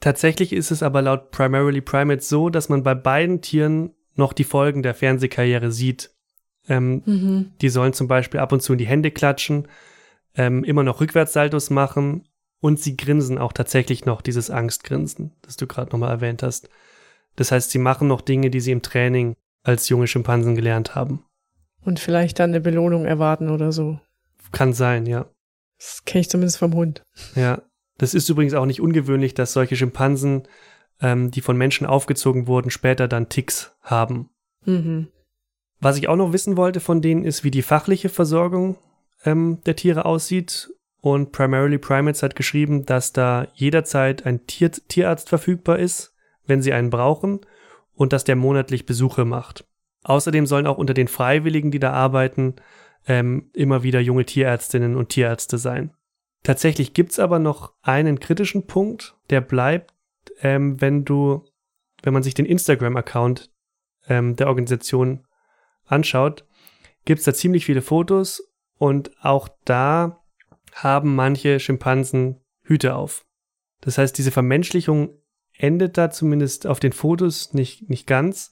Tatsächlich 0.00 0.52
ist 0.52 0.70
es 0.70 0.82
aber 0.82 1.02
laut 1.02 1.30
Primarily 1.30 1.80
Primates 1.80 2.28
so, 2.28 2.50
dass 2.50 2.68
man 2.68 2.82
bei 2.82 2.94
beiden 2.94 3.40
Tieren 3.40 3.94
noch 4.14 4.32
die 4.32 4.44
Folgen 4.44 4.82
der 4.82 4.94
Fernsehkarriere 4.94 5.70
sieht. 5.72 6.10
Ähm, 6.68 7.02
Mhm. 7.06 7.52
Die 7.60 7.68
sollen 7.68 7.92
zum 7.92 8.08
Beispiel 8.08 8.40
ab 8.40 8.52
und 8.52 8.60
zu 8.62 8.72
in 8.72 8.78
die 8.78 8.86
Hände 8.86 9.10
klatschen, 9.10 9.68
ähm, 10.34 10.64
immer 10.64 10.82
noch 10.82 11.00
Rückwärtssaltos 11.00 11.70
machen 11.70 12.26
und 12.60 12.80
sie 12.80 12.96
grinsen 12.96 13.38
auch 13.38 13.52
tatsächlich 13.52 14.04
noch 14.04 14.20
dieses 14.20 14.50
Angstgrinsen, 14.50 15.32
das 15.42 15.56
du 15.56 15.66
gerade 15.66 15.92
nochmal 15.92 16.10
erwähnt 16.10 16.42
hast. 16.42 16.68
Das 17.36 17.52
heißt, 17.52 17.70
sie 17.70 17.78
machen 17.78 18.08
noch 18.08 18.20
Dinge, 18.20 18.50
die 18.50 18.60
sie 18.60 18.72
im 18.72 18.82
Training 18.82 19.36
als 19.62 19.88
junge 19.88 20.06
Schimpansen 20.06 20.54
gelernt 20.54 20.94
haben. 20.94 21.24
Und 21.84 22.00
vielleicht 22.00 22.38
dann 22.38 22.50
eine 22.50 22.60
Belohnung 22.60 23.04
erwarten 23.04 23.50
oder 23.50 23.72
so. 23.72 24.00
Kann 24.52 24.72
sein, 24.72 25.06
ja. 25.06 25.26
Das 25.78 26.04
kenne 26.04 26.22
ich 26.22 26.30
zumindest 26.30 26.58
vom 26.58 26.74
Hund. 26.74 27.02
Ja. 27.34 27.62
Das 27.98 28.14
ist 28.14 28.28
übrigens 28.28 28.54
auch 28.54 28.66
nicht 28.66 28.80
ungewöhnlich, 28.80 29.34
dass 29.34 29.52
solche 29.52 29.76
Schimpansen, 29.76 30.48
ähm, 31.00 31.30
die 31.30 31.40
von 31.40 31.56
Menschen 31.56 31.86
aufgezogen 31.86 32.46
wurden, 32.46 32.70
später 32.70 33.08
dann 33.08 33.28
Ticks 33.28 33.74
haben. 33.80 34.30
Mhm. 34.64 35.08
Was 35.80 35.96
ich 35.96 36.08
auch 36.08 36.16
noch 36.16 36.32
wissen 36.32 36.56
wollte 36.56 36.80
von 36.80 37.02
denen 37.02 37.24
ist, 37.24 37.44
wie 37.44 37.50
die 37.50 37.62
fachliche 37.62 38.08
Versorgung 38.08 38.76
ähm, 39.24 39.58
der 39.66 39.76
Tiere 39.76 40.04
aussieht. 40.04 40.70
Und 41.00 41.32
Primarily 41.32 41.78
Primates 41.78 42.22
hat 42.22 42.36
geschrieben, 42.36 42.84
dass 42.84 43.12
da 43.12 43.46
jederzeit 43.54 44.26
ein 44.26 44.46
Tier 44.46 44.72
Tierarzt 44.72 45.28
verfügbar 45.28 45.78
ist, 45.78 46.15
wenn 46.46 46.62
sie 46.62 46.72
einen 46.72 46.90
brauchen, 46.90 47.40
und 47.94 48.12
dass 48.12 48.24
der 48.24 48.36
monatlich 48.36 48.86
Besuche 48.86 49.24
macht. 49.24 49.66
Außerdem 50.04 50.46
sollen 50.46 50.66
auch 50.66 50.78
unter 50.78 50.94
den 50.94 51.08
Freiwilligen, 51.08 51.70
die 51.70 51.78
da 51.78 51.92
arbeiten, 51.92 52.56
ähm, 53.06 53.50
immer 53.54 53.82
wieder 53.82 54.00
junge 54.00 54.24
Tierärztinnen 54.24 54.96
und 54.96 55.08
Tierärzte 55.08 55.58
sein. 55.58 55.92
Tatsächlich 56.42 56.94
gibt's 56.94 57.18
aber 57.18 57.38
noch 57.38 57.72
einen 57.82 58.20
kritischen 58.20 58.66
Punkt, 58.66 59.16
der 59.30 59.40
bleibt, 59.40 59.92
ähm, 60.42 60.80
wenn 60.80 61.04
du, 61.04 61.44
wenn 62.02 62.12
man 62.12 62.22
sich 62.22 62.34
den 62.34 62.46
Instagram-Account 62.46 63.50
ähm, 64.08 64.36
der 64.36 64.48
Organisation 64.48 65.26
anschaut, 65.86 66.46
gibt's 67.04 67.24
da 67.24 67.34
ziemlich 67.34 67.64
viele 67.64 67.82
Fotos 67.82 68.52
und 68.78 69.10
auch 69.24 69.48
da 69.64 70.22
haben 70.74 71.16
manche 71.16 71.58
Schimpansen 71.58 72.40
Hüte 72.62 72.94
auf. 72.94 73.24
Das 73.80 73.98
heißt, 73.98 74.16
diese 74.18 74.30
Vermenschlichung 74.30 75.18
endet 75.58 75.96
da 75.96 76.10
zumindest 76.10 76.66
auf 76.66 76.80
den 76.80 76.92
Fotos 76.92 77.54
nicht, 77.54 77.88
nicht 77.88 78.06
ganz. 78.06 78.50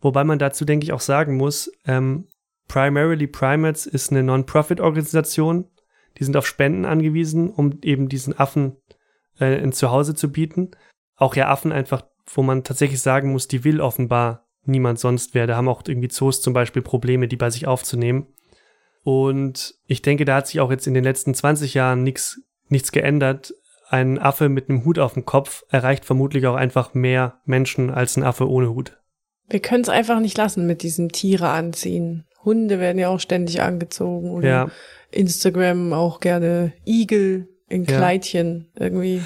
Wobei 0.00 0.24
man 0.24 0.38
dazu, 0.38 0.64
denke 0.64 0.84
ich, 0.84 0.92
auch 0.92 1.00
sagen 1.00 1.36
muss, 1.36 1.70
ähm, 1.86 2.28
Primarily 2.68 3.26
Primates 3.26 3.86
ist 3.86 4.10
eine 4.10 4.22
Non-Profit-Organisation. 4.22 5.66
Die 6.18 6.24
sind 6.24 6.36
auf 6.36 6.46
Spenden 6.46 6.84
angewiesen, 6.84 7.50
um 7.50 7.78
eben 7.82 8.08
diesen 8.08 8.38
Affen 8.38 8.76
äh, 9.38 9.56
ein 9.62 9.72
Zuhause 9.72 10.14
zu 10.14 10.30
bieten. 10.30 10.70
Auch 11.16 11.36
ja 11.36 11.48
Affen 11.48 11.72
einfach, 11.72 12.04
wo 12.26 12.42
man 12.42 12.64
tatsächlich 12.64 13.00
sagen 13.00 13.32
muss, 13.32 13.48
die 13.48 13.64
will 13.64 13.80
offenbar 13.80 14.46
niemand 14.64 14.98
sonst 14.98 15.34
wer. 15.34 15.46
Da 15.46 15.56
haben 15.56 15.68
auch 15.68 15.82
irgendwie 15.86 16.08
Zoos 16.08 16.40
zum 16.40 16.52
Beispiel 16.54 16.82
Probleme, 16.82 17.28
die 17.28 17.36
bei 17.36 17.50
sich 17.50 17.66
aufzunehmen. 17.66 18.26
Und 19.02 19.74
ich 19.86 20.00
denke, 20.00 20.24
da 20.24 20.36
hat 20.36 20.46
sich 20.46 20.60
auch 20.60 20.70
jetzt 20.70 20.86
in 20.86 20.94
den 20.94 21.04
letzten 21.04 21.34
20 21.34 21.74
Jahren 21.74 22.02
nichts 22.02 22.40
nichts 22.68 22.92
geändert. 22.92 23.54
Ein 23.88 24.18
Affe 24.18 24.48
mit 24.48 24.68
einem 24.68 24.84
Hut 24.84 24.98
auf 24.98 25.14
dem 25.14 25.24
Kopf 25.24 25.64
erreicht 25.68 26.04
vermutlich 26.04 26.46
auch 26.46 26.54
einfach 26.54 26.94
mehr 26.94 27.40
Menschen 27.44 27.90
als 27.90 28.16
ein 28.16 28.22
Affe 28.22 28.48
ohne 28.48 28.70
Hut. 28.70 28.98
Wir 29.48 29.60
können 29.60 29.82
es 29.82 29.88
einfach 29.88 30.20
nicht 30.20 30.38
lassen 30.38 30.66
mit 30.66 30.82
diesem 30.82 31.12
Tiere 31.12 31.48
anziehen. 31.48 32.24
Hunde 32.44 32.80
werden 32.80 32.98
ja 32.98 33.08
auch 33.08 33.20
ständig 33.20 33.60
angezogen 33.62 34.30
oder 34.30 34.48
Ja, 34.48 34.70
Instagram 35.10 35.92
auch 35.92 36.20
gerne 36.20 36.72
Igel 36.86 37.48
in 37.68 37.84
Ja. 37.84 37.96
Kleidchen 37.96 38.70
irgendwie. 38.78 39.22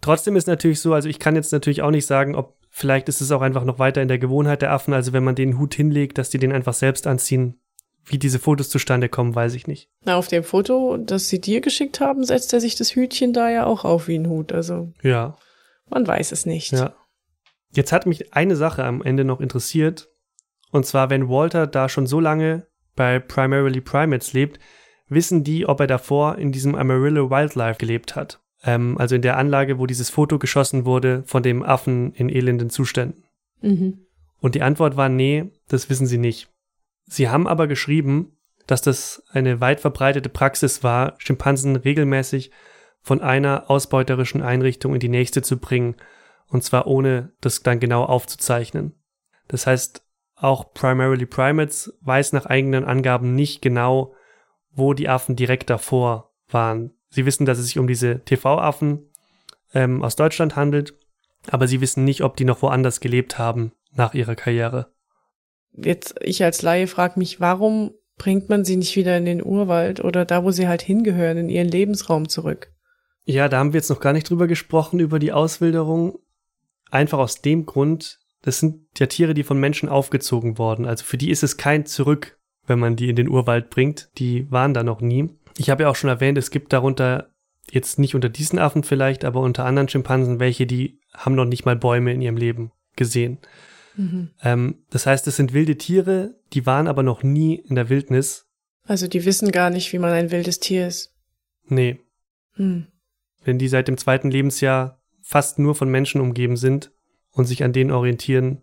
Trotzdem 0.00 0.36
ist 0.36 0.46
natürlich 0.48 0.80
so, 0.80 0.94
also 0.94 1.08
ich 1.08 1.18
kann 1.18 1.36
jetzt 1.36 1.52
natürlich 1.52 1.82
auch 1.82 1.90
nicht 1.90 2.06
sagen, 2.06 2.34
ob 2.34 2.56
vielleicht 2.70 3.08
ist 3.08 3.20
es 3.20 3.30
auch 3.30 3.42
einfach 3.42 3.64
noch 3.64 3.78
weiter 3.78 4.02
in 4.02 4.08
der 4.08 4.18
Gewohnheit 4.18 4.62
der 4.62 4.72
Affen, 4.72 4.94
also 4.94 5.12
wenn 5.12 5.24
man 5.24 5.34
den 5.34 5.58
Hut 5.58 5.74
hinlegt, 5.74 6.18
dass 6.18 6.30
die 6.30 6.38
den 6.38 6.52
einfach 6.52 6.74
selbst 6.74 7.06
anziehen. 7.06 7.60
Wie 8.04 8.18
diese 8.18 8.38
Fotos 8.38 8.68
zustande 8.68 9.08
kommen, 9.08 9.34
weiß 9.34 9.54
ich 9.54 9.66
nicht. 9.66 9.88
Na, 10.04 10.16
auf 10.16 10.28
dem 10.28 10.42
Foto, 10.42 10.96
das 10.96 11.28
sie 11.28 11.40
dir 11.40 11.60
geschickt 11.60 12.00
haben, 12.00 12.24
setzt 12.24 12.52
er 12.52 12.60
sich 12.60 12.74
das 12.74 12.94
Hütchen 12.96 13.32
da 13.32 13.48
ja 13.48 13.64
auch 13.64 13.84
auf 13.84 14.08
wie 14.08 14.18
ein 14.18 14.28
Hut. 14.28 14.52
Also 14.52 14.92
Ja, 15.02 15.36
man 15.88 16.06
weiß 16.06 16.32
es 16.32 16.46
nicht. 16.46 16.72
ja. 16.72 16.94
Jetzt 17.74 17.92
hat 17.92 18.04
mich 18.06 18.34
eine 18.34 18.56
Sache 18.56 18.84
am 18.84 19.02
Ende 19.02 19.24
noch 19.24 19.40
interessiert. 19.40 20.08
Und 20.72 20.84
zwar, 20.84 21.08
wenn 21.10 21.28
Walter 21.28 21.66
da 21.66 21.88
schon 21.88 22.06
so 22.06 22.20
lange 22.20 22.66
bei 22.96 23.18
Primarily 23.18 23.80
Primates 23.80 24.32
lebt, 24.34 24.58
wissen 25.08 25.42
die, 25.44 25.66
ob 25.66 25.80
er 25.80 25.86
davor 25.86 26.36
in 26.36 26.52
diesem 26.52 26.74
Amarillo 26.74 27.30
Wildlife 27.30 27.78
gelebt 27.78 28.14
hat. 28.16 28.40
Ähm, 28.64 28.98
also 28.98 29.14
in 29.14 29.22
der 29.22 29.38
Anlage, 29.38 29.78
wo 29.78 29.86
dieses 29.86 30.10
Foto 30.10 30.38
geschossen 30.38 30.84
wurde 30.84 31.22
von 31.26 31.42
dem 31.42 31.62
Affen 31.62 32.12
in 32.12 32.28
elenden 32.28 32.68
Zuständen. 32.68 33.24
Mhm. 33.62 34.06
Und 34.40 34.54
die 34.54 34.62
Antwort 34.62 34.96
war, 34.96 35.08
nee, 35.08 35.50
das 35.68 35.88
wissen 35.88 36.06
sie 36.06 36.18
nicht. 36.18 36.48
Sie 37.04 37.28
haben 37.28 37.46
aber 37.46 37.66
geschrieben, 37.66 38.36
dass 38.66 38.82
das 38.82 39.22
eine 39.30 39.60
weit 39.60 39.80
verbreitete 39.80 40.28
Praxis 40.28 40.82
war, 40.82 41.14
Schimpansen 41.18 41.76
regelmäßig 41.76 42.50
von 43.00 43.20
einer 43.20 43.68
ausbeuterischen 43.68 44.42
Einrichtung 44.42 44.94
in 44.94 45.00
die 45.00 45.08
nächste 45.08 45.42
zu 45.42 45.58
bringen, 45.58 45.96
und 46.46 46.62
zwar 46.62 46.86
ohne 46.86 47.32
das 47.40 47.62
dann 47.62 47.80
genau 47.80 48.04
aufzuzeichnen. 48.04 48.94
Das 49.48 49.66
heißt, 49.66 50.04
auch 50.36 50.72
Primarily 50.74 51.26
Primates 51.26 51.96
weiß 52.00 52.32
nach 52.32 52.46
eigenen 52.46 52.84
Angaben 52.84 53.34
nicht 53.34 53.62
genau, 53.62 54.14
wo 54.70 54.94
die 54.94 55.08
Affen 55.08 55.36
direkt 55.36 55.70
davor 55.70 56.32
waren. 56.48 56.92
Sie 57.10 57.26
wissen, 57.26 57.46
dass 57.46 57.58
es 57.58 57.66
sich 57.66 57.78
um 57.78 57.86
diese 57.86 58.24
TV-Affen 58.24 59.10
ähm, 59.74 60.02
aus 60.02 60.16
Deutschland 60.16 60.56
handelt, 60.56 60.94
aber 61.50 61.68
sie 61.68 61.80
wissen 61.80 62.04
nicht, 62.04 62.22
ob 62.22 62.36
die 62.36 62.44
noch 62.44 62.62
woanders 62.62 63.00
gelebt 63.00 63.38
haben 63.38 63.72
nach 63.92 64.14
ihrer 64.14 64.34
Karriere. 64.34 64.92
Jetzt, 65.74 66.14
ich 66.20 66.44
als 66.44 66.62
Laie 66.62 66.86
frage 66.86 67.18
mich, 67.18 67.40
warum 67.40 67.92
bringt 68.18 68.48
man 68.48 68.64
sie 68.64 68.76
nicht 68.76 68.94
wieder 68.96 69.16
in 69.16 69.24
den 69.24 69.42
Urwald 69.42 70.04
oder 70.04 70.24
da, 70.24 70.44
wo 70.44 70.50
sie 70.50 70.68
halt 70.68 70.82
hingehören, 70.82 71.38
in 71.38 71.48
ihren 71.48 71.68
Lebensraum 71.68 72.28
zurück? 72.28 72.72
Ja, 73.24 73.48
da 73.48 73.58
haben 73.58 73.72
wir 73.72 73.78
jetzt 73.78 73.90
noch 73.90 74.00
gar 74.00 74.12
nicht 74.12 74.28
drüber 74.28 74.46
gesprochen, 74.46 75.00
über 75.00 75.18
die 75.18 75.32
Auswilderung. 75.32 76.18
Einfach 76.90 77.18
aus 77.18 77.40
dem 77.40 77.66
Grund, 77.66 78.20
das 78.42 78.58
sind 78.58 78.86
ja 78.98 79.06
Tiere, 79.06 79.34
die 79.34 79.44
von 79.44 79.58
Menschen 79.58 79.88
aufgezogen 79.88 80.58
worden. 80.58 80.84
Also 80.84 81.04
für 81.04 81.16
die 81.16 81.30
ist 81.30 81.42
es 81.42 81.56
kein 81.56 81.86
Zurück, 81.86 82.38
wenn 82.66 82.78
man 82.78 82.96
die 82.96 83.08
in 83.08 83.16
den 83.16 83.28
Urwald 83.28 83.70
bringt. 83.70 84.10
Die 84.18 84.50
waren 84.50 84.74
da 84.74 84.82
noch 84.82 85.00
nie. 85.00 85.30
Ich 85.56 85.70
habe 85.70 85.84
ja 85.84 85.88
auch 85.88 85.96
schon 85.96 86.10
erwähnt, 86.10 86.36
es 86.38 86.50
gibt 86.50 86.72
darunter 86.72 87.30
jetzt 87.70 87.98
nicht 87.98 88.14
unter 88.14 88.28
diesen 88.28 88.58
Affen 88.58 88.82
vielleicht, 88.82 89.24
aber 89.24 89.40
unter 89.40 89.64
anderen 89.64 89.88
Schimpansen 89.88 90.40
welche, 90.40 90.66
die 90.66 91.00
haben 91.14 91.34
noch 91.34 91.44
nicht 91.44 91.64
mal 91.64 91.76
Bäume 91.76 92.12
in 92.12 92.20
ihrem 92.20 92.36
Leben 92.36 92.72
gesehen. 92.96 93.38
Mhm. 93.96 94.30
Ähm, 94.42 94.78
das 94.90 95.06
heißt, 95.06 95.26
es 95.26 95.36
sind 95.36 95.52
wilde 95.52 95.76
Tiere, 95.76 96.34
die 96.52 96.66
waren 96.66 96.88
aber 96.88 97.02
noch 97.02 97.22
nie 97.22 97.56
in 97.56 97.74
der 97.74 97.88
Wildnis. 97.88 98.46
Also 98.84 99.06
die 99.06 99.24
wissen 99.24 99.52
gar 99.52 99.70
nicht, 99.70 99.92
wie 99.92 99.98
man 99.98 100.12
ein 100.12 100.30
wildes 100.30 100.60
Tier 100.60 100.88
ist. 100.88 101.14
Nee. 101.66 102.00
Hm. 102.54 102.86
Wenn 103.44 103.58
die 103.58 103.68
seit 103.68 103.88
dem 103.88 103.96
zweiten 103.96 104.30
Lebensjahr 104.30 105.00
fast 105.20 105.58
nur 105.58 105.74
von 105.74 105.88
Menschen 105.88 106.20
umgeben 106.20 106.56
sind 106.56 106.92
und 107.30 107.46
sich 107.46 107.64
an 107.64 107.72
denen 107.72 107.90
orientieren. 107.90 108.62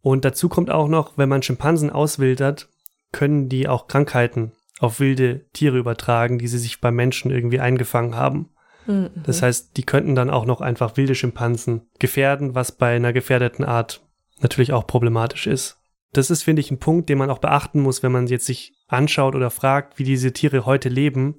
Und 0.00 0.24
dazu 0.24 0.48
kommt 0.48 0.70
auch 0.70 0.88
noch, 0.88 1.18
wenn 1.18 1.28
man 1.28 1.42
Schimpansen 1.42 1.90
auswildert, 1.90 2.68
können 3.12 3.48
die 3.48 3.68
auch 3.68 3.88
Krankheiten 3.88 4.52
auf 4.78 5.00
wilde 5.00 5.46
Tiere 5.52 5.78
übertragen, 5.78 6.38
die 6.38 6.48
sie 6.48 6.58
sich 6.58 6.80
bei 6.80 6.90
Menschen 6.90 7.30
irgendwie 7.30 7.60
eingefangen 7.60 8.14
haben. 8.14 8.50
Mhm. 8.86 9.10
Das 9.24 9.42
heißt, 9.42 9.76
die 9.76 9.82
könnten 9.82 10.14
dann 10.14 10.30
auch 10.30 10.46
noch 10.46 10.60
einfach 10.60 10.96
wilde 10.96 11.14
Schimpansen 11.14 11.82
gefährden, 11.98 12.54
was 12.54 12.72
bei 12.72 12.94
einer 12.94 13.12
gefährdeten 13.12 13.64
Art 13.64 14.07
natürlich 14.42 14.72
auch 14.72 14.86
problematisch 14.86 15.46
ist. 15.46 15.78
Das 16.12 16.30
ist, 16.30 16.42
finde 16.42 16.60
ich, 16.60 16.70
ein 16.70 16.78
Punkt, 16.78 17.08
den 17.08 17.18
man 17.18 17.30
auch 17.30 17.38
beachten 17.38 17.80
muss, 17.80 18.02
wenn 18.02 18.12
man 18.12 18.26
jetzt 18.26 18.46
sich 18.46 18.72
anschaut 18.86 19.34
oder 19.34 19.50
fragt, 19.50 19.98
wie 19.98 20.04
diese 20.04 20.32
Tiere 20.32 20.64
heute 20.64 20.88
leben. 20.88 21.36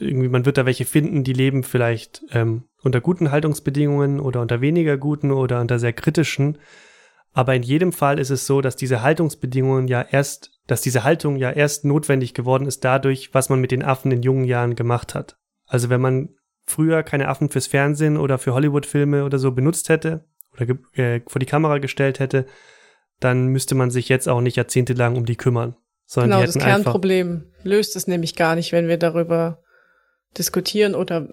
Irgendwie, 0.00 0.28
man 0.28 0.44
wird 0.44 0.58
da 0.58 0.66
welche 0.66 0.84
finden, 0.84 1.22
die 1.22 1.32
leben 1.32 1.62
vielleicht 1.62 2.24
ähm, 2.32 2.64
unter 2.82 3.00
guten 3.00 3.30
Haltungsbedingungen 3.30 4.18
oder 4.18 4.40
unter 4.40 4.60
weniger 4.60 4.96
guten 4.96 5.30
oder 5.30 5.60
unter 5.60 5.78
sehr 5.78 5.92
kritischen. 5.92 6.58
Aber 7.32 7.54
in 7.54 7.62
jedem 7.62 7.92
Fall 7.92 8.18
ist 8.18 8.30
es 8.30 8.46
so, 8.46 8.60
dass 8.60 8.74
diese 8.74 9.02
Haltungsbedingungen 9.02 9.86
ja 9.86 10.02
erst, 10.02 10.50
dass 10.66 10.80
diese 10.80 11.04
Haltung 11.04 11.36
ja 11.36 11.50
erst 11.50 11.84
notwendig 11.84 12.34
geworden 12.34 12.66
ist 12.66 12.84
dadurch, 12.84 13.34
was 13.34 13.48
man 13.48 13.60
mit 13.60 13.70
den 13.70 13.84
Affen 13.84 14.10
in 14.10 14.22
jungen 14.22 14.44
Jahren 14.44 14.74
gemacht 14.74 15.14
hat. 15.14 15.36
Also 15.66 15.88
wenn 15.88 16.00
man 16.00 16.30
früher 16.64 17.02
keine 17.02 17.28
Affen 17.28 17.48
fürs 17.48 17.66
Fernsehen 17.66 18.16
oder 18.16 18.38
für 18.38 18.54
Hollywood-Filme 18.54 19.24
oder 19.24 19.38
so 19.38 19.52
benutzt 19.52 19.88
hätte, 19.88 20.24
oder 20.54 20.76
äh, 20.94 21.20
vor 21.26 21.40
die 21.40 21.46
Kamera 21.46 21.78
gestellt 21.78 22.20
hätte, 22.20 22.46
dann 23.20 23.46
müsste 23.46 23.74
man 23.74 23.90
sich 23.90 24.08
jetzt 24.08 24.28
auch 24.28 24.40
nicht 24.40 24.56
jahrzehntelang 24.56 25.16
um 25.16 25.26
die 25.26 25.36
kümmern. 25.36 25.76
Sondern 26.06 26.40
genau, 26.40 26.46
das 26.46 26.58
Kernproblem 26.58 27.46
löst 27.62 27.96
es 27.96 28.06
nämlich 28.06 28.36
gar 28.36 28.56
nicht, 28.56 28.72
wenn 28.72 28.88
wir 28.88 28.98
darüber 28.98 29.62
diskutieren 30.36 30.94
oder 30.94 31.28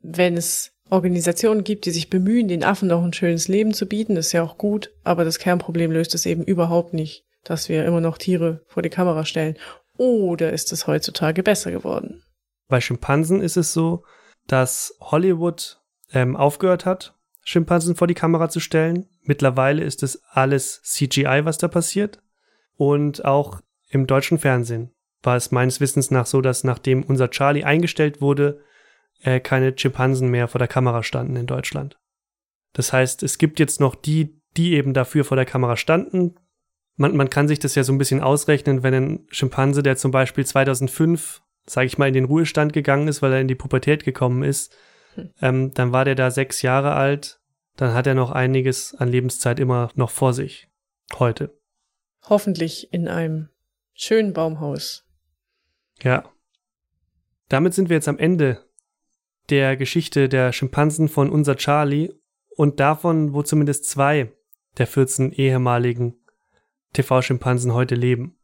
wenn 0.00 0.36
es 0.36 0.72
Organisationen 0.90 1.64
gibt, 1.64 1.86
die 1.86 1.90
sich 1.90 2.10
bemühen, 2.10 2.48
den 2.48 2.64
Affen 2.64 2.88
noch 2.88 3.02
ein 3.02 3.12
schönes 3.12 3.48
Leben 3.48 3.72
zu 3.72 3.86
bieten, 3.86 4.16
ist 4.16 4.32
ja 4.32 4.42
auch 4.42 4.58
gut, 4.58 4.92
aber 5.04 5.24
das 5.24 5.38
Kernproblem 5.38 5.90
löst 5.90 6.14
es 6.14 6.26
eben 6.26 6.42
überhaupt 6.42 6.92
nicht, 6.92 7.24
dass 7.44 7.68
wir 7.68 7.84
immer 7.86 8.00
noch 8.00 8.18
Tiere 8.18 8.62
vor 8.66 8.82
die 8.82 8.90
Kamera 8.90 9.24
stellen. 9.24 9.56
Oder 9.96 10.52
ist 10.52 10.72
es 10.72 10.86
heutzutage 10.86 11.42
besser 11.42 11.70
geworden? 11.70 12.22
Bei 12.68 12.80
Schimpansen 12.80 13.40
ist 13.40 13.56
es 13.56 13.72
so, 13.72 14.04
dass 14.46 14.96
Hollywood 15.00 15.80
ähm, 16.12 16.36
aufgehört 16.36 16.84
hat, 16.84 17.14
Schimpansen 17.42 17.96
vor 17.96 18.06
die 18.06 18.14
Kamera 18.14 18.48
zu 18.48 18.60
stellen. 18.60 19.06
Mittlerweile 19.22 19.82
ist 19.82 20.02
es 20.02 20.22
alles 20.30 20.80
CGI, 20.82 21.40
was 21.44 21.58
da 21.58 21.68
passiert. 21.68 22.22
Und 22.76 23.24
auch 23.24 23.60
im 23.88 24.06
deutschen 24.06 24.38
Fernsehen 24.38 24.92
war 25.22 25.36
es 25.36 25.52
meines 25.52 25.80
Wissens 25.80 26.10
nach 26.10 26.26
so, 26.26 26.40
dass 26.40 26.64
nachdem 26.64 27.02
unser 27.02 27.30
Charlie 27.30 27.64
eingestellt 27.64 28.20
wurde, 28.20 28.60
äh, 29.20 29.40
keine 29.40 29.76
Schimpansen 29.76 30.28
mehr 30.28 30.48
vor 30.48 30.58
der 30.58 30.68
Kamera 30.68 31.02
standen 31.02 31.36
in 31.36 31.46
Deutschland. 31.46 31.98
Das 32.72 32.92
heißt, 32.92 33.22
es 33.22 33.38
gibt 33.38 33.60
jetzt 33.60 33.80
noch 33.80 33.94
die, 33.94 34.40
die 34.56 34.74
eben 34.74 34.94
dafür 34.94 35.24
vor 35.24 35.36
der 35.36 35.46
Kamera 35.46 35.76
standen. 35.76 36.36
Man, 36.96 37.16
man 37.16 37.30
kann 37.30 37.48
sich 37.48 37.58
das 37.58 37.74
ja 37.74 37.84
so 37.84 37.92
ein 37.92 37.98
bisschen 37.98 38.20
ausrechnen, 38.20 38.82
wenn 38.82 38.94
ein 38.94 39.26
Schimpanse, 39.30 39.82
der 39.82 39.96
zum 39.96 40.10
Beispiel 40.10 40.44
2005, 40.44 41.42
sage 41.66 41.86
ich 41.86 41.98
mal, 41.98 42.08
in 42.08 42.14
den 42.14 42.24
Ruhestand 42.24 42.72
gegangen 42.72 43.08
ist, 43.08 43.22
weil 43.22 43.32
er 43.32 43.40
in 43.40 43.48
die 43.48 43.54
Pubertät 43.54 44.04
gekommen 44.04 44.42
ist, 44.42 44.74
ähm, 45.40 45.72
dann 45.74 45.92
war 45.92 46.04
der 46.04 46.14
da 46.14 46.30
sechs 46.30 46.62
Jahre 46.62 46.92
alt. 46.92 47.40
Dann 47.76 47.94
hat 47.94 48.06
er 48.06 48.14
noch 48.14 48.30
einiges 48.30 48.94
an 48.94 49.08
Lebenszeit 49.08 49.58
immer 49.58 49.90
noch 49.94 50.10
vor 50.10 50.32
sich. 50.32 50.68
Heute. 51.18 51.56
Hoffentlich 52.28 52.92
in 52.92 53.08
einem 53.08 53.48
schönen 53.94 54.32
Baumhaus. 54.32 55.04
Ja. 56.02 56.24
Damit 57.48 57.74
sind 57.74 57.88
wir 57.88 57.96
jetzt 57.96 58.08
am 58.08 58.18
Ende 58.18 58.64
der 59.50 59.76
Geschichte 59.76 60.28
der 60.28 60.52
Schimpansen 60.52 61.08
von 61.08 61.30
unser 61.30 61.56
Charlie 61.56 62.12
und 62.56 62.80
davon, 62.80 63.34
wo 63.34 63.42
zumindest 63.42 63.86
zwei 63.86 64.32
der 64.78 64.86
14 64.86 65.32
ehemaligen 65.32 66.16
TV-Schimpansen 66.92 67.74
heute 67.74 67.94
leben. 67.94 68.38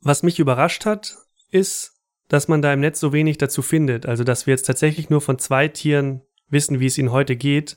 Was 0.00 0.22
mich 0.22 0.38
überrascht 0.38 0.86
hat, 0.86 1.16
ist, 1.50 1.89
dass 2.30 2.46
man 2.46 2.62
da 2.62 2.72
im 2.72 2.80
Netz 2.80 3.00
so 3.00 3.12
wenig 3.12 3.38
dazu 3.38 3.60
findet. 3.60 4.06
Also, 4.06 4.24
dass 4.24 4.46
wir 4.46 4.54
jetzt 4.54 4.66
tatsächlich 4.66 5.10
nur 5.10 5.20
von 5.20 5.38
zwei 5.38 5.68
Tieren 5.68 6.22
wissen, 6.48 6.80
wie 6.80 6.86
es 6.86 6.96
ihnen 6.96 7.10
heute 7.10 7.36
geht. 7.36 7.76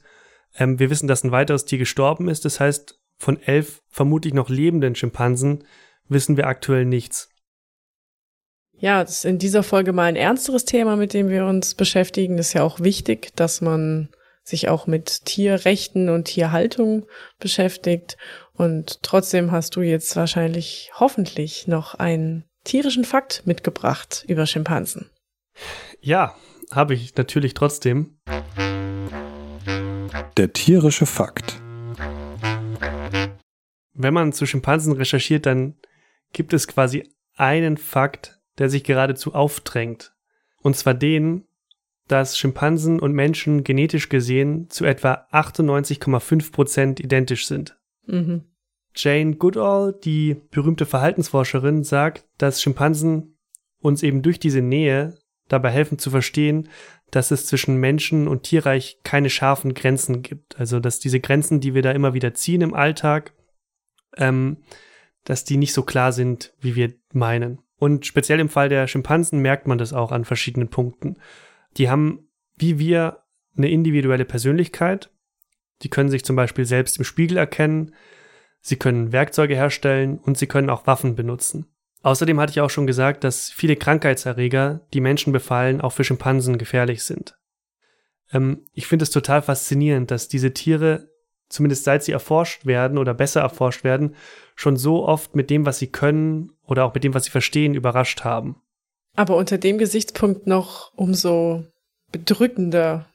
Ähm, 0.55 0.79
wir 0.79 0.89
wissen, 0.91 1.07
dass 1.07 1.23
ein 1.23 1.31
weiteres 1.31 1.65
Tier 1.65 1.79
gestorben 1.79 2.29
ist. 2.29 2.45
Das 2.45 2.59
heißt, 2.59 2.99
von 3.17 3.41
elf 3.41 3.81
vermutlich 3.89 4.33
noch 4.33 4.49
lebenden 4.49 4.95
Schimpansen 4.95 5.63
wissen 6.07 6.37
wir 6.37 6.47
aktuell 6.47 6.85
nichts. 6.85 7.29
Ja, 8.73 9.03
das 9.03 9.17
ist 9.17 9.25
in 9.25 9.39
dieser 9.39 9.63
Folge 9.63 9.91
mal 9.91 10.03
ein 10.03 10.15
ernsteres 10.15 10.65
Thema, 10.65 10.97
mit 10.97 11.13
dem 11.13 11.29
wir 11.29 11.45
uns 11.45 11.73
beschäftigen. 11.73 12.37
Das 12.37 12.49
ist 12.49 12.53
ja 12.53 12.63
auch 12.63 12.79
wichtig, 12.79 13.35
dass 13.35 13.59
man 13.59 14.09
sich 14.43 14.69
auch 14.69 14.85
mit 14.85 15.25
Tierrechten 15.25 16.09
und 16.09 16.25
Tierhaltung 16.25 17.07
beschäftigt. 17.39 18.17
Und 18.53 19.01
trotzdem 19.01 19.51
hast 19.51 19.75
du 19.75 19.81
jetzt 19.81 20.15
wahrscheinlich 20.15 20.91
hoffentlich 20.99 21.67
noch 21.67 21.95
einen 21.95 22.45
tierischen 22.63 23.05
Fakt 23.05 23.43
mitgebracht 23.45 24.25
über 24.27 24.45
Schimpansen. 24.45 25.09
Ja, 26.01 26.35
habe 26.71 26.93
ich 26.93 27.15
natürlich 27.15 27.53
trotzdem. 27.53 28.17
Der 30.37 30.53
tierische 30.53 31.05
Fakt. 31.05 31.61
Wenn 33.93 34.13
man 34.13 34.33
zu 34.33 34.45
Schimpansen 34.45 34.93
recherchiert, 34.93 35.45
dann 35.45 35.75
gibt 36.31 36.53
es 36.53 36.67
quasi 36.67 37.09
einen 37.35 37.77
Fakt, 37.77 38.41
der 38.57 38.69
sich 38.69 38.83
geradezu 38.83 39.33
aufdrängt. 39.33 40.15
Und 40.61 40.75
zwar 40.75 40.93
den, 40.93 41.45
dass 42.07 42.37
Schimpansen 42.37 42.99
und 42.99 43.13
Menschen 43.13 43.63
genetisch 43.63 44.09
gesehen 44.09 44.69
zu 44.69 44.85
etwa 44.85 45.27
98,5 45.31 46.51
Prozent 46.51 46.99
identisch 46.99 47.47
sind. 47.47 47.77
Mhm. 48.05 48.43
Jane 48.95 49.35
Goodall, 49.35 49.97
die 50.03 50.35
berühmte 50.51 50.85
Verhaltensforscherin, 50.85 51.83
sagt, 51.83 52.25
dass 52.37 52.61
Schimpansen 52.61 53.37
uns 53.79 54.03
eben 54.03 54.21
durch 54.21 54.39
diese 54.39 54.61
Nähe 54.61 55.17
dabei 55.47 55.71
helfen 55.71 55.99
zu 55.99 56.09
verstehen, 56.09 56.69
dass 57.11 57.31
es 57.31 57.45
zwischen 57.45 57.77
Menschen 57.77 58.27
und 58.27 58.43
Tierreich 58.43 58.99
keine 59.03 59.29
scharfen 59.29 59.73
Grenzen 59.73 60.21
gibt. 60.21 60.59
Also 60.59 60.79
dass 60.79 60.99
diese 60.99 61.19
Grenzen, 61.19 61.59
die 61.59 61.73
wir 61.73 61.81
da 61.81 61.91
immer 61.91 62.13
wieder 62.13 62.33
ziehen 62.33 62.61
im 62.61 62.73
Alltag, 62.73 63.33
ähm, 64.17 64.57
dass 65.23 65.43
die 65.43 65.57
nicht 65.57 65.73
so 65.73 65.83
klar 65.83 66.11
sind, 66.11 66.53
wie 66.59 66.75
wir 66.75 66.93
meinen. 67.13 67.59
Und 67.77 68.05
speziell 68.05 68.39
im 68.39 68.49
Fall 68.49 68.69
der 68.69 68.87
Schimpansen 68.87 69.39
merkt 69.39 69.67
man 69.67 69.77
das 69.77 69.93
auch 69.93 70.11
an 70.11 70.25
verschiedenen 70.25 70.69
Punkten. 70.69 71.17
Die 71.77 71.89
haben, 71.89 72.29
wie 72.57 72.79
wir, 72.79 73.19
eine 73.55 73.69
individuelle 73.69 74.25
Persönlichkeit. 74.25 75.11
Die 75.83 75.89
können 75.89 76.09
sich 76.09 76.23
zum 76.25 76.35
Beispiel 76.35 76.65
selbst 76.65 76.97
im 76.97 77.03
Spiegel 77.03 77.37
erkennen. 77.37 77.93
Sie 78.65 78.77
können 78.77 79.11
Werkzeuge 79.11 79.55
herstellen 79.55 80.17
und 80.19 80.37
sie 80.37 80.47
können 80.47 80.69
auch 80.69 80.87
Waffen 80.87 81.15
benutzen. 81.15 81.65
Außerdem 82.01 82.39
hatte 82.39 82.51
ich 82.51 82.61
auch 82.61 82.69
schon 82.69 82.87
gesagt, 82.87 83.25
dass 83.25 83.51
viele 83.51 83.75
Krankheitserreger, 83.75 84.79
die 84.93 85.01
Menschen 85.01 85.33
befallen, 85.33 85.81
auch 85.81 85.91
für 85.91 86.05
Schimpansen 86.05 86.57
gefährlich 86.57 87.03
sind. 87.03 87.37
Ähm, 88.31 88.65
ich 88.71 88.87
finde 88.87 89.03
es 89.03 89.11
total 89.11 89.41
faszinierend, 89.41 90.11
dass 90.11 90.29
diese 90.29 90.53
Tiere, 90.53 91.09
zumindest 91.49 91.83
seit 91.83 92.05
sie 92.05 92.13
erforscht 92.13 92.65
werden 92.65 92.97
oder 92.97 93.13
besser 93.13 93.41
erforscht 93.41 93.83
werden, 93.83 94.15
schon 94.55 94.77
so 94.77 95.05
oft 95.05 95.35
mit 95.35 95.49
dem, 95.49 95.65
was 95.65 95.79
sie 95.79 95.87
können 95.87 96.51
oder 96.65 96.85
auch 96.85 96.93
mit 96.93 97.03
dem, 97.03 97.13
was 97.13 97.25
sie 97.25 97.31
verstehen, 97.31 97.73
überrascht 97.73 98.23
haben. 98.23 98.61
Aber 99.17 99.35
unter 99.35 99.57
dem 99.57 99.77
Gesichtspunkt 99.77 100.47
noch 100.47 100.93
umso 100.95 101.65
bedrückender, 102.13 103.07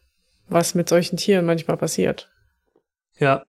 was 0.50 0.74
mit 0.74 0.90
solchen 0.90 1.16
Tieren 1.16 1.46
manchmal 1.46 1.78
passiert. 1.78 2.30
Ja, 3.18 3.44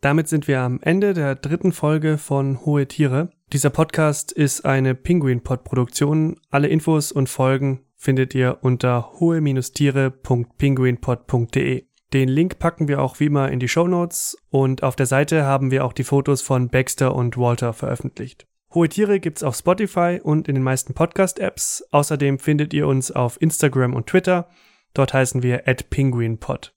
damit 0.00 0.28
sind 0.28 0.48
wir 0.48 0.60
am 0.60 0.80
Ende 0.82 1.14
der 1.14 1.34
dritten 1.34 1.72
Folge 1.72 2.18
von 2.18 2.64
Hohe 2.64 2.86
Tiere. 2.88 3.30
Dieser 3.52 3.70
Podcast 3.70 4.32
ist 4.32 4.64
eine 4.64 4.94
Penguin 4.94 5.42
Pod 5.42 5.64
Produktion. 5.64 6.38
Alle 6.50 6.68
Infos 6.68 7.10
und 7.12 7.28
Folgen 7.28 7.80
findet 7.96 8.34
ihr 8.34 8.58
unter 8.62 9.12
hohe-tiere.penguinpod.de. 9.20 11.84
Den 12.12 12.28
Link 12.28 12.58
packen 12.58 12.88
wir 12.88 13.00
auch 13.02 13.20
wie 13.20 13.26
immer 13.26 13.52
in 13.52 13.60
die 13.60 13.68
Show 13.68 13.86
Notes 13.86 14.36
und 14.48 14.82
auf 14.82 14.96
der 14.96 15.06
Seite 15.06 15.44
haben 15.44 15.70
wir 15.70 15.84
auch 15.84 15.92
die 15.92 16.02
Fotos 16.04 16.42
von 16.42 16.70
Baxter 16.70 17.14
und 17.14 17.36
Walter 17.36 17.72
veröffentlicht. 17.72 18.48
Hohe 18.72 18.88
Tiere 18.88 19.20
gibt's 19.20 19.42
auf 19.42 19.56
Spotify 19.56 20.20
und 20.22 20.48
in 20.48 20.54
den 20.54 20.64
meisten 20.64 20.94
Podcast-Apps. 20.94 21.84
Außerdem 21.90 22.38
findet 22.38 22.72
ihr 22.72 22.86
uns 22.86 23.10
auf 23.10 23.40
Instagram 23.42 23.94
und 23.94 24.06
Twitter. 24.06 24.48
Dort 24.94 25.12
heißen 25.12 25.42
wir 25.42 25.68
at 25.68 25.90
penguinpod. 25.90 26.72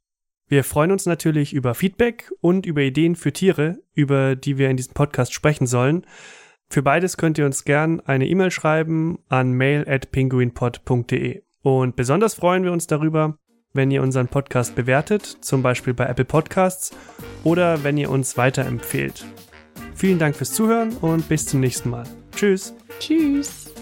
Wir 0.54 0.64
freuen 0.64 0.92
uns 0.92 1.08
natürlich 1.08 1.52
über 1.52 1.74
Feedback 1.74 2.32
und 2.40 2.68
über 2.68 2.82
Ideen 2.82 3.16
für 3.16 3.34
Tiere, 3.34 3.80
über 3.96 4.36
die 4.36 4.60
wir 4.60 4.70
in 4.70 4.78
diesem 4.78 4.94
Podcast 4.94 5.34
sprechen 5.34 5.66
sollen. 5.66 6.06
Für 6.70 6.84
beides 6.84 7.18
könnt 7.18 7.40
ihr 7.40 7.48
uns 7.48 7.66
gern 7.66 8.02
eine 8.02 8.28
E-Mail 8.28 8.52
schreiben 8.52 9.18
an 9.30 9.54
mail 9.54 9.84
at 9.90 10.12
penguinpod.de. 10.12 11.42
Und 11.64 11.96
besonders 11.96 12.36
freuen 12.36 12.64
wir 12.64 12.72
uns 12.72 12.86
darüber, 12.86 13.40
wenn 13.74 13.90
ihr 13.90 14.04
unseren 14.04 14.28
Podcast 14.28 14.76
bewertet, 14.76 15.24
zum 15.42 15.64
Beispiel 15.64 15.96
bei 15.96 16.06
Apple 16.06 16.26
Podcasts, 16.26 16.92
oder 17.44 17.84
wenn 17.84 17.98
ihr 17.98 18.12
uns 18.12 18.38
weiterempfehlt. 18.38 19.26
Vielen 19.96 20.20
Dank 20.20 20.36
fürs 20.36 20.54
Zuhören 20.54 20.96
und 20.98 21.28
bis 21.30 21.48
zum 21.48 21.62
nächsten 21.62 21.90
Mal. 21.90 22.04
Tschüss. 22.36 22.76
Tschüss. 23.00 23.74